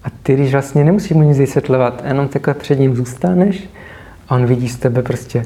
a 0.03 0.07
ty, 0.23 0.33
když 0.33 0.51
vlastně 0.51 0.83
nemusíš 0.83 1.11
mu 1.11 1.21
nic 1.21 1.37
vysvětlovat, 1.37 2.03
jenom 2.07 2.27
takhle 2.27 2.53
před 2.53 2.79
ním 2.79 2.95
zůstaneš 2.95 3.69
a 4.29 4.35
on 4.35 4.45
vidí 4.45 4.69
z 4.69 4.77
tebe 4.77 5.01
prostě 5.01 5.45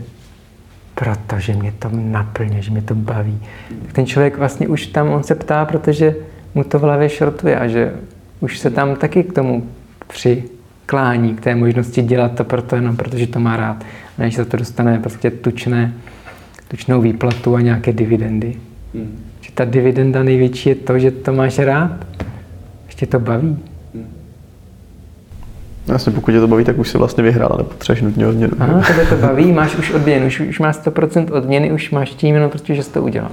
protože 0.95 1.53
mě 1.53 1.73
to 1.79 1.89
naplně, 1.91 2.61
že 2.61 2.71
mě 2.71 2.81
to 2.81 2.95
baví. 2.95 3.41
Tak 3.81 3.93
ten 3.93 4.05
člověk 4.05 4.37
vlastně 4.37 4.67
už 4.67 4.87
tam, 4.87 5.09
on 5.09 5.23
se 5.23 5.35
ptá, 5.35 5.65
protože 5.65 6.15
mu 6.55 6.63
to 6.63 6.79
v 6.79 6.81
hlavě 6.81 7.09
šrotuje 7.09 7.59
a 7.59 7.67
že 7.67 7.93
už 8.39 8.59
se 8.59 8.69
tam 8.69 8.95
taky 8.95 9.23
k 9.23 9.33
tomu 9.33 9.69
přiklání, 10.85 11.35
k 11.35 11.41
té 11.41 11.55
možnosti 11.55 12.01
dělat 12.01 12.35
to 12.35 12.43
proto 12.43 12.75
jenom, 12.75 12.97
protože 12.97 13.27
to 13.27 13.39
má 13.39 13.57
rád. 13.57 13.83
Než 14.17 14.35
za 14.35 14.45
to 14.45 14.57
dostane 14.57 14.99
prostě 14.99 15.31
tučné, 15.31 15.93
tučnou 16.67 17.01
výplatu 17.01 17.55
a 17.55 17.61
nějaké 17.61 17.93
dividendy. 17.93 18.55
Hmm. 18.93 19.19
Že 19.41 19.51
ta 19.53 19.65
dividenda 19.65 20.23
největší 20.23 20.69
je 20.69 20.75
to, 20.75 20.99
že 20.99 21.11
to 21.11 21.33
máš 21.33 21.59
rád. 21.59 22.05
Ještě 22.85 23.05
to 23.05 23.19
baví. 23.19 23.57
Jasně, 25.87 26.11
pokud 26.11 26.31
tě 26.31 26.39
to 26.39 26.47
baví, 26.47 26.63
tak 26.63 26.77
už 26.77 26.89
si 26.89 26.97
vlastně 26.97 27.23
vyhrál, 27.23 27.49
ale 27.53 27.63
potřebuješ 27.63 28.01
nutně 28.01 28.27
odměnu. 28.27 28.53
Ano, 28.59 28.81
tebe 28.87 29.05
to 29.05 29.15
baví, 29.15 29.51
máš 29.51 29.75
už 29.75 29.91
odměnu, 29.91 30.27
už, 30.27 30.39
už 30.39 30.59
máš 30.59 30.75
100% 30.75 31.33
odměny, 31.33 31.71
už 31.71 31.91
máš 31.91 32.09
tím 32.09 32.35
jenom 32.35 32.49
protože 32.49 32.83
jsi 32.83 32.91
to 32.91 33.01
udělal. 33.01 33.31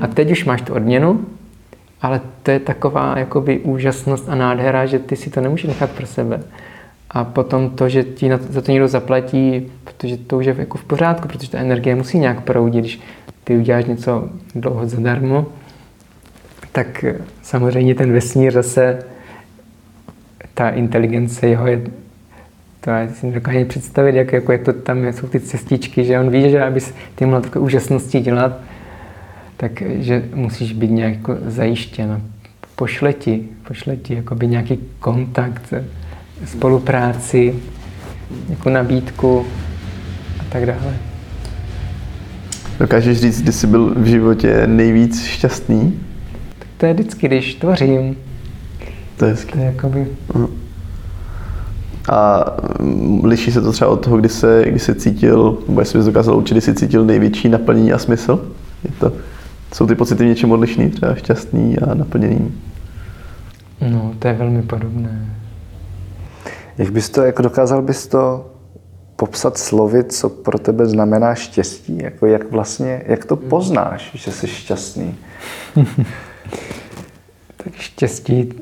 A 0.00 0.06
teď 0.06 0.30
už 0.30 0.44
máš 0.44 0.62
tu 0.62 0.74
odměnu, 0.74 1.20
ale 2.02 2.20
to 2.42 2.50
je 2.50 2.60
taková 2.60 3.18
jakoby 3.18 3.58
úžasnost 3.58 4.28
a 4.28 4.34
nádhera, 4.34 4.86
že 4.86 4.98
ty 4.98 5.16
si 5.16 5.30
to 5.30 5.40
nemůžeš 5.40 5.66
nechat 5.68 5.90
pro 5.90 6.06
sebe. 6.06 6.40
A 7.10 7.24
potom 7.24 7.70
to, 7.70 7.88
že 7.88 8.04
ti 8.04 8.30
za 8.50 8.60
to 8.60 8.72
někdo 8.72 8.88
zaplatí, 8.88 9.70
protože 9.84 10.16
to 10.16 10.38
už 10.38 10.46
je 10.46 10.54
jako 10.58 10.78
v 10.78 10.84
pořádku, 10.84 11.28
protože 11.28 11.50
ta 11.50 11.58
energie 11.58 11.94
musí 11.94 12.18
nějak 12.18 12.40
proudit. 12.40 12.80
Když 12.80 13.00
ty 13.44 13.56
uděláš 13.56 13.84
něco 13.84 14.28
dlouho 14.54 14.86
zadarmo, 14.86 15.46
tak 16.72 17.04
samozřejmě 17.42 17.94
ten 17.94 18.12
vesmír 18.12 18.52
zase 18.52 18.98
ta 20.54 20.68
inteligence 20.70 21.46
jeho 21.46 21.66
je, 21.66 21.82
to 22.80 22.90
já 22.90 23.08
si 23.08 23.26
nedokážu 23.26 23.64
představit, 23.64 24.14
jak, 24.14 24.32
jako, 24.32 24.52
jak 24.52 24.62
to 24.62 24.72
tam 24.72 25.12
jsou 25.12 25.26
ty 25.26 25.40
cestičky, 25.40 26.04
že 26.04 26.20
on 26.20 26.30
ví, 26.30 26.50
že 26.50 26.62
aby 26.62 26.80
ty 27.14 27.26
měl 27.26 27.40
takové 27.40 27.64
úžasnosti 27.64 28.20
dělat, 28.20 28.60
takže 29.56 30.24
musíš 30.34 30.72
být 30.72 30.90
nějak 30.90 31.14
jako 31.14 31.36
zajištěn. 31.46 32.22
Pošle 32.76 33.12
ti, 33.12 33.48
pošle 33.68 33.96
ti 33.96 34.14
jakoby 34.14 34.46
nějaký 34.46 34.78
kontakt, 35.00 35.74
spolupráci, 36.44 37.54
jako 38.48 38.70
nabídku 38.70 39.46
a 40.40 40.44
tak 40.48 40.66
dále. 40.66 40.94
Dokážeš 42.80 43.20
říct, 43.20 43.42
kdy 43.42 43.52
jsi 43.52 43.66
byl 43.66 43.94
v 43.96 44.04
životě 44.04 44.66
nejvíc 44.66 45.24
šťastný? 45.24 46.00
Tak 46.58 46.68
to 46.76 46.86
je 46.86 46.94
vždycky, 46.94 47.26
když 47.28 47.54
tvořím. 47.54 48.16
To 49.16 49.24
je 49.24 49.30
hezky. 49.30 49.52
To 49.52 49.58
je 49.58 49.64
jakoby... 49.64 50.06
A 52.12 52.44
mm, 52.80 53.24
liší 53.24 53.52
se 53.52 53.60
to 53.60 53.72
třeba 53.72 53.90
od 53.90 54.04
toho, 54.04 54.16
kdy 54.16 54.28
se, 54.28 54.64
kdy 54.68 54.78
se 54.78 54.94
cítil, 54.94 55.58
nebo 55.68 55.80
jestli 55.80 55.98
bys 55.98 56.06
dokázal 56.06 56.36
určit, 56.36 56.54
kdy 56.54 56.60
jsi 56.60 56.74
cítil 56.74 57.04
největší 57.04 57.48
naplnění 57.48 57.92
a 57.92 57.98
smysl? 57.98 58.52
Je 58.84 58.90
to, 58.98 59.12
jsou 59.74 59.86
ty 59.86 59.94
pocity 59.94 60.24
něčem 60.24 60.52
odlišný, 60.52 60.90
třeba 60.90 61.14
šťastný 61.14 61.78
a 61.78 61.94
naplněný? 61.94 62.52
No, 63.90 64.12
to 64.18 64.28
je 64.28 64.34
velmi 64.34 64.62
podobné. 64.62 65.39
Jak 66.80 66.90
bys 66.90 67.10
to, 67.10 67.22
jako 67.22 67.42
dokázal 67.42 67.82
bys 67.82 68.06
to 68.06 68.50
popsat 69.16 69.58
slovy, 69.58 70.04
co 70.04 70.28
pro 70.28 70.58
tebe 70.58 70.86
znamená 70.86 71.34
štěstí? 71.34 71.98
Jako 72.02 72.26
jak 72.26 72.50
vlastně, 72.50 73.02
jak 73.06 73.24
to 73.24 73.36
poznáš, 73.36 74.10
že 74.14 74.32
jsi 74.32 74.46
šťastný? 74.46 75.14
tak 77.56 77.72
štěstí 77.72 78.52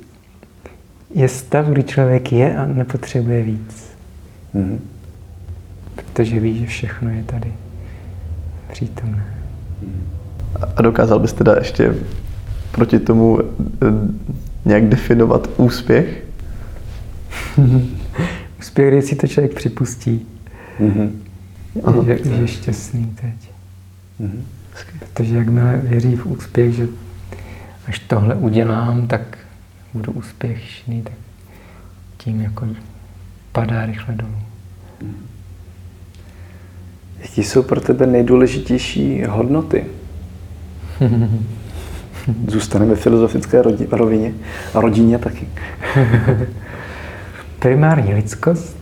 je 1.15 1.29
stav, 1.29 1.67
kdy 1.67 1.83
člověk 1.83 2.33
je 2.33 2.57
a 2.57 2.67
nepotřebuje 2.67 3.43
víc. 3.43 3.91
Mm-hmm. 4.55 4.79
Protože 5.95 6.41
ví, 6.41 6.59
že 6.59 6.67
všechno 6.67 7.11
je 7.11 7.23
tady 7.23 7.53
přítomné. 8.73 9.35
A 10.77 10.83
dokázal 10.83 11.19
bys 11.19 11.33
teda 11.33 11.55
ještě 11.59 11.95
proti 12.73 12.99
tomu 12.99 13.39
eh, 13.41 13.45
nějak 14.65 14.89
definovat 14.89 15.49
úspěch? 15.57 16.25
úspěch, 18.59 18.95
když 18.95 19.05
si 19.05 19.17
to 19.17 19.27
člověk 19.27 19.55
připustí, 19.55 20.27
mm-hmm. 20.81 21.11
že, 22.07 22.19
že 22.25 22.31
je 22.31 22.49
šťastný 22.49 23.17
teď. 23.21 23.51
Mm-hmm. 24.21 24.43
Protože 24.99 25.37
jakmile 25.37 25.81
věří 25.85 26.17
v 26.17 26.27
úspěch, 26.27 26.75
že 26.75 26.89
až 27.87 27.99
tohle 27.99 28.35
udělám, 28.35 29.07
tak 29.07 29.39
budu 29.95 30.13
úspěšný, 30.13 31.03
tak 31.03 31.13
tím 32.17 32.41
jako 32.41 32.67
padá 33.53 33.87
rychle 33.87 34.15
dolů. 34.15 34.39
Jaké 37.23 37.41
jsou 37.41 37.63
pro 37.63 37.81
tebe 37.81 38.07
nejdůležitější 38.07 39.25
hodnoty? 39.25 39.85
Zůstaneme 42.49 42.95
v 42.95 43.01
filozofické 43.01 43.63
rovině 43.91 44.35
a 44.75 44.81
rodině 44.81 45.19
taky. 45.19 45.49
Primární 47.59 48.15
lidskost. 48.15 48.77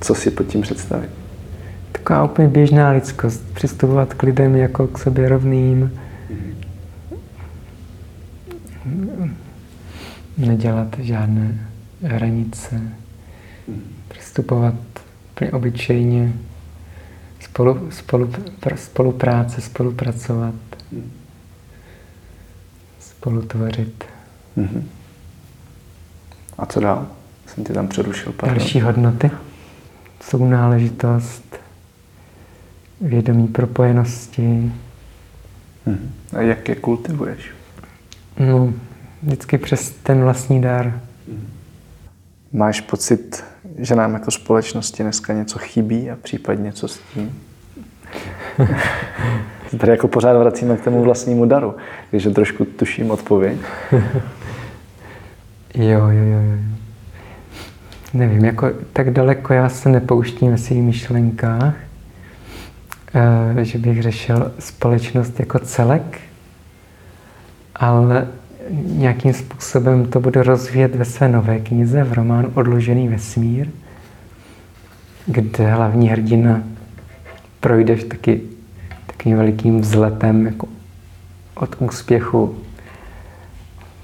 Co 0.00 0.14
si 0.14 0.30
pod 0.30 0.46
tím 0.46 0.62
představit? 0.62 1.10
Taková 1.92 2.24
úplně 2.24 2.48
běžná 2.48 2.90
lidskost. 2.90 3.54
Přistupovat 3.54 4.14
k 4.14 4.22
lidem 4.22 4.56
jako 4.56 4.86
k 4.86 4.98
sobě 4.98 5.28
rovným. 5.28 6.00
Nedělat 10.38 10.96
žádné 10.98 11.68
hranice. 12.02 12.82
Přistupovat 14.08 14.74
úplně 15.32 15.52
obyčejně. 15.52 16.32
Spolu, 17.40 17.90
spolu, 17.90 18.32
spolupráce, 18.76 19.60
spolupracovat 19.60 20.54
spolutvořit. 23.22 24.04
Mm-hmm. 24.58 24.82
A 26.58 26.66
co 26.66 26.80
dál? 26.80 27.06
Jsem 27.54 27.64
tě 27.64 27.72
tam 27.72 27.88
přerušil. 27.88 28.32
Pardon. 28.32 28.58
Další 28.58 28.80
hodnoty 28.80 29.30
jsou 30.20 30.44
náležitost, 30.48 31.56
vědomí 33.00 33.48
propojenosti. 33.48 34.72
Mm-hmm. 35.86 36.08
A 36.36 36.40
jak 36.40 36.68
je 36.68 36.74
kultivuješ? 36.74 37.50
No, 38.38 38.72
vždycky 39.22 39.58
přes 39.58 39.90
ten 39.90 40.22
vlastní 40.22 40.60
dar. 40.60 40.86
Mm-hmm. 40.86 41.46
Máš 42.52 42.80
pocit, 42.80 43.44
že 43.78 43.94
nám 43.94 44.14
jako 44.14 44.30
společnosti 44.30 45.02
dneska 45.02 45.32
něco 45.32 45.58
chybí 45.58 46.10
a 46.10 46.16
případně 46.16 46.72
co 46.72 46.88
s 46.88 47.00
tím? 47.14 47.40
Tady 49.78 49.92
jako 49.92 50.08
pořád 50.08 50.38
vracíme 50.38 50.76
k 50.76 50.84
tomu 50.84 51.02
vlastnímu 51.02 51.44
daru, 51.44 51.74
takže 52.10 52.30
trošku 52.30 52.64
tuším 52.64 53.10
odpověď. 53.10 53.58
jo, 55.74 56.00
jo, 56.00 56.24
jo, 56.24 56.40
jo. 56.40 56.71
Nevím, 58.14 58.44
jako 58.44 58.70
tak 58.92 59.10
daleko 59.10 59.52
já 59.52 59.68
se 59.68 59.88
nepouštím 59.88 60.50
ve 60.50 60.58
svých 60.58 60.82
myšlenkách, 60.82 61.74
eh, 63.14 63.64
že 63.64 63.78
bych 63.78 64.02
řešil 64.02 64.52
společnost 64.58 65.40
jako 65.40 65.58
celek, 65.58 66.20
ale 67.76 68.28
nějakým 68.84 69.32
způsobem 69.32 70.06
to 70.06 70.20
budu 70.20 70.42
rozvíjet 70.42 70.94
ve 70.94 71.04
své 71.04 71.28
nové 71.28 71.58
knize 71.58 72.04
v 72.04 72.12
románu 72.12 72.50
Odložený 72.54 73.08
vesmír, 73.08 73.68
kde 75.26 75.74
hlavní 75.74 76.08
hrdina 76.08 76.62
projde 77.60 77.96
taky 77.96 78.40
takovým 79.06 79.36
velikým 79.36 79.80
vzletem 79.80 80.46
jako 80.46 80.68
od 81.54 81.76
úspěchu 81.78 82.56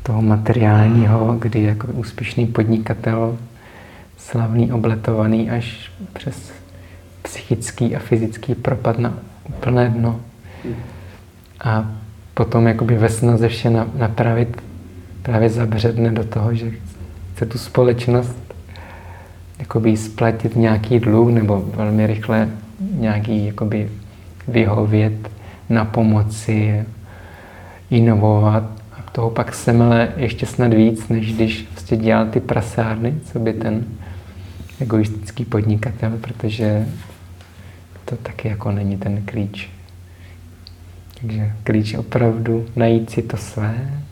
toho 0.03 0.23
materiálního, 0.23 1.37
kdy 1.41 1.63
jako 1.63 1.87
úspěšný 1.87 2.47
podnikatel, 2.47 3.39
slavný, 4.19 4.73
obletovaný, 4.73 5.51
až 5.51 5.93
přes 6.13 6.53
psychický 7.23 7.97
a 7.97 7.99
fyzický 7.99 8.55
propad 8.55 8.99
na 8.99 9.19
úplné 9.49 9.89
dno. 9.89 10.21
A 11.61 11.91
potom 12.35 12.67
jakoby 12.67 12.97
ve 12.97 13.09
snaze 13.09 13.49
vše 13.49 13.71
napravit 13.95 14.63
právě 15.23 15.51
zabředne 15.51 16.11
do 16.11 16.25
toho, 16.25 16.55
že 16.55 16.71
chce 17.35 17.47
tu 17.47 17.59
společnost 17.59 18.55
jakoby 19.59 19.97
splatit 19.97 20.57
nějaký 20.57 21.01
dluh 21.01 21.31
nebo 21.31 21.65
velmi 21.77 22.07
rychle 22.07 22.49
nějaký 22.81 23.47
jakoby 23.47 23.91
vyhovět, 24.49 25.31
na 25.69 25.85
pomoci, 25.85 26.85
inovovat. 27.91 28.63
A 28.93 29.11
toho 29.13 29.31
pak 29.31 29.55
semele 29.55 30.09
ještě 30.17 30.47
snad 30.47 30.75
víc, 30.75 31.09
než 31.09 31.35
když 31.35 31.63
prostě 31.63 31.97
dělal 31.97 32.27
ty 32.27 32.41
prasárny, 32.41 33.15
co 33.33 33.39
by 33.39 33.53
ten 33.53 33.85
egoistický 34.81 35.45
podnikatel, 35.45 36.19
protože 36.21 36.87
to 38.05 38.17
taky 38.17 38.49
jako 38.49 38.73
není 38.73 38.97
ten 38.97 39.23
klíč. 39.23 39.71
Takže 41.21 41.53
klíč 41.65 41.93
je 41.93 41.99
opravdu 41.99 42.67
najít 42.77 43.11
si 43.11 43.23
to 43.23 43.37
své 43.37 44.03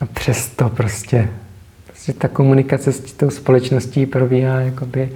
a 0.00 0.06
přesto 0.06 0.68
prostě, 0.68 1.28
prostě 1.86 2.12
ta 2.12 2.28
komunikace 2.28 2.92
s 2.92 3.12
tou 3.12 3.30
společností 3.30 4.06
probíhá 4.06 4.60
jakoby 4.60 5.12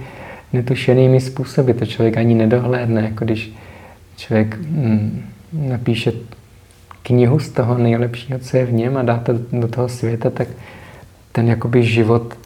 netušenými 0.53 1.21
způsoby. 1.21 1.71
To 1.71 1.85
člověk 1.85 2.17
ani 2.17 2.35
nedohlédne, 2.35 3.01
jako 3.01 3.25
když 3.25 3.53
člověk 4.17 4.57
mm, 4.57 5.25
napíše 5.53 6.11
knihu 7.03 7.39
z 7.39 7.49
toho 7.49 7.77
nejlepšího, 7.77 8.39
co 8.39 8.57
je 8.57 8.65
v 8.65 8.73
něm 8.73 8.97
a 8.97 9.03
dá 9.03 9.17
to 9.17 9.33
do 9.51 9.67
toho 9.67 9.89
světa, 9.89 10.29
tak 10.29 10.47
ten 11.31 11.47
jakoby 11.47 11.83
život 11.83 12.40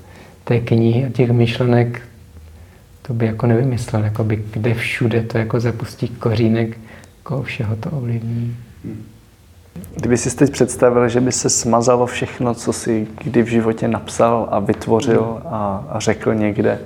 té 0.46 0.60
knihy 0.60 1.06
a 1.06 1.10
těch 1.10 1.32
myšlenek 1.32 2.02
to 3.02 3.14
by 3.14 3.26
jako 3.26 3.48
nevymyslel, 3.48 4.04
jakoby 4.04 4.43
kde 4.52 4.74
všude 4.74 5.22
to 5.22 5.38
jako 5.38 5.60
zapustí 5.60 6.08
kořínek 6.08 6.78
Jako 7.18 7.43
všeho 7.43 7.76
to 7.76 7.89
ovlivní. 7.89 8.58
Kdyby 9.96 10.18
si 10.18 10.36
teď 10.36 10.52
představil, 10.52 11.10
že 11.10 11.22
by 11.22 11.32
se 11.32 11.50
smazalo 11.50 12.06
všechno, 12.06 12.54
co 12.54 12.74
si 12.74 13.08
kdy 13.24 13.43
v 13.43 13.48
životě 13.48 13.88
napsal 13.88 14.48
a 14.52 14.60
vytvořil 14.60 15.41
a, 15.46 15.86
a 15.89 16.00
řekl 16.00 16.36
někde, 16.36 16.80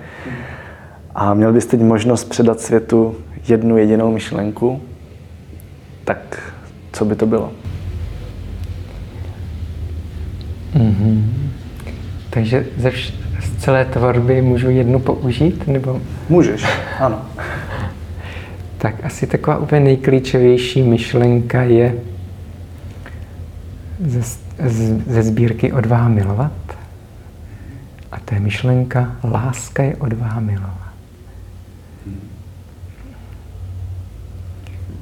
a 1.15 1.33
měl 1.33 1.53
bys 1.53 1.65
teď 1.65 1.81
možnost 1.81 2.23
předat 2.23 2.59
světu 2.59 3.15
jednu 3.47 3.77
jedinou 3.77 4.11
myšlenku, 4.11 4.81
tak 6.03 6.53
co 6.91 7.05
by 7.05 7.15
to 7.15 7.25
bylo? 7.25 7.51
Mm-hmm. 10.75 11.23
Takže 12.29 12.65
ze 12.77 12.89
vš- 12.89 13.13
celé 13.59 13.85
tvorby 13.85 14.41
můžu 14.41 14.69
jednu 14.69 14.99
použít? 14.99 15.67
Nebo? 15.67 16.01
Můžeš, 16.29 16.65
ano. 16.99 17.21
Tak 18.77 18.95
asi 19.03 19.27
taková 19.27 19.57
úplně 19.57 19.81
nejklíčovější 19.81 20.81
myšlenka 20.81 21.61
je 21.61 21.95
ze, 24.05 24.21
z, 24.69 25.03
ze 25.07 25.23
sbírky 25.23 25.71
Odvaha 25.71 26.07
milovat. 26.09 26.51
A 28.11 28.19
to 28.19 28.33
je 28.33 28.39
myšlenka 28.39 29.15
Láska 29.23 29.83
je 29.83 29.95
odvaha 29.95 30.39
milovat. 30.39 30.93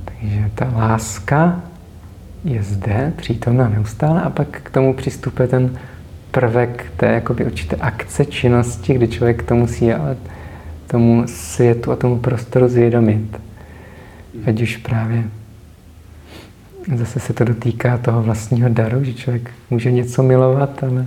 Takže 0.05 0.51
ta 0.55 0.71
láska 0.75 1.61
je 2.43 2.63
zde, 2.63 3.13
přítomná 3.15 3.69
neustále, 3.69 4.21
a 4.21 4.29
pak 4.29 4.47
k 4.47 4.69
tomu 4.69 4.93
přistupuje 4.93 5.47
ten 5.47 5.77
prvek 6.37 6.91
té 6.97 7.05
jakoby 7.05 7.45
určité 7.45 7.75
akce, 7.75 8.25
činnosti, 8.25 8.93
kdy 8.93 9.07
člověk 9.07 9.43
to 9.43 9.55
musí 9.55 9.93
ale 9.93 10.17
tomu 10.87 11.23
světu 11.27 11.91
a 11.91 11.95
tomu 11.95 12.19
prostoru 12.19 12.67
zvědomit. 12.67 13.39
Ať 14.45 14.61
už 14.61 14.77
právě 14.77 15.23
zase 16.95 17.19
se 17.19 17.33
to 17.33 17.43
dotýká 17.43 17.97
toho 17.97 18.23
vlastního 18.23 18.69
daru, 18.69 19.03
že 19.03 19.13
člověk 19.13 19.51
může 19.69 19.91
něco 19.91 20.23
milovat, 20.23 20.83
ale 20.83 21.05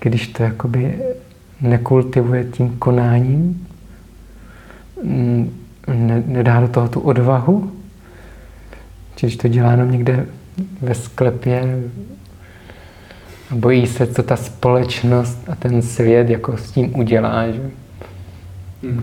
když 0.00 0.28
to 0.28 0.42
jakoby 0.42 0.98
nekultivuje 1.60 2.44
tím 2.44 2.76
konáním, 2.78 3.66
ne, 5.94 6.22
nedá 6.26 6.60
do 6.60 6.68
toho 6.68 6.88
tu 6.88 7.00
odvahu, 7.00 7.72
když 9.20 9.36
to 9.36 9.48
dělá 9.48 9.70
jenom 9.70 9.90
někde 9.90 10.26
ve 10.80 10.94
sklepě 10.94 11.82
bojí 13.50 13.86
se, 13.86 14.06
co 14.06 14.22
ta 14.22 14.36
společnost 14.36 15.48
a 15.48 15.54
ten 15.54 15.82
svět 15.82 16.30
jako 16.30 16.56
s 16.56 16.70
tím 16.70 16.98
udělá, 16.98 17.50
že 17.50 17.70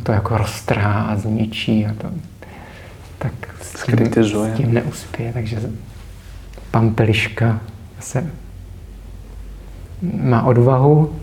to 0.04 0.12
jako 0.12 0.38
roztrhá 0.38 1.02
a 1.04 1.16
zničí 1.16 1.86
a 1.86 1.94
to, 1.94 2.08
tak 3.18 3.34
s 3.62 3.86
tím, 3.86 4.24
s 4.24 4.58
tím 4.58 4.74
neuspěje. 4.74 5.34
Takže 5.34 5.60
pampeliška 6.72 7.60
se 8.00 8.32
má 10.02 10.44
odvahu, 10.44 11.16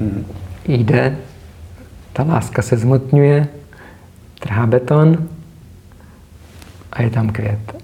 hmm. 0.00 0.26
jde, 0.68 1.16
ta 2.12 2.22
láska 2.22 2.62
se 2.62 2.76
zmotňuje, 2.76 3.48
trhá 4.40 4.66
beton 4.66 5.28
a 6.92 7.02
je 7.02 7.10
tam 7.10 7.28
květ. 7.28 7.82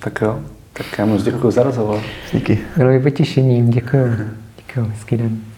Tak 0.00 0.20
jo, 0.20 0.40
tak 0.74 0.98
já 0.98 1.06
moc 1.06 1.22
děkuji 1.22 1.50
za 1.50 1.62
rozhovor. 1.62 2.00
Díky. 2.32 2.58
Bylo 2.76 2.90
mi 2.90 3.00
potěšením, 3.00 3.70
děkuji. 3.70 4.16
Děkuji, 4.56 4.90
hezký 4.90 5.16
den. 5.16 5.53